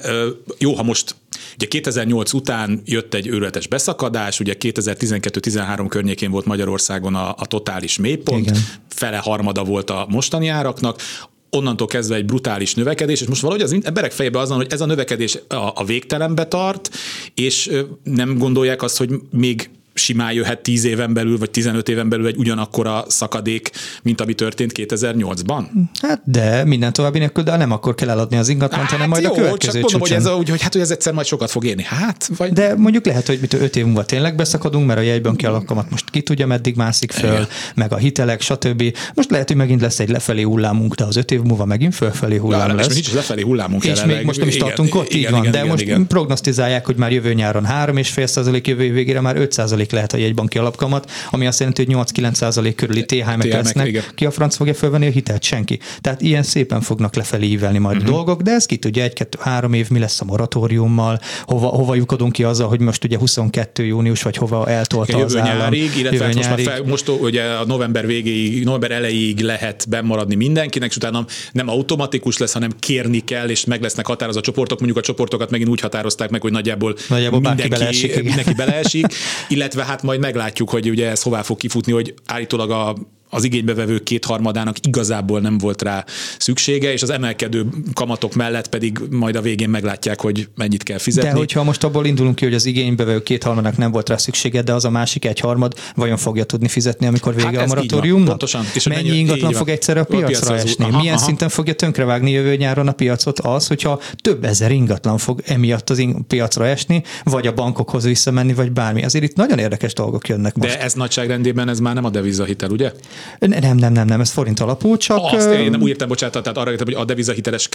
jó, 0.57 0.73
ha 0.73 0.83
most 0.83 1.15
Ugye 1.55 1.67
2008 1.67 2.33
után 2.33 2.81
jött 2.85 3.13
egy 3.13 3.27
őrületes 3.27 3.67
beszakadás, 3.67 4.39
ugye 4.39 4.55
2012-13 4.59 5.85
környékén 5.89 6.31
volt 6.31 6.45
Magyarországon 6.45 7.15
a, 7.15 7.35
a 7.37 7.45
totális 7.45 7.97
mélypont, 7.97 8.45
Igen. 8.45 8.61
fele 8.87 9.17
harmada 9.17 9.63
volt 9.63 9.89
a 9.89 10.05
mostani 10.09 10.47
áraknak, 10.47 11.01
onnantól 11.49 11.87
kezdve 11.87 12.15
egy 12.15 12.25
brutális 12.25 12.73
növekedés, 12.75 13.21
és 13.21 13.27
most 13.27 13.41
valahogy 13.41 13.63
az 13.63 13.75
emberek 13.81 14.11
fejében 14.11 14.41
az 14.41 14.49
van, 14.49 14.57
hogy 14.57 14.71
ez 14.71 14.81
a 14.81 14.85
növekedés 14.85 15.39
a, 15.47 15.55
a 15.55 15.83
végtelenbe 15.85 16.45
tart, 16.45 16.89
és 17.33 17.71
nem 18.03 18.37
gondolják 18.37 18.81
azt, 18.81 18.97
hogy 18.97 19.09
még 19.31 19.69
simán 19.99 20.33
jöhet 20.33 20.59
10 20.59 20.83
éven 20.83 21.13
belül, 21.13 21.37
vagy 21.37 21.49
15 21.49 21.89
éven 21.89 22.09
belül 22.09 22.27
egy 22.27 22.37
ugyanakkora 22.37 23.05
szakadék, 23.07 23.69
mint 24.03 24.21
ami 24.21 24.33
történt 24.33 24.71
2008-ban? 24.75 25.63
Hát 26.01 26.21
de 26.25 26.65
minden 26.65 26.93
további 26.93 27.19
nélkül, 27.19 27.43
de 27.43 27.57
nem 27.57 27.71
akkor 27.71 27.95
kell 27.95 28.09
eladni 28.09 28.37
az 28.37 28.49
ingatlant, 28.49 28.83
hát 28.83 28.91
hanem 28.91 29.09
majd 29.09 29.23
jó, 29.23 29.31
a 29.31 29.35
következő 29.35 29.81
csak 29.81 29.91
mondom, 29.91 29.99
hogy, 29.99 30.11
ez 30.11 30.25
a, 30.25 30.35
hogy, 30.35 30.49
hogy, 30.49 30.61
hát, 30.61 30.73
hogy 30.73 30.81
ez 30.81 30.91
egyszer 30.91 31.13
majd 31.13 31.27
sokat 31.27 31.51
fog 31.51 31.65
érni. 31.65 31.83
Hát, 31.83 32.29
vagy... 32.37 32.53
De 32.53 32.75
mondjuk 32.75 33.05
lehet, 33.05 33.27
hogy 33.27 33.37
mit 33.41 33.53
5 33.53 33.75
év 33.75 33.85
múlva 33.85 34.05
tényleg 34.05 34.35
beszakadunk, 34.35 34.87
mert 34.87 34.99
a 34.99 35.01
jegyben 35.01 35.35
ki 35.35 35.45
alakamat 35.45 35.89
most 35.89 36.09
ki 36.09 36.21
tudja, 36.21 36.47
meddig 36.47 36.75
mászik 36.75 37.11
föl, 37.11 37.31
Igen. 37.31 37.47
meg 37.75 37.93
a 37.93 37.97
hitelek, 37.97 38.41
stb. 38.41 38.97
Most 39.13 39.31
lehet, 39.31 39.47
hogy 39.47 39.57
megint 39.57 39.81
lesz 39.81 39.99
egy 39.99 40.09
lefelé 40.09 40.41
hullámunk, 40.41 40.95
de 40.95 41.03
az 41.03 41.15
5 41.15 41.31
év 41.31 41.41
múlva 41.41 41.65
megint 41.65 41.95
fölfelé 41.95 42.37
hullám 42.37 42.75
lesz. 42.75 42.87
És 42.87 42.93
nincs 42.93 43.13
lefelé 43.13 43.41
hullámunk 43.41 43.85
És 43.85 44.03
még 44.03 44.25
most 44.25 44.39
nem 44.39 44.47
is 44.47 44.57
tartunk 44.57 44.95
ott, 44.95 45.13
így 45.13 45.29
van, 45.29 45.51
de 45.51 45.63
most 45.63 45.97
prognosztizálják, 46.07 46.85
hogy 46.85 46.95
már 46.95 47.11
jövő 47.11 47.33
nyáron 47.33 47.65
3,5 47.65 48.67
jövő 48.67 48.91
végére 48.91 49.21
már 49.21 49.37
5 49.37 49.51
lehet 49.91 50.13
a 50.13 50.17
jegybanki 50.17 50.57
alapkamat, 50.57 51.11
ami 51.29 51.47
azt 51.47 51.59
jelenti, 51.59 51.85
hogy 51.85 51.95
8-9 52.13 52.73
körüli 52.75 53.05
THM-ek 53.05 53.53
lesznek. 53.53 54.11
Ki 54.15 54.25
a 54.25 54.31
franc 54.31 54.55
fogja 54.55 54.73
fölvenni 54.73 55.07
a 55.07 55.11
hitelt? 55.11 55.43
Senki. 55.43 55.79
Tehát 56.01 56.21
ilyen 56.21 56.43
szépen 56.43 56.81
fognak 56.81 57.15
lefelé 57.15 57.45
ívelni 57.45 57.77
majd 57.77 57.95
uh-huh. 57.95 58.11
dolgok, 58.11 58.41
de 58.41 58.51
ez 58.51 58.65
ki 58.65 58.77
tudja, 58.77 59.03
egy-kettő-három 59.03 59.73
év 59.73 59.89
mi 59.89 59.99
lesz 59.99 60.21
a 60.21 60.25
moratóriummal, 60.25 61.19
hova, 61.43 61.67
hova 61.67 61.95
lyukadunk 61.95 62.31
ki 62.31 62.43
azzal, 62.43 62.67
hogy 62.67 62.79
most 62.79 63.03
ugye 63.03 63.17
22 63.17 63.85
június, 63.85 64.21
vagy 64.21 64.35
hova 64.35 64.67
eltolta 64.67 65.11
jövő 65.11 65.23
az 65.23 65.35
állam. 65.35 65.57
Nyárig, 65.57 65.91
illetve 65.97 66.25
jövő 66.25 66.35
most, 66.35 66.49
nyárig. 66.49 66.65
Már 66.65 66.75
fel, 66.75 66.85
most 66.85 67.09
ugye 67.09 67.43
a 67.43 67.65
november 67.65 68.05
végéig, 68.05 68.63
november 68.63 68.91
elejéig 68.91 69.39
lehet 69.39 69.85
bemaradni 69.89 70.35
mindenkinek, 70.35 70.89
és 70.89 70.95
utána 70.95 71.25
nem 71.51 71.69
automatikus 71.69 72.37
lesz, 72.37 72.53
hanem 72.53 72.71
kérni 72.79 73.19
kell, 73.19 73.49
és 73.49 73.65
meg 73.65 73.81
lesznek 73.81 74.05
határozó 74.05 74.39
csoportok. 74.39 74.77
Mondjuk 74.77 74.99
a 74.99 75.05
csoportokat 75.05 75.49
megint 75.49 75.69
úgy 75.69 75.79
határozták 75.79 76.29
meg, 76.29 76.41
hogy 76.41 76.51
nagyjából, 76.51 76.95
nagyjából 77.09 77.39
mindenki, 77.39 77.67
beleesik, 77.67 78.23
mindenki 78.23 78.53
beleesik, 78.53 79.05
illetve 79.47 79.68
hát 79.73 80.03
majd 80.03 80.19
majd 80.19 80.19
meglátjuk, 80.19 80.69
hogy 80.69 80.89
ugye 80.89 81.09
ez 81.09 81.21
hová 81.21 81.41
fog 81.41 81.57
kifutni, 81.57 81.91
hogy 81.91 82.13
állítólag 82.25 82.71
a 82.71 82.95
az 83.29 83.43
igénybevevők 83.43 84.03
kétharmadának 84.03 84.75
igazából 84.87 85.39
nem 85.39 85.57
volt 85.57 85.81
rá 85.81 86.05
szüksége, 86.37 86.91
és 86.91 87.01
az 87.01 87.09
emelkedő 87.09 87.65
kamatok 87.93 88.33
mellett 88.33 88.67
pedig 88.67 88.99
majd 89.09 89.35
a 89.35 89.41
végén 89.41 89.69
meglátják, 89.69 90.21
hogy 90.21 90.47
mennyit 90.55 90.83
kell 90.83 90.97
fizetni. 90.97 91.29
De 91.29 91.35
hogyha 91.35 91.63
most 91.63 91.83
abból 91.83 92.05
indulunk 92.05 92.35
ki, 92.35 92.45
hogy 92.45 92.53
az 92.53 92.65
igénybevevők 92.65 93.23
kétharmadának 93.23 93.77
nem 93.77 93.91
volt 93.91 94.09
rá 94.09 94.17
szüksége, 94.17 94.61
de 94.61 94.73
az 94.73 94.85
a 94.85 94.89
másik 94.89 95.25
egyharmad 95.25 95.73
vajon 95.95 96.17
fogja 96.17 96.43
tudni 96.43 96.67
fizetni, 96.67 97.05
amikor 97.05 97.35
vége 97.35 97.57
hát 97.57 97.65
a 97.65 97.67
moratóriumnak? 97.67 98.27
Pontosan. 98.27 98.65
És 98.73 98.87
mennyi, 98.87 99.07
mennyi 99.07 99.19
ingatlan 99.19 99.51
fog 99.51 99.69
egyszerre 99.69 99.99
a 99.99 100.03
piacra, 100.03 100.25
a 100.25 100.29
piacra 100.29 100.55
esni? 100.55 100.83
Aha, 100.85 100.97
Milyen 100.97 101.15
aha. 101.15 101.25
szinten 101.25 101.49
fogja 101.49 101.73
tönkrevágni 101.73 102.31
jövő 102.31 102.55
nyáron 102.55 102.87
a 102.87 102.91
piacot 102.91 103.39
az, 103.39 103.67
hogyha 103.67 104.01
több 104.21 104.43
ezer 104.43 104.71
ingatlan 104.71 105.17
fog 105.17 105.41
emiatt 105.45 105.89
az 105.89 106.03
piacra 106.27 106.67
esni, 106.67 107.03
vagy 107.23 107.47
a 107.47 107.53
bankokhoz 107.53 108.03
visszamenni, 108.03 108.53
vagy 108.53 108.71
bármi. 108.71 109.03
Azért 109.03 109.23
itt 109.23 109.35
nagyon 109.35 109.59
érdekes 109.59 109.93
dolgok 109.93 110.27
jönnek 110.27 110.55
most. 110.55 110.69
De 110.69 110.81
ez 110.81 110.93
nagyságrendében 110.93 111.69
ez 111.69 111.79
már 111.79 111.93
nem 111.93 112.05
a 112.05 112.09
devizahitel, 112.09 112.69
ugye? 112.69 112.91
Nem, 113.39 113.77
nem, 113.77 113.91
nem, 113.91 114.07
nem, 114.07 114.21
ez 114.21 114.29
forint 114.29 114.59
alapú, 114.59 114.97
csak... 114.97 115.19
Azt 115.21 115.49
én 115.49 115.69
nem 115.69 115.81
úgy 115.81 115.89
értem, 115.89 116.07
bocsánat, 116.07 116.43
tehát 116.43 116.57
arra 116.57 116.71
értem, 116.71 116.85
hogy 116.85 116.95
a 116.95 117.05
devizahiteles 117.05 117.69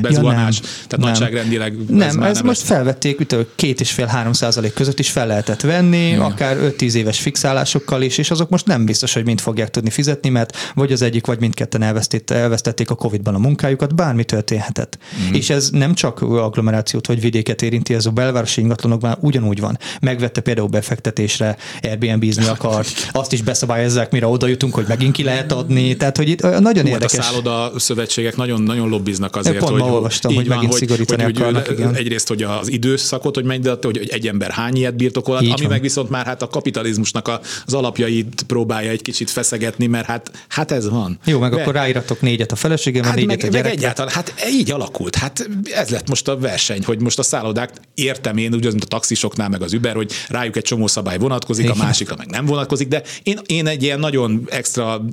bezuhanás, 0.00 0.56
ja, 0.56 0.62
tehát 0.62 0.90
nem, 0.90 1.00
nagyságrendileg... 1.00 1.76
Nem, 1.88 2.00
ez, 2.00 2.06
ez 2.06 2.36
nem 2.36 2.46
most 2.46 2.60
lesz. 2.60 2.68
felvették, 2.68 3.20
ütő, 3.20 3.46
két 3.54 3.80
és 3.80 3.90
fél 3.90 4.06
három 4.06 4.32
százalék 4.32 4.72
között 4.72 4.98
is 4.98 5.10
fel 5.10 5.26
lehetett 5.26 5.60
venni, 5.60 6.08
ja. 6.08 6.24
akár 6.24 6.56
5-10 6.60 6.92
éves 6.92 7.20
fixálásokkal 7.20 8.02
is, 8.02 8.18
és 8.18 8.30
azok 8.30 8.48
most 8.48 8.66
nem 8.66 8.84
biztos, 8.84 9.12
hogy 9.12 9.24
mind 9.24 9.40
fogják 9.40 9.70
tudni 9.70 9.90
fizetni, 9.90 10.28
mert 10.28 10.56
vagy 10.74 10.92
az 10.92 11.02
egyik, 11.02 11.26
vagy 11.26 11.40
mindketten 11.40 11.82
elvesztették, 11.82 12.36
elvesztették 12.36 12.90
a 12.90 12.94
Covid-ban 12.94 13.34
a 13.34 13.38
munkájukat, 13.38 13.94
bármi 13.94 14.24
történhetett. 14.24 14.98
Mm. 15.28 15.34
És 15.34 15.50
ez 15.50 15.70
nem 15.70 15.94
csak 15.94 16.22
agglomerációt 16.22 17.06
vagy 17.06 17.20
vidéket 17.20 17.62
érinti, 17.62 17.94
ez 17.94 18.06
a 18.06 18.10
belvárosi 18.10 18.60
ingatlanokban 18.60 19.16
ugyanúgy 19.20 19.60
van. 19.60 19.78
Megvette 20.00 20.40
például 20.40 20.68
befektetésre, 20.68 21.56
Airbnb-zni 21.82 22.46
akart, 22.46 22.88
azt 23.12 23.32
is 23.32 23.42
beszabályozzák, 23.42 24.10
mire 24.10 24.26
oda 24.26 24.39
jutunk, 24.48 24.74
hogy 24.74 24.84
megint 24.88 25.12
ki 25.12 25.22
lehet 25.22 25.52
adni. 25.52 25.96
Tehát, 25.96 26.16
hogy 26.16 26.28
itt 26.28 26.42
nagyon 26.42 26.84
Hú, 26.84 26.90
érdekes. 26.90 27.18
a 27.18 27.22
szálloda 27.22 27.72
szövetségek 27.76 28.36
nagyon, 28.36 28.62
nagyon 28.62 28.88
lobbiznak 28.88 29.36
azért, 29.36 29.58
Pont 29.58 29.70
hogy, 29.70 29.80
ma 29.80 29.92
olvastam, 29.92 30.34
hogy 30.34 30.46
megint 30.46 30.70
hogy, 30.70 30.80
szigorítani 30.80 31.22
hogy, 31.22 31.36
akarnak, 31.36 31.66
hogy, 31.66 31.78
igen. 31.78 31.94
Egyrészt, 31.94 32.28
hogy 32.28 32.42
az 32.42 32.70
időszakot, 32.70 33.34
hogy 33.34 33.44
menj, 33.44 33.58
de 33.58 33.76
hogy 33.82 34.08
egy 34.10 34.28
ember 34.28 34.50
hány 34.50 34.76
ilyet 34.76 34.96
birtokol, 34.96 35.36
ami 35.36 35.48
van. 35.48 35.68
meg 35.68 35.80
viszont 35.80 36.10
már 36.10 36.26
hát 36.26 36.42
a 36.42 36.48
kapitalizmusnak 36.48 37.40
az 37.66 37.74
alapjait 37.74 38.42
próbálja 38.46 38.90
egy 38.90 39.02
kicsit 39.02 39.30
feszegetni, 39.30 39.86
mert 39.86 40.06
hát, 40.06 40.30
hát 40.48 40.70
ez 40.70 40.88
van. 40.88 41.18
Jó, 41.24 41.38
meg 41.38 41.50
Be... 41.50 41.60
akkor 41.60 41.74
ráiratok 41.74 42.20
négyet 42.20 42.52
a 42.52 42.56
feleségem, 42.56 43.04
hát 43.04 43.14
négyet 43.14 43.42
meg, 43.42 43.54
a 43.54 43.62
meg 43.62 43.66
egyáltalán, 43.66 44.12
hát 44.12 44.34
így 44.50 44.70
alakult. 44.70 45.14
Hát 45.14 45.48
ez 45.72 45.88
lett 45.88 46.08
most 46.08 46.28
a 46.28 46.38
verseny, 46.38 46.84
hogy 46.84 47.00
most 47.00 47.18
a 47.18 47.22
szállodák 47.22 47.70
értem 47.94 48.36
én, 48.36 48.54
úgy, 48.54 48.64
mint 48.64 48.84
a 48.84 48.86
taxisoknál, 48.86 49.48
meg 49.48 49.62
az 49.62 49.72
Uber, 49.72 49.94
hogy 49.94 50.12
rájuk 50.28 50.56
egy 50.56 50.62
csomó 50.62 50.86
szabály 50.86 51.18
vonatkozik, 51.18 51.70
a 51.70 51.74
másikra 51.74 52.14
meg 52.18 52.26
nem 52.26 52.46
vonatkozik, 52.46 52.88
de 52.88 53.02
én, 53.22 53.40
én 53.46 53.66
egy 53.66 53.82
ilyen 53.82 53.98
nagyon 53.98 54.29
extra 54.50 55.04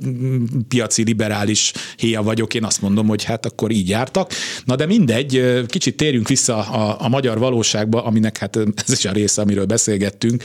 piaci 0.68 1.02
liberális 1.02 1.72
héja 1.96 2.22
vagyok, 2.22 2.54
én 2.54 2.64
azt 2.64 2.80
mondom, 2.80 3.06
hogy 3.06 3.24
hát 3.24 3.46
akkor 3.46 3.70
így 3.70 3.88
jártak. 3.88 4.32
Na 4.64 4.76
de 4.76 4.86
mindegy, 4.86 5.64
kicsit 5.66 5.96
térjünk 5.96 6.28
vissza 6.28 6.56
a, 6.56 6.96
a 7.04 7.08
magyar 7.08 7.38
valóságba, 7.38 8.04
aminek 8.04 8.38
hát 8.38 8.56
ez 8.56 8.92
is 8.92 9.04
a 9.04 9.12
része, 9.12 9.42
amiről 9.42 9.66
beszélgettünk. 9.66 10.42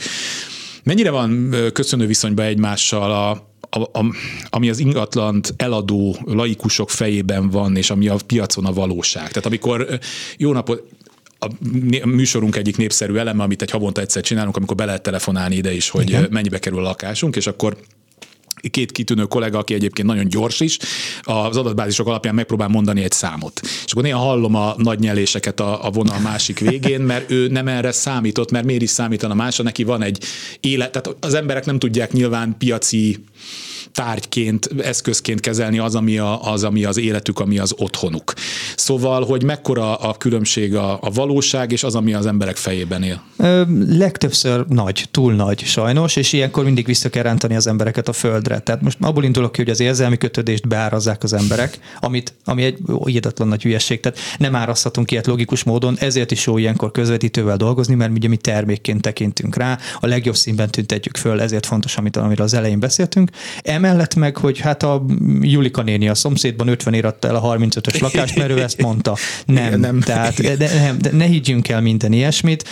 Mennyire 0.82 1.10
van 1.10 1.54
köszönő 1.72 2.06
viszonyban 2.06 2.44
egymással 2.44 3.12
a, 3.12 3.30
a, 3.78 3.98
a, 3.98 4.04
ami 4.50 4.68
az 4.68 4.78
ingatlant 4.78 5.54
eladó 5.56 6.16
laikusok 6.24 6.90
fejében 6.90 7.50
van, 7.50 7.76
és 7.76 7.90
ami 7.90 8.08
a 8.08 8.16
piacon 8.26 8.64
a 8.64 8.72
valóság. 8.72 9.28
Tehát 9.28 9.46
amikor 9.46 9.98
jó 10.36 10.52
napot, 10.52 10.82
a 11.38 12.06
műsorunk 12.06 12.56
egyik 12.56 12.76
népszerű 12.76 13.14
eleme, 13.14 13.42
amit 13.42 13.62
egy 13.62 13.70
havonta 13.70 14.00
egyszer 14.00 14.22
csinálunk, 14.22 14.56
amikor 14.56 14.76
be 14.76 14.84
lehet 14.84 15.02
telefonálni 15.02 15.56
ide 15.56 15.72
is, 15.72 15.88
hogy 15.88 16.08
Igen. 16.08 16.26
mennyibe 16.30 16.58
kerül 16.58 16.78
a 16.78 16.82
lakásunk, 16.82 17.36
és 17.36 17.46
akkor 17.46 17.76
két 18.70 18.92
kitűnő 18.92 19.24
kollega, 19.24 19.58
aki 19.58 19.74
egyébként 19.74 20.08
nagyon 20.08 20.28
gyors 20.28 20.60
is, 20.60 20.78
az 21.22 21.56
adatbázisok 21.56 22.06
alapján 22.06 22.34
megpróbál 22.34 22.68
mondani 22.68 23.02
egy 23.02 23.12
számot. 23.12 23.60
És 23.62 23.90
akkor 23.90 24.02
néha 24.02 24.18
hallom 24.18 24.54
a 24.54 24.74
nagy 24.76 24.98
nyeléseket 24.98 25.60
a, 25.60 25.86
a 25.86 25.90
vonal 25.90 26.18
másik 26.18 26.58
végén, 26.58 27.00
mert 27.00 27.30
ő 27.30 27.48
nem 27.48 27.68
erre 27.68 27.92
számított, 27.92 28.50
mert 28.50 28.64
miért 28.64 28.82
is 28.82 28.90
számítana 28.90 29.34
másra, 29.34 29.64
neki 29.64 29.84
van 29.84 30.02
egy 30.02 30.24
élet, 30.60 30.92
tehát 30.92 31.16
az 31.20 31.34
emberek 31.34 31.64
nem 31.64 31.78
tudják 31.78 32.12
nyilván 32.12 32.54
piaci 32.58 33.24
tárgyként, 33.94 34.68
eszközként 34.82 35.40
kezelni 35.40 35.78
az, 35.78 35.94
ami, 35.94 36.18
a, 36.18 36.52
az, 36.52 36.64
ami 36.64 36.84
az 36.84 36.98
életük, 36.98 37.38
ami 37.38 37.58
az 37.58 37.74
otthonuk. 37.76 38.32
Szóval, 38.76 39.24
hogy 39.24 39.42
mekkora 39.42 39.94
a 39.94 40.14
különbség 40.14 40.74
a, 40.74 40.98
a 41.00 41.10
valóság 41.10 41.72
és 41.72 41.84
az, 41.84 41.94
ami 41.94 42.14
az 42.14 42.26
emberek 42.26 42.56
fejében 42.56 43.02
él? 43.02 43.22
Ö, 43.36 43.62
legtöbbször 43.88 44.66
nagy, 44.68 45.04
túl 45.10 45.34
nagy 45.34 45.64
sajnos, 45.64 46.16
és 46.16 46.32
ilyenkor 46.32 46.64
mindig 46.64 46.86
vissza 46.86 47.08
kell 47.08 47.22
rántani 47.22 47.54
az 47.56 47.66
embereket 47.66 48.08
a 48.08 48.12
földre. 48.12 48.58
Tehát 48.58 48.82
most 48.82 48.96
abból 49.00 49.24
indulok 49.24 49.52
ki, 49.52 49.62
hogy 49.62 49.70
az 49.70 49.80
érzelmi 49.80 50.16
kötődést 50.16 50.68
beárazzák 50.68 51.22
az 51.22 51.32
emberek, 51.32 51.78
amit, 52.00 52.34
ami 52.44 52.62
egy 52.62 52.78
hihetetlen 53.04 53.48
nagy 53.48 53.62
hülyeség. 53.62 54.00
Tehát 54.00 54.18
nem 54.38 54.54
árazhatunk 54.54 55.10
ilyet 55.10 55.26
logikus 55.26 55.64
módon, 55.64 55.96
ezért 55.98 56.30
is 56.30 56.46
jó 56.46 56.58
ilyenkor 56.58 56.90
közvetítővel 56.90 57.56
dolgozni, 57.56 57.94
mert 57.94 58.12
ugye 58.12 58.28
mi 58.28 58.36
termékként 58.36 59.02
tekintünk 59.02 59.56
rá, 59.56 59.78
a 60.00 60.06
legjobb 60.06 60.36
színben 60.36 60.70
tüntetjük 60.70 61.16
föl, 61.16 61.40
ezért 61.40 61.66
fontos, 61.66 61.96
amit, 61.96 62.16
amiről 62.16 62.44
az 62.44 62.54
elején 62.54 62.80
beszéltünk. 62.80 63.30
Emellett 63.84 64.14
meg, 64.14 64.36
hogy 64.36 64.58
hát 64.58 64.82
a 64.82 65.04
Julika 65.40 65.82
néni 65.82 66.08
a 66.08 66.14
szomszédban 66.14 66.68
50 66.68 66.94
ér 66.94 67.14
el 67.20 67.34
a 67.34 67.56
35-ös 67.56 68.00
lakást, 68.00 68.36
mert 68.36 68.50
ő 68.50 68.62
ezt 68.62 68.82
mondta. 68.82 69.16
Nem, 69.46 69.66
Igen, 69.66 69.80
nem. 69.80 70.00
Tehát 70.00 70.56
de, 70.56 70.74
nem, 70.74 70.98
de 70.98 71.10
ne 71.12 71.24
higgyünk 71.24 71.68
el 71.68 71.80
minden 71.80 72.12
ilyesmit. 72.12 72.68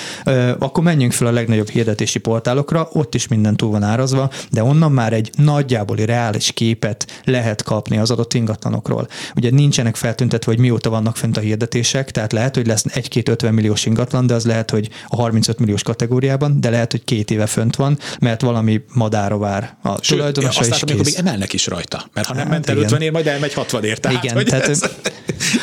Akkor 0.59 0.85
menjünk 0.85 1.13
fel 1.13 1.27
a 1.27 1.31
legnagyobb 1.31 1.69
hirdetési 1.69 2.19
portálokra, 2.19 2.89
ott 2.93 3.15
is 3.15 3.29
minden 3.29 3.57
túl 3.57 3.71
van 3.71 3.83
árazva, 3.83 4.31
de 4.51 4.63
onnan 4.63 4.93
már 4.93 5.13
egy 5.13 5.31
nagyjáboli 5.37 6.05
reális 6.05 6.53
képet 6.53 7.23
lehet 7.25 7.63
kapni 7.63 7.99
az 7.99 8.11
adott 8.11 8.35
ingatlanokról. 8.35 9.09
Ugye 9.37 9.51
nincsenek 9.51 9.97
feltüntetve, 9.97 10.53
hogy 10.53 10.61
mióta 10.61 10.91
vannak 10.91 11.17
fent 11.17 11.37
a 11.37 11.41
hirdetések, 11.41 12.11
tehát 12.11 12.33
lehet, 12.33 12.55
hogy 12.55 12.67
lesz 12.67 12.85
egy-két 12.89 13.29
50 13.29 13.55
milliós 13.55 13.87
ingatlan, 13.87 14.27
de 14.27 14.35
az 14.35 14.45
lehet, 14.45 14.71
hogy 14.71 14.89
a 15.09 15.17
35 15.17 15.59
milliós 15.59 15.83
kategóriában, 15.83 16.61
de 16.61 16.71
lehet, 16.71 16.91
hogy 16.91 17.05
két 17.05 17.31
éve 17.31 17.47
fönt 17.47 17.77
van, 17.77 17.99
mert 18.21 18.41
valami 18.41 18.81
madára 18.95 19.39
vár 19.39 19.77
a 19.83 19.99
tulajdonosa 19.99 20.67
is 20.67 20.83
kész. 21.03 21.17
még 21.17 21.27
emelnek 21.27 21.53
is 21.53 21.67
rajta, 21.67 22.11
mert 22.13 22.27
ha 22.27 22.35
nem 22.35 22.43
hát 22.43 22.53
ment 22.53 22.69
el 22.69 22.77
50 22.77 23.01
ér, 23.01 23.13
majd 23.13 23.27
elmegy 23.27 23.55
60 23.55 23.85
ér. 23.85 23.99
Tehát, 23.99 24.25
igen, 24.25 24.45
tehát 24.45 24.69
ez... 24.69 24.83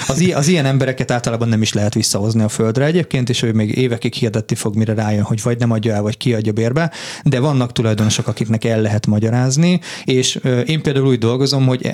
az, 0.07 0.31
az 0.33 0.47
ilyen 0.47 0.65
embereket 0.65 1.11
általában 1.11 1.47
nem 1.47 1.61
is 1.61 1.73
lehet 1.73 1.93
visszahozni 1.93 2.41
a 2.41 2.49
földre 2.49 2.85
egyébként, 2.85 3.29
és 3.29 3.41
ő 3.41 3.51
még 3.51 3.77
évekig 3.77 4.13
hirdetni 4.13 4.55
fog, 4.55 4.75
mire 4.75 4.93
rájön, 4.93 5.23
hogy 5.23 5.41
vagy 5.41 5.57
nem 5.57 5.71
adja 5.71 5.93
el, 5.93 6.01
vagy 6.01 6.17
kiadja 6.17 6.51
bérbe, 6.51 6.91
de 7.23 7.39
vannak 7.39 7.71
tulajdonosok, 7.71 8.27
akiknek 8.27 8.63
el 8.63 8.81
lehet 8.81 9.07
magyarázni, 9.07 9.79
és 10.05 10.39
én 10.65 10.81
például 10.81 11.07
úgy 11.07 11.17
dolgozom, 11.17 11.65
hogy 11.67 11.89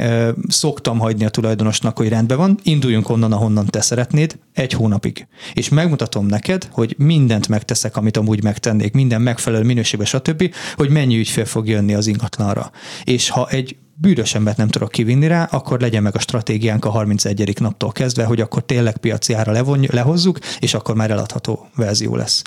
szoktam 0.47 0.99
hagyni 0.99 1.25
a 1.25 1.29
tulajdonosnak, 1.29 1.97
hogy 1.97 2.09
rendben 2.09 2.37
van, 2.37 2.59
induljunk 2.63 3.09
onnan, 3.09 3.31
ahonnan 3.31 3.65
te 3.65 3.81
szeretnéd, 3.81 4.37
egy 4.53 4.71
hónapig. 4.71 5.27
És 5.53 5.69
megmutatom 5.69 6.25
neked, 6.25 6.67
hogy 6.71 6.95
mindent 6.97 7.47
megteszek, 7.47 7.97
amit 7.97 8.17
amúgy 8.17 8.43
megtennék, 8.43 8.93
minden 8.93 9.21
megfelelő 9.21 9.63
minőségben, 9.63 10.07
stb., 10.07 10.53
hogy 10.75 10.89
mennyi 10.89 11.17
ügyfél 11.17 11.45
fog 11.45 11.67
jönni 11.67 11.93
az 11.93 12.07
ingatlanra. 12.07 12.71
És 13.03 13.29
ha 13.35 13.47
egy 13.49 13.77
bűnös 13.93 14.35
embert 14.35 14.57
nem 14.57 14.67
tudok 14.67 14.91
kivinni 14.91 15.27
rá, 15.27 15.43
akkor 15.43 15.79
legyen 15.79 16.03
meg 16.03 16.15
a 16.15 16.19
stratégiánk 16.19 16.85
a 16.85 16.89
31. 16.89 17.59
naptól 17.59 17.91
kezdve, 17.91 18.25
hogy 18.25 18.41
akkor 18.41 18.63
tényleg 18.65 18.97
piaci 18.97 19.33
ára 19.33 19.51
levonj, 19.51 19.87
lehozzuk, 19.91 20.39
és 20.59 20.73
akkor 20.73 20.95
már 20.95 21.11
eladható 21.11 21.69
verzió 21.75 22.15
lesz. 22.15 22.43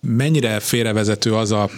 Mennyire 0.00 0.60
félrevezető 0.60 1.34
az 1.34 1.52
a 1.52 1.70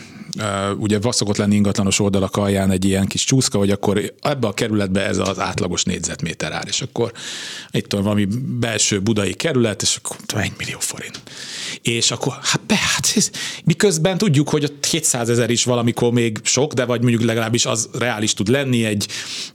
ugye 0.77 0.99
szokott 1.11 1.37
lenni 1.37 1.55
ingatlanos 1.55 2.01
oldalak 2.01 2.37
alján 2.37 2.71
egy 2.71 2.85
ilyen 2.85 3.07
kis 3.07 3.25
csúszka, 3.25 3.59
hogy 3.59 3.71
akkor 3.71 4.15
ebbe 4.21 4.47
a 4.47 4.53
kerületbe 4.53 5.07
ez 5.07 5.19
az 5.19 5.39
átlagos 5.39 5.85
négyzetméter 5.85 6.53
ár, 6.53 6.65
és 6.67 6.83
akkor 6.83 7.13
itt 7.71 7.93
van 7.93 8.03
valami 8.03 8.27
belső 8.59 9.01
budai 9.01 9.35
kerület, 9.35 9.83
és 9.83 9.99
akkor 10.03 10.17
1 10.43 10.53
millió 10.59 10.79
forint. 10.79 11.21
És 11.83 12.11
akkor, 12.11 12.33
hát 12.43 12.61
be, 12.67 12.75
hát 12.75 13.13
ez, 13.17 13.31
miközben 13.65 14.19
tudjuk, 14.19 14.49
hogy 14.49 14.65
a 14.65 14.87
700 14.91 15.29
ezer 15.29 15.51
is 15.51 15.65
valamikor 15.65 16.13
még 16.13 16.39
sok, 16.43 16.73
de 16.73 16.85
vagy 16.85 17.01
mondjuk 17.01 17.23
legalábbis 17.23 17.67
az 17.67 17.89
reális 17.99 18.35
tud 18.35 18.49
lenni, 18.49 18.85
egy 18.85 19.09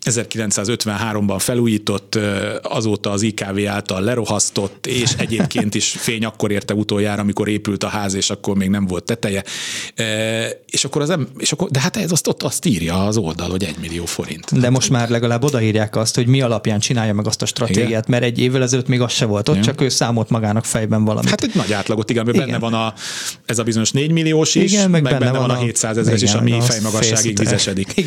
1953-ban 0.05 1.38
felújított, 1.39 2.20
azóta 2.61 3.11
az 3.11 3.22
IKV 3.22 3.59
által 3.68 4.01
lerohasztott, 4.01 4.88
és 4.88 5.11
egyébként 5.18 5.76
is 5.76 5.88
fény 5.88 6.26
akkor 6.26 6.51
érte 6.51 6.74
utoljára, 6.74 7.22
amikor 7.22 7.47
épült 7.47 7.84
a 7.84 7.88
ház, 7.88 8.13
és 8.13 8.30
akkor 8.30 8.55
még 8.55 8.64
nem 8.70 8.88
volt 8.88 9.03
teteje 9.03 9.43
és 10.76 10.86
akkor 10.86 11.01
az 11.01 11.09
em, 11.09 11.28
és 11.38 11.51
akkor, 11.51 11.70
de 11.70 11.80
hát 11.80 11.97
ez 11.97 12.11
azt 12.11 12.28
ott 12.28 12.43
azt 12.43 12.66
írja 12.66 13.05
az 13.05 13.18
oldal, 13.18 13.49
hogy 13.49 13.63
egy 13.63 13.76
millió 13.82 14.05
forint. 14.05 14.59
De 14.59 14.70
most 14.70 14.89
már 14.89 15.09
legalább 15.09 15.43
odaírják 15.43 15.95
azt, 15.95 16.16
hogy 16.16 16.28
mi 16.28 16.41
alapján 16.41 16.80
csinálja 16.80 17.13
meg 17.13 17.28
azt 17.28 17.41
a 17.41 17.45
stratégiát, 17.45 17.88
igen. 17.89 18.03
mert 18.07 18.24
egy 18.24 18.39
évvel 18.39 18.63
ezelőtt 18.63 18.88
még 18.88 19.01
az 19.01 19.11
se 19.11 19.26
volt 19.26 19.49
ott, 19.49 19.55
igen. 19.55 19.68
csak 19.68 19.82
ő 19.82 19.89
számolt 19.89 20.30
magának 20.30 20.66
fejben 20.66 21.05
valamit. 21.05 21.30
Hát 21.30 21.43
egy 21.43 21.51
nagy 21.53 21.74
átlagot, 21.74 22.09
igen, 22.09 22.26
mert 22.26 22.38
igen. 22.38 22.49
benne 22.49 22.59
van 22.59 22.74
a, 22.74 22.93
ez 23.45 23.59
a 23.59 23.63
bizonyos 23.63 23.91
4 23.91 24.11
milliós 24.11 24.55
is, 24.55 24.72
igen, 24.72 24.89
meg, 24.89 25.01
meg 25.01 25.11
benne, 25.11 25.26
benne 25.26 25.39
van 25.39 25.49
a 25.49 25.57
700 25.57 25.97
ezer 25.97 26.22
is, 26.22 26.34
ami 26.34 26.61
fejmagasságig 26.61 27.39
vizesedik. 27.39 27.93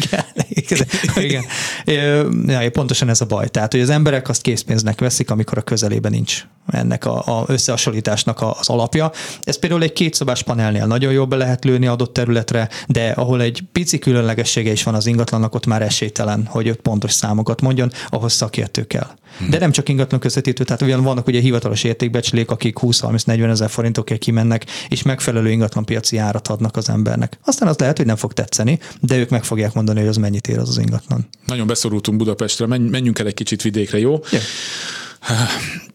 Igen, 0.49 0.87
igen. 1.15 1.45
igen. 1.85 2.45
Ja, 2.47 2.71
pontosan 2.71 3.09
ez 3.09 3.21
a 3.21 3.25
baj. 3.25 3.49
Tehát, 3.49 3.73
hogy 3.73 3.81
az 3.81 3.91
emberek 3.91 4.29
azt 4.29 4.41
készpénznek 4.41 5.01
veszik, 5.01 5.31
amikor 5.31 5.59
a 5.59 5.63
közelében 5.63 6.11
nincs 6.11 6.45
ennek 6.71 7.05
a, 7.05 7.41
a 7.41 7.45
összehasonlításnak 7.47 8.43
az 8.43 8.69
alapja. 8.69 9.13
Ez 9.45 9.59
például 9.59 9.83
egy 9.83 9.93
kétszobás 9.93 10.38
panelnél 10.43 10.87
nagyon 10.87 11.13
jól 11.13 11.27
be 11.27 11.37
lehet 11.37 11.65
lőni 11.65 11.87
adott 11.87 12.13
területre, 12.13 12.69
de 12.87 13.11
ahol 13.11 13.43
egy 13.43 13.63
pici 13.73 13.99
különlegessége 13.99 14.73
is 14.73 14.83
van 14.83 14.95
az 14.95 15.07
ingatlannak, 15.07 15.55
ott 15.55 15.67
már 15.67 15.83
esélytelen, 15.83 16.47
hogy 16.47 16.69
ott 16.69 16.81
pontos 16.81 17.13
számokat 17.13 17.61
mondjon, 17.61 17.93
ahhoz 18.09 18.33
szakértő 18.33 18.87
kell. 18.87 19.07
Hmm. 19.39 19.51
De 19.51 19.59
nem 19.59 19.71
csak 19.71 19.89
ingatlan 19.89 20.21
közvetítő, 20.21 20.65
tehát 20.65 20.83
olyan 20.83 21.03
vannak 21.03 21.27
ugye 21.27 21.41
hivatalos 21.41 21.85
értékbecslék, 21.85 22.51
akik 22.51 22.77
20-30-40 22.81 23.49
ezer 23.49 23.71
forintokért 23.71 24.21
kimennek, 24.21 24.67
és 24.89 25.03
megfelelő 25.03 25.51
ingatlan 25.51 25.85
piaci 25.85 26.17
árat 26.17 26.49
adnak 26.49 26.77
az 26.77 26.89
embernek. 26.89 27.39
Aztán 27.45 27.69
az 27.69 27.79
lehet, 27.79 27.97
hogy 27.97 28.07
nem 28.07 28.17
fog 28.17 28.33
tetszeni, 28.33 28.79
de 29.01 29.17
ők 29.17 29.29
meg 29.29 29.45
fogják 29.45 29.73
mondani, 29.75 29.99
hogy 29.99 30.09
az 30.09 30.17
mennyit 30.17 30.49
ér 30.49 30.59
az 30.59 30.69
az 30.69 30.79
ingatlan. 30.79 31.29
Nagyon 31.47 31.67
beszorultunk 31.67 32.19
Budapestre, 32.19 32.67
menjünk 32.67 33.19
el 33.19 33.27
egy 33.27 33.35
kicsit 33.35 33.63
vidékre, 33.63 33.99
jó? 33.99 34.21
Yeah. 34.31 34.45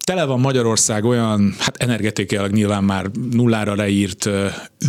Tele 0.03 0.25
van 0.25 0.39
Magyarország 0.39 1.05
olyan, 1.05 1.55
hát 1.59 1.77
energetikailag 1.77 2.51
nyilván 2.51 2.83
már 2.83 3.09
nullára 3.31 3.75
leírt 3.75 4.29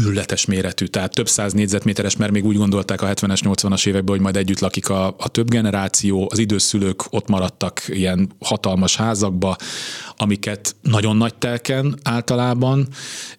ülletes 0.07 0.45
méretű, 0.45 0.87
tehát 0.87 1.15
több 1.15 1.29
száz 1.29 1.53
négyzetméteres, 1.53 2.17
mert 2.17 2.33
még 2.33 2.45
úgy 2.45 2.57
gondolták 2.57 3.03
a 3.03 3.07
70-es, 3.07 3.41
80-as 3.43 3.87
években, 3.87 4.15
hogy 4.15 4.21
majd 4.21 4.37
együtt 4.37 4.59
lakik 4.59 4.89
a, 4.89 5.07
a 5.07 5.29
több 5.29 5.49
generáció, 5.49 6.29
az 6.31 6.39
időszülők 6.39 7.05
ott 7.11 7.29
maradtak 7.29 7.83
ilyen 7.89 8.31
hatalmas 8.41 8.97
házakba, 8.97 9.57
amiket 10.17 10.77
nagyon 10.83 11.17
nagy 11.17 11.35
telken 11.35 11.99
általában. 12.03 12.89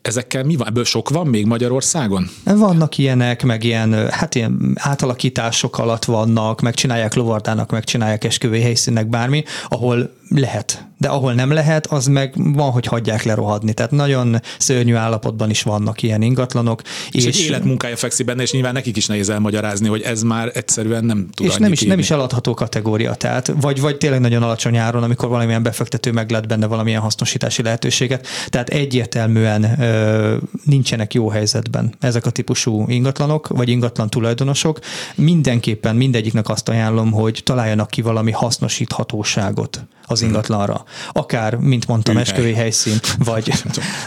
Ezekkel 0.01 0.43
mi 0.43 0.55
van? 0.55 0.67
Ebből 0.67 0.85
sok 0.85 1.09
van 1.09 1.27
még 1.27 1.45
Magyarországon? 1.45 2.29
Vannak 2.43 2.97
ilyenek, 2.97 3.43
meg 3.43 3.63
ilyen, 3.63 4.09
hát 4.09 4.35
ilyen 4.35 4.71
átalakítások 4.75 5.77
alatt 5.77 6.05
vannak, 6.05 6.61
megcsinálják 6.61 7.13
lovardának, 7.13 7.71
megcsinálják 7.71 8.23
esküvői 8.23 8.61
helyszínek, 8.61 9.07
bármi, 9.07 9.43
ahol 9.67 10.13
lehet. 10.29 10.85
De 10.97 11.07
ahol 11.07 11.33
nem 11.33 11.51
lehet, 11.51 11.87
az 11.87 12.07
meg 12.07 12.33
van, 12.35 12.71
hogy 12.71 12.85
hagyják 12.85 13.23
lerohadni. 13.23 13.73
Tehát 13.73 13.91
nagyon 13.91 14.41
szörnyű 14.57 14.93
állapotban 14.93 15.49
is 15.49 15.61
vannak 15.61 16.01
ilyen 16.01 16.21
ingatlanok. 16.21 16.81
És, 17.11 17.25
és 17.25 17.25
egy 17.25 17.45
életmunkája 17.45 17.95
fekszik 17.95 18.25
benne, 18.25 18.41
és 18.41 18.51
nyilván 18.51 18.73
nekik 18.73 18.97
is 18.97 19.05
nehéz 19.05 19.29
elmagyarázni, 19.29 19.87
hogy 19.87 20.01
ez 20.01 20.23
már 20.23 20.51
egyszerűen 20.53 21.05
nem 21.05 21.27
tud 21.33 21.45
És 21.45 21.55
nem 21.55 21.71
is, 21.71 21.81
nem 21.81 21.99
is 21.99 22.11
eladható 22.11 22.53
kategória. 22.53 23.13
Tehát 23.13 23.53
vagy, 23.61 23.81
vagy 23.81 23.97
tényleg 23.97 24.19
nagyon 24.19 24.43
alacsony 24.43 24.77
áron, 24.77 25.03
amikor 25.03 25.29
valamilyen 25.29 25.63
befektető 25.63 26.11
meglát 26.11 26.47
benne 26.47 26.64
valamilyen 26.67 27.01
hasznosítási 27.01 27.61
lehetőséget. 27.61 28.27
Tehát 28.47 28.69
egyértelműen 28.69 29.81
ö, 29.81 30.37
nincsenek 30.63 31.13
jó 31.13 31.29
helyzetben 31.29 31.93
ezek 31.99 32.25
a 32.25 32.29
típusú 32.29 32.85
ingatlanok, 32.87 33.47
vagy 33.47 33.69
ingatlan 33.69 34.09
tulajdonosok. 34.09 34.79
Mindenképpen 35.15 35.95
mindegyiknek 35.95 36.49
azt 36.49 36.69
ajánlom, 36.69 37.11
hogy 37.11 37.41
találjanak 37.43 37.89
ki 37.89 38.01
valami 38.01 38.31
hasznosíthatóságot 38.31 39.85
az 40.05 40.21
ingatlanra. 40.21 40.83
Akár, 41.11 41.55
mint 41.55 41.87
mondtam, 41.87 42.15
Műhely. 42.15 42.29
eskövi 42.31 42.53
helyszín, 42.53 42.97
vagy, 43.17 43.51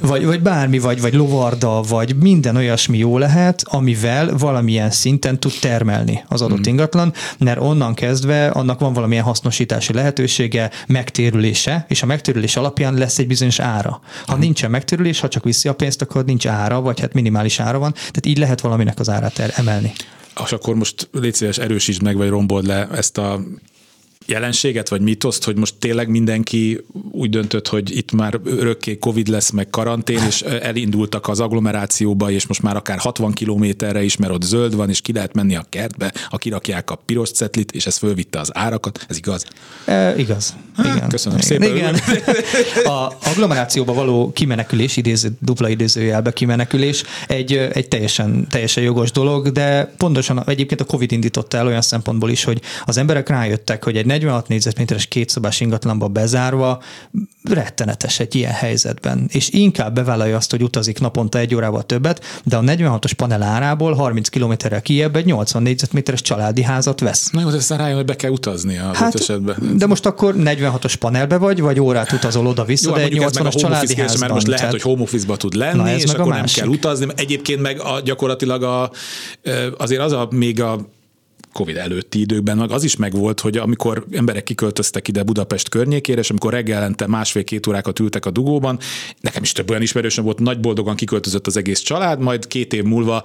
vagy, 0.01 0.25
vagy 0.25 0.43
bármi, 0.43 0.79
vagy, 0.79 1.01
vagy 1.01 1.15
lovarda, 1.15 1.81
vagy 1.83 2.17
minden 2.17 2.57
olyasmi 2.57 2.99
jó 2.99 3.19
lehet, 3.19 3.63
amivel 3.65 4.37
valamilyen 4.37 4.91
szinten 4.91 5.41
tud 5.41 5.53
termelni 5.61 6.25
az 6.29 6.43
adott 6.43 6.57
Mm. 6.59 6.71
ingatlan, 6.71 7.13
mert 7.39 7.61
onnan 7.61 7.95
kezdve 7.95 8.47
annak 8.49 8.81
van 8.81 8.93
valamilyen 8.93 9.25
hasznosítási 9.25 9.93
lehetősége, 9.93 10.71
megtérülése, 10.87 11.85
és 11.89 12.03
a 12.03 12.07
megtérülés 12.07 12.57
alapján 12.57 12.95
lesz 12.95 13.19
egy 13.19 13.27
bizonyos 13.27 13.59
ára. 13.59 14.01
Ha 14.27 14.37
nincsen 14.37 14.71
megtérülés, 14.71 15.21
ha 15.21 15.29
csak 15.29 15.45
viszi 15.45 15.69
a 15.69 15.75
pénzt, 15.75 16.03
akkor 16.03 16.25
nincs 16.25 16.47
ára, 16.47 16.81
vagy 16.81 17.01
hát 17.01 17.13
minimális 17.13 17.61
ára 17.61 17.79
van, 17.79 17.93
tehát 17.93 18.27
így 18.27 18.39
lehet 18.39 18.61
valaminek 18.61 18.99
az 19.01 19.09
árát 19.09 19.39
el- 19.39 19.51
emelni. 19.55 19.93
És 20.45 20.53
akkor 20.53 20.75
most 20.75 21.09
légy 21.13 21.35
szíves, 21.35 21.59
erősítsd 21.59 22.03
meg, 22.03 22.17
vagy 22.17 22.29
rombold 22.29 22.67
le 22.67 22.89
ezt 22.93 23.19
a 23.19 23.41
jelenséget, 24.29 24.89
vagy 24.89 25.01
mitoszt, 25.01 25.45
hogy 25.45 25.57
most 25.57 25.75
tényleg 25.79 26.09
mindenki 26.09 26.85
úgy 27.11 27.31
döntött, 27.31 27.69
hogy 27.69 27.97
itt 27.97 28.13
már 28.13 28.41
örökké 28.45 28.99
Covid 28.99 29.29
lesz, 29.29 29.51
meg 29.51 29.71
karantén, 29.71 30.21
és 30.27 30.41
elindultak 30.41 31.29
az 31.29 31.41
agglomerációba, 31.41 32.31
és 32.31 32.47
most 32.47 32.63
már 32.63 32.77
akár 32.77 32.99
60 32.99 33.33
kilométerre 33.33 34.03
is, 34.03 34.17
mert 34.17 34.33
ott 34.33 34.43
zöld 34.43 34.75
van, 34.75 34.89
és 34.89 35.01
ki 35.01 35.13
lehet 35.13 35.35
menni 35.35 35.57
a 35.57 35.67
kertbe, 35.69 36.13
ha 36.29 36.37
kirakják 36.37 36.91
a 36.91 36.95
piros 36.95 37.31
cetlit, 37.31 37.73
és 37.73 37.87
ez 37.87 37.97
fölvitte 37.97 38.39
az 38.41 38.51
árakat. 38.53 39.05
Ez 39.09 39.17
igaz? 39.17 39.47
E, 39.85 40.19
igaz. 40.19 40.57
Igen. 40.79 41.09
köszönöm 41.09 41.39
igen. 41.39 41.61
szépen. 41.61 41.77
Igen. 41.77 41.95
A 42.85 43.13
agglomerációba 43.23 43.93
való 43.93 44.33
kimenekülés, 44.33 44.97
idéző, 44.97 45.31
dupla 45.41 45.69
idézőjelbe 45.69 46.33
kimenekülés 46.33 47.03
egy, 47.27 47.53
egy 47.53 47.89
teljesen, 47.89 48.47
teljesen 48.51 48.83
jogos 48.83 49.13
dolog, 49.13 49.49
de 49.49 49.95
pontosan 49.97 50.43
egyébként 50.47 50.81
a 50.81 50.85
Covid 50.85 51.13
indította 51.13 51.57
el 51.57 51.67
olyan 51.67 51.83
szempontból 51.83 52.31
is, 52.31 52.45
hogy 52.45 52.61
az 52.85 52.97
emberek 52.97 53.29
rájöttek, 53.29 53.85
hogy 53.85 53.97
egy 53.97 54.07
46 54.19 54.49
négyzetméteres 54.49 55.07
kétszobás 55.07 55.61
ingatlanba 55.61 56.09
bezárva 56.09 56.83
rettenetes 57.43 58.21
egy 58.21 58.35
ilyen 58.35 58.53
helyzetben, 58.53 59.27
és 59.33 59.51
inkább 59.51 59.95
bevállalja 59.95 60.37
azt, 60.37 60.51
hogy 60.51 60.63
utazik 60.63 61.01
naponta 61.01 61.39
egy 61.39 61.55
órával 61.55 61.83
többet, 61.83 62.25
de 62.45 62.57
a 62.57 62.61
46-os 62.61 63.13
panel 63.17 63.43
árából 63.43 63.95
30 63.95 64.29
kilométerrel 64.29 64.83
kijebb 64.83 65.17
egy 65.17 65.25
80 65.25 65.63
négyzetméteres 65.63 66.21
családi 66.21 66.63
házat 66.63 67.01
vesz. 67.01 67.31
Na 67.31 67.41
jó, 67.41 67.51
de 67.51 67.57
aztán 67.57 67.79
rájön, 67.79 67.97
hogy 67.97 68.05
be 68.05 68.17
kell 68.17 68.31
utazni 68.31 68.79
az 68.79 68.97
hát, 68.97 69.15
esetben. 69.15 69.57
de 69.77 69.87
most 69.87 70.07
akkor 70.07 70.35
46-os 70.39 70.95
panelbe 70.99 71.37
vagy, 71.37 71.61
vagy 71.61 71.81
órát 71.81 72.13
utazol 72.13 72.47
oda-vissza, 72.47 72.89
Jó, 72.89 72.95
de 72.95 73.01
hát 73.01 73.11
egy 73.11 73.17
ez 73.17 73.35
meg 73.35 73.45
80-as 73.45 73.47
a 73.47 73.51
home 73.51 73.61
családi 73.61 73.85
office 73.85 74.01
házban. 74.01 74.21
mert 74.21 74.33
most 74.33 74.47
lehet, 74.47 74.71
hogy 74.71 74.83
home 74.83 75.03
office-ba 75.03 75.37
tud 75.37 75.55
lenni, 75.55 75.77
Na, 75.83 75.95
és 75.95 76.05
a 76.05 76.13
akkor 76.13 76.27
nem 76.27 76.41
másik. 76.41 76.63
kell 76.63 76.73
utazni. 76.73 77.07
Egyébként 77.15 77.61
meg 77.61 77.81
a, 77.81 78.01
gyakorlatilag 78.05 78.63
a, 78.63 78.91
azért 79.79 80.01
az 80.01 80.13
a 80.13 80.29
még 80.31 80.63
a 80.63 80.79
Covid 81.59 81.77
előtti 81.77 82.21
időkben 82.21 82.57
meg 82.57 82.71
az 82.71 82.85
is 82.85 82.97
megvolt, 82.97 83.41
hogy 83.41 83.57
amikor 83.57 84.07
emberek 84.11 84.43
kiköltöztek 84.43 85.09
ide 85.09 85.23
Budapest 85.23 85.69
környékére, 85.69 86.21
és 86.21 86.31
amikor 86.31 86.53
reggelente 86.53 87.07
másfél-két 87.07 87.67
órákat 87.67 87.99
ültek 87.99 88.27
a 88.27 88.31
dugóban, 88.31 88.79
nekem 89.21 89.43
is 89.43 89.53
több 89.53 89.71
olyan 89.71 89.83
ismerősöm 89.83 90.25
volt, 90.25 90.39
nagy 90.39 90.61
boldogan 90.61 90.97
kiköltözött 90.97 91.47
az 91.47 91.57
egész 91.57 91.81
család, 91.81 92.21
majd 92.21 92.47
két 92.47 92.73
év 92.73 92.85
múlva 92.85 93.23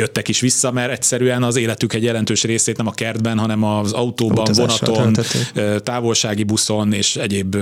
jöttek 0.00 0.28
is 0.28 0.40
vissza, 0.40 0.70
mert 0.72 0.90
egyszerűen 0.92 1.42
az 1.42 1.56
életük 1.56 1.92
egy 1.94 2.02
jelentős 2.02 2.42
részét 2.42 2.76
nem 2.76 2.86
a 2.86 2.90
kertben, 2.90 3.38
hanem 3.38 3.64
az 3.64 3.92
autóban, 3.92 4.46
vonaton, 4.52 5.12
töltötték. 5.12 5.82
távolsági 5.82 6.42
buszon 6.42 6.92
és 6.92 7.16
egyéb 7.16 7.56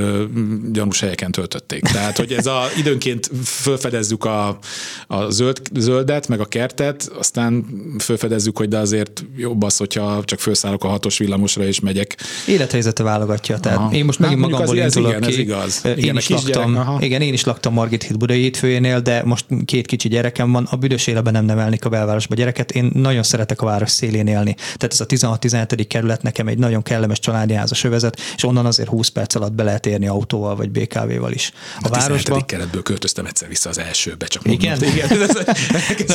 gyanús 0.72 1.00
helyeken 1.00 1.30
töltötték. 1.30 1.82
Tehát, 1.82 2.16
hogy 2.16 2.32
ez 2.32 2.46
a, 2.46 2.64
időnként 2.80 3.30
felfedezzük 3.44 4.24
a, 4.24 4.58
a 5.06 5.30
zöld, 5.30 5.60
zöldet, 5.78 6.28
meg 6.28 6.40
a 6.40 6.44
kertet, 6.44 7.10
aztán 7.18 7.64
felfedezzük, 7.98 8.56
hogy 8.58 8.68
de 8.68 8.78
azért 8.78 9.24
jobb 9.36 9.62
az, 9.62 9.76
hogyha 9.76 10.22
csak 10.24 10.38
felszállok 10.38 10.84
a 10.84 10.88
hatos 10.88 11.18
villamosra 11.18 11.64
és 11.64 11.80
megyek. 11.80 12.16
Élethelyzete 12.46 13.02
válogatja. 13.02 13.58
Tehát 13.58 13.78
Aha. 13.78 13.92
én 13.92 14.04
most 14.04 14.18
megint 14.18 14.40
Hát 14.40 14.50
magamból 14.50 14.76
az- 14.78 14.84
ez 14.84 14.96
indulok 14.96 15.16
igen, 15.16 15.28
ki. 15.28 15.34
ez 15.34 15.38
igaz. 15.38 15.80
Én 15.84 15.96
Igen, 15.96 16.16
is 16.16 16.28
laktam, 16.28 16.76
aha. 16.76 16.98
igen, 17.02 17.20
én 17.20 17.32
is 17.32 17.44
laktam 17.44 17.72
Margit 17.72 18.02
híd 18.02 18.16
Budai 18.16 18.40
hétfőjénél, 18.40 19.00
de 19.00 19.22
most 19.24 19.44
két 19.64 19.86
kicsi 19.86 20.08
gyerekem 20.08 20.52
van, 20.52 20.64
a 20.70 20.76
büdös 20.76 21.06
életben 21.06 21.32
nem 21.32 21.44
nevelnék 21.44 21.84
a 21.84 21.88
belvárosba 22.28 22.34
gyereket. 22.34 22.70
Én 22.70 22.90
nagyon 22.94 23.22
szeretek 23.22 23.62
a 23.62 23.66
város 23.66 23.90
szélén 23.90 24.26
élni. 24.26 24.54
Tehát 24.54 24.92
ez 24.92 25.00
a 25.00 25.06
16-17. 25.06 25.84
kerület 25.88 26.22
nekem 26.22 26.48
egy 26.48 26.58
nagyon 26.58 26.82
kellemes 26.82 27.18
családi 27.18 27.54
házas 27.54 27.84
övezet, 27.84 28.20
és 28.36 28.44
onnan 28.44 28.66
azért 28.66 28.88
20 28.88 29.08
perc 29.08 29.34
alatt 29.34 29.52
be 29.52 29.62
lehet 29.62 29.86
érni 29.86 30.06
autóval 30.08 30.56
vagy 30.56 30.70
BKV-val 30.70 31.32
is. 31.32 31.52
A, 31.80 31.86
A 31.86 31.88
városba. 31.88 32.16
17. 32.16 32.44
keretből 32.44 32.82
költöztem 32.82 33.26
egyszer 33.26 33.48
vissza 33.48 33.68
az 33.68 33.78
elsőbe, 33.78 34.26
csak 34.26 34.42
Igen? 34.46 34.78
mondom. 34.78 34.96
Igen. 34.96 35.26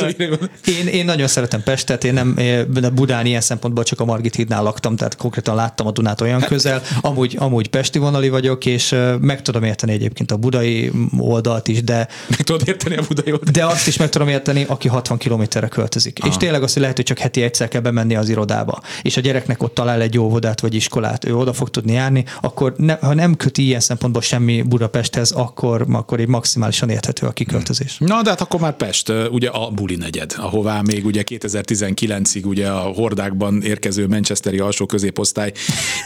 Én, 0.80 0.86
én 0.86 1.04
nagyon 1.04 1.28
szeretem 1.28 1.62
Pestet, 1.62 2.04
én 2.04 2.12
nem 2.12 2.34
de 2.68 2.90
Budán 2.90 3.26
ilyen 3.26 3.40
szempontból 3.40 3.84
csak 3.84 4.00
a 4.00 4.04
Margit 4.04 4.34
hídnál 4.34 4.62
laktam, 4.62 4.96
tehát 4.96 5.16
konkrétan 5.16 5.54
láttam 5.54 5.86
a 5.86 5.90
Dunát 5.90 6.20
olyan 6.20 6.40
közel. 6.40 6.82
Amúgy, 7.00 7.36
amúgy 7.38 7.68
pesti 7.68 7.98
vonali 7.98 8.28
vagyok, 8.28 8.66
és 8.66 8.94
meg 9.20 9.42
tudom 9.42 9.62
érteni 9.62 9.92
egyébként 9.92 10.30
a 10.30 10.36
budai 10.36 10.90
oldalt 11.18 11.68
is, 11.68 11.82
de 11.82 12.08
Meg 12.28 12.40
tudod 12.40 12.68
érteni 12.68 12.96
a 12.96 13.02
budai 13.08 13.32
oldalt? 13.32 13.50
de 13.50 13.64
azt 13.64 13.86
is 13.86 13.96
meg 13.96 14.08
tudom 14.08 14.28
érteni, 14.28 14.64
aki 14.68 14.88
60 14.88 15.18
kilométerre 15.18 15.68
költözik. 15.94 16.18
És 16.24 16.36
tényleg 16.36 16.62
azt, 16.62 16.72
hogy 16.72 16.82
lehet, 16.82 16.96
hogy 16.96 17.04
csak 17.04 17.18
heti 17.18 17.42
egyszer 17.42 17.68
kell 17.68 17.80
bemenni 17.80 18.16
az 18.16 18.28
irodába, 18.28 18.80
és 19.02 19.16
a 19.16 19.20
gyereknek 19.20 19.62
ott 19.62 19.74
talál 19.74 20.00
egy 20.00 20.18
óvodát 20.18 20.60
vagy 20.60 20.74
iskolát, 20.74 21.24
ő 21.24 21.36
oda 21.36 21.52
fog 21.52 21.70
tudni 21.70 21.92
járni, 21.92 22.24
akkor 22.40 22.74
ne, 22.76 22.94
ha 23.00 23.14
nem 23.14 23.36
köti 23.36 23.64
ilyen 23.64 23.80
szempontból 23.80 24.22
semmi 24.22 24.62
Budapesthez, 24.62 25.30
akkor, 25.30 25.86
akkor 25.92 26.20
egy 26.20 26.28
maximálisan 26.28 26.88
érthető 26.88 27.26
a 27.26 27.30
kiköltözés. 27.30 27.96
Na, 27.98 28.22
de 28.22 28.30
hát 28.30 28.40
akkor 28.40 28.60
már 28.60 28.76
Pest, 28.76 29.12
ugye 29.30 29.48
a 29.48 29.70
buli 29.70 29.96
negyed, 29.96 30.34
ahová 30.36 30.80
még 30.80 31.04
ugye 31.04 31.22
2019-ig 31.26 32.44
ugye 32.44 32.68
a 32.68 32.80
hordákban 32.80 33.62
érkező 33.62 34.06
manchesteri 34.06 34.58
alsó 34.58 34.86
középosztály 34.86 35.52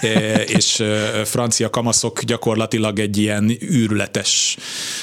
és 0.58 0.82
francia 1.24 1.70
kamaszok 1.70 2.22
gyakorlatilag 2.22 2.98
egy 2.98 3.16
ilyen 3.16 3.52
űrletes 3.62 4.56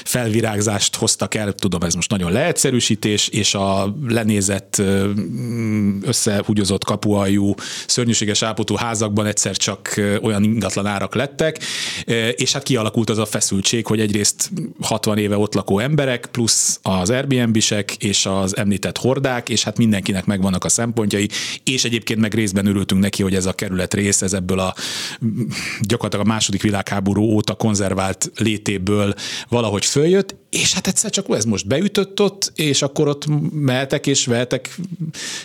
felvirágzást 0.04 0.96
hoztak 0.96 1.36
el, 1.36 1.54
tudom, 1.54 1.82
ez 1.82 1.94
most 1.94 2.10
nagyon 2.10 2.32
leegyszerűsítés, 2.32 3.28
és 3.28 3.54
a 3.56 3.96
lenézett, 4.08 4.75
eh, 4.80 5.10
összehugyozott 6.02 6.84
kapuajú, 6.84 7.54
szörnyűséges 7.88 8.42
állapotú 8.42 8.76
házakban 8.76 9.26
egyszer 9.26 9.58
csak 9.58 10.02
olyan 10.22 10.44
ingatlan 10.44 10.86
árak 10.86 11.16
lettek, 11.16 11.64
és 12.36 12.54
hát 12.54 12.64
kialakult 12.64 13.10
az 13.10 13.18
a 13.18 13.26
feszültség, 13.26 13.86
hogy 13.86 14.00
egyrészt 14.00 14.52
60 14.82 15.18
éve 15.18 15.38
ott 15.38 15.54
lakó 15.54 15.80
emberek, 15.80 16.26
plusz 16.26 16.80
az 16.82 17.10
Airbnb-sek 17.10 17.96
és 17.96 18.26
az 18.26 18.58
említett 18.58 18.98
hordák, 18.98 19.50
és 19.50 19.64
hát 19.64 19.78
mindenkinek 19.78 20.26
megvannak 20.26 20.64
a 20.64 20.70
szempontjai, 20.70 21.30
és 21.64 21.84
egyébként 21.84 22.20
meg 22.20 22.34
részben 22.34 22.66
örültünk 22.66 23.02
neki, 23.02 23.24
hogy 23.24 23.36
ez 23.36 23.46
a 23.46 23.54
kerület 23.54 23.94
rész, 23.94 24.22
ez 24.22 24.34
ebből 24.34 24.60
a 24.60 24.74
gyakorlatilag 25.82 26.26
a 26.26 26.30
második 26.30 26.62
világháború 26.62 27.24
óta 27.24 27.54
konzervált 27.54 28.32
létéből 28.36 29.14
valahogy 29.50 29.86
följött, 29.86 30.36
és 30.50 30.74
hát 30.74 30.88
egyszer 30.88 31.10
csak 31.10 31.26
ez 31.30 31.46
most 31.46 31.68
beütött 31.68 32.22
ott, 32.22 32.52
és 32.56 32.82
akkor 32.82 33.08
ott 33.08 33.26
mehetek 33.52 34.08
és 34.08 34.26
vehetek 34.26 34.65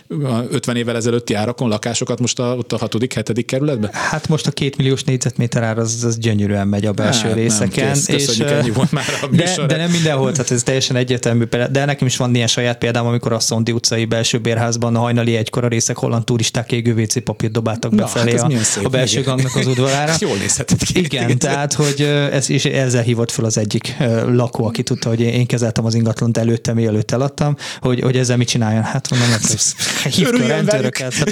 a 0.08 0.42
50 0.50 0.76
évvel 0.76 0.96
ezelőtti 0.96 1.34
árakon 1.34 1.68
lakásokat 1.68 2.20
most 2.20 2.38
a, 2.38 2.54
ott 2.56 2.72
a 2.72 2.76
hatodik, 2.76 3.12
hetedik 3.12 3.46
kerületben? 3.46 3.90
Hát 3.92 4.28
most 4.28 4.46
a 4.46 4.50
két 4.50 4.76
milliós 4.76 5.04
négyzetméter 5.04 5.62
ár 5.62 5.78
az, 5.78 6.04
az 6.04 6.18
gyönyörűen 6.18 6.68
megy 6.68 6.86
a 6.86 6.92
belső 6.92 7.26
Hát 7.26 7.34
nem, 7.34 7.38
részeken. 7.38 7.92
kész, 7.92 8.06
köszönjük, 8.06 8.50
ennyi 8.50 8.70
volt 8.70 8.92
már 8.92 9.04
a 9.22 9.26
de, 9.26 9.66
de 9.66 9.76
nem 9.76 9.90
mindenhol, 9.90 10.32
tehát 10.32 10.50
ez 10.50 10.62
teljesen 10.62 10.96
egyértelmű. 10.96 11.44
De 11.44 11.84
nekem 11.84 12.06
is 12.06 12.16
van 12.16 12.34
ilyen 12.34 12.46
saját 12.46 12.78
példám, 12.78 13.06
amikor 13.06 13.32
a 13.32 13.40
Szondi 13.40 13.72
utcai 13.72 14.04
belső 14.04 14.38
bérházban 14.38 14.96
a 14.96 14.98
hajnali 14.98 15.36
egykor 15.36 15.64
a 15.64 15.68
részek 15.68 15.96
holland 15.96 16.24
turisták 16.24 16.72
égő 16.72 16.94
WC 16.94 17.22
papírt 17.24 17.52
dobáltak 17.52 17.90
Na, 17.90 18.06
hát 18.06 18.32
a, 18.32 18.62
szép, 18.62 18.84
a 18.84 18.88
belső 18.88 19.20
igen. 19.20 19.34
gangnak 19.34 19.56
az 19.56 19.66
udvarára. 19.66 20.12
Jól 20.28 20.36
nézhetett 20.36 20.82
ki. 20.82 20.98
Igen, 20.98 21.38
tehát, 21.38 21.72
hogy 21.72 22.00
ez, 22.32 22.50
és 22.50 22.64
ezzel 22.64 23.02
hívott 23.02 23.30
fel 23.30 23.44
az 23.44 23.58
egyik 23.58 23.96
lakó, 24.26 24.66
aki 24.66 24.82
tudta, 24.82 25.08
hogy 25.08 25.20
én 25.20 25.46
kezeltem 25.46 25.84
az 25.84 25.94
ingatlant 25.94 26.38
előtte, 26.38 26.72
mielőtt 26.72 27.10
eladtam, 27.10 27.56
hogy, 27.80 28.00
hogy 28.00 28.16
ezzel 28.16 28.36
mit 28.36 28.48
csináljon. 28.48 28.82
Hát 28.82 29.08
mondom, 29.10 29.30
hát, 29.30 30.14
hív 30.14 30.30
ki 30.30 30.42
a 30.42 30.46
rendőröket. 30.46 31.14
Hát, 31.14 31.30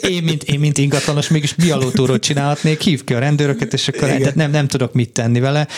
én, 0.00 0.22
mint, 0.22 0.42
én, 0.42 0.60
mint 0.60 0.78
ingatlanos, 0.78 1.28
mégis 1.28 1.52
bialótúrót 1.52 2.22
csinálhatnék, 2.22 2.80
hív 2.80 3.04
ki 3.04 3.14
a 3.14 3.18
rendőröket, 3.18 3.72
és 3.72 3.88
akkor 3.88 4.08
tehát 4.08 4.34
nem, 4.34 4.50
nem 4.50 4.68
tudok 4.68 4.92
mit 4.92 5.10
tenni 5.12 5.40
vele. 5.40 5.68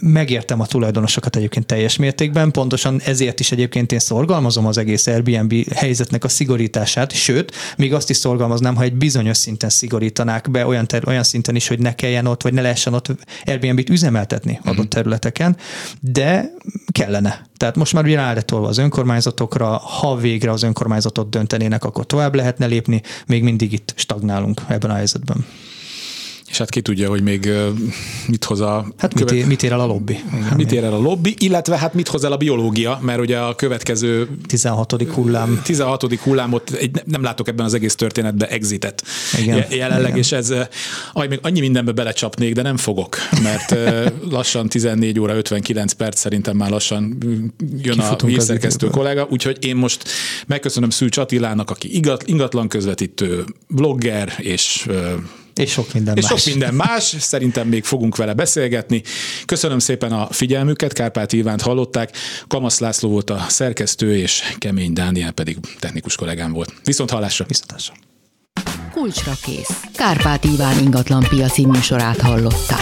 Megértem 0.00 0.60
a 0.60 0.66
tulajdonosokat 0.66 1.36
egyébként 1.36 1.66
teljes 1.66 1.96
mértékben, 1.96 2.50
pontosan 2.50 3.00
ezért 3.04 3.40
is 3.40 3.52
egyébként 3.52 3.92
én 3.92 3.98
szorgalmazom 3.98 4.66
az 4.66 4.78
egész 4.78 5.06
Airbnb 5.06 5.54
helyzetnek 5.74 6.24
a 6.24 6.28
szigorítását, 6.28 7.12
sőt, 7.12 7.52
még 7.76 7.94
azt 7.94 8.10
is 8.10 8.16
szorgalmaznám, 8.16 8.74
ha 8.74 8.82
egy 8.82 8.94
bizonyos 8.94 9.36
szinten 9.36 9.70
szigorítanák 9.70 10.50
be 10.50 10.66
olyan, 10.66 10.86
ter- 10.86 11.06
olyan 11.06 11.22
szinten 11.22 11.56
is, 11.56 11.68
hogy 11.68 11.78
ne 11.78 11.94
kelljen 11.94 12.26
ott, 12.26 12.42
vagy 12.42 12.52
ne 12.52 12.60
lehessen 12.60 12.94
ott 12.94 13.08
Airbnb-t 13.44 13.88
üzemeltetni 13.88 14.60
adott 14.64 14.88
területeken, 14.88 15.56
de 16.00 16.54
kellene. 16.92 17.50
Tehát 17.62 17.76
most 17.76 17.92
már 17.92 18.04
ugye 18.04 18.16
rá 18.16 18.32
lett 18.32 18.46
tolva 18.46 18.68
az 18.68 18.78
önkormányzatokra, 18.78 19.66
ha 19.66 20.16
végre 20.16 20.50
az 20.50 20.62
önkormányzatot 20.62 21.30
döntenének, 21.30 21.84
akkor 21.84 22.06
tovább 22.06 22.34
lehetne 22.34 22.66
lépni, 22.66 23.02
még 23.26 23.42
mindig 23.42 23.72
itt 23.72 23.92
stagnálunk 23.96 24.60
ebben 24.68 24.90
a 24.90 24.94
helyzetben. 24.94 25.46
És 26.52 26.58
hát 26.58 26.70
ki 26.70 26.80
tudja, 26.80 27.08
hogy 27.08 27.22
még 27.22 27.50
mit 28.26 28.44
hoz 28.44 28.60
a... 28.60 28.86
Hát 28.96 29.14
követ... 29.14 29.30
mit, 29.30 29.40
ér, 29.40 29.46
mit 29.46 29.62
ér 29.62 29.72
el 29.72 29.80
a 29.80 29.86
lobby? 29.86 30.20
Igen, 30.36 30.52
mit 30.56 30.72
ér 30.72 30.84
el 30.84 30.92
a 30.92 30.98
lobby, 30.98 31.34
illetve 31.38 31.78
hát 31.78 31.94
mit 31.94 32.08
hoz 32.08 32.24
el 32.24 32.32
a 32.32 32.36
biológia, 32.36 32.98
mert 33.02 33.20
ugye 33.20 33.38
a 33.38 33.54
következő... 33.54 34.28
16. 34.46 35.02
hullám. 35.14 35.60
16. 35.64 36.14
hullámot 36.14 36.70
egy, 36.70 37.02
nem 37.04 37.22
látok 37.22 37.48
ebben 37.48 37.64
az 37.64 37.74
egész 37.74 37.94
történetben 37.94 38.48
exitet 38.48 39.02
Igen. 39.38 39.64
jelenleg, 39.70 40.06
Igen. 40.06 40.18
és 40.18 40.32
ez 40.32 40.54
aj, 41.12 41.28
még 41.28 41.38
annyi 41.42 41.60
mindenbe 41.60 41.92
belecsapnék, 41.92 42.54
de 42.54 42.62
nem 42.62 42.76
fogok, 42.76 43.16
mert 43.42 43.76
lassan 44.30 44.68
14 44.68 45.20
óra 45.20 45.36
59 45.36 45.92
perc 45.92 46.18
szerintem 46.18 46.56
már 46.56 46.70
lassan 46.70 47.18
jön 47.82 47.96
Kifutunk 47.96 48.22
a 48.22 48.26
hírszerkesztő 48.26 48.86
kollega, 48.86 49.26
úgyhogy 49.30 49.64
én 49.64 49.76
most 49.76 50.04
megköszönöm 50.46 50.90
Szűcs 50.90 51.16
Attilának, 51.16 51.70
aki 51.70 52.00
ingatlan 52.24 52.68
közvetítő, 52.68 53.44
blogger 53.68 54.32
és 54.38 54.86
és 55.62 55.72
sok 55.72 55.92
minden 55.92 56.16
és 56.16 56.28
más. 56.28 56.42
sok 56.42 56.52
minden 56.54 56.74
más, 56.74 57.14
szerintem 57.18 57.68
még 57.68 57.84
fogunk 57.84 58.16
vele 58.16 58.32
beszélgetni. 58.32 59.02
Köszönöm 59.44 59.78
szépen 59.78 60.12
a 60.12 60.26
figyelmüket, 60.30 60.92
Kárpát 60.92 61.32
Ivánt 61.32 61.62
hallották, 61.62 62.16
Kamasz 62.46 62.78
László 62.78 63.08
volt 63.08 63.30
a 63.30 63.44
szerkesztő, 63.48 64.16
és 64.16 64.42
Kemény 64.58 64.92
Dániel 64.92 65.32
pedig 65.32 65.56
technikus 65.78 66.16
kollégám 66.16 66.52
volt. 66.52 66.72
Viszont 66.84 67.10
hallásra! 67.10 67.44
Viszont 67.48 67.70
hallásra! 67.70 67.94
Kulcsra 68.92 69.32
kész. 69.42 69.80
Kárpát 69.94 70.44
Iván 70.44 70.78
ingatlan 70.78 71.26
piaci 71.28 71.66
műsorát 71.66 72.20
hallották. 72.20 72.80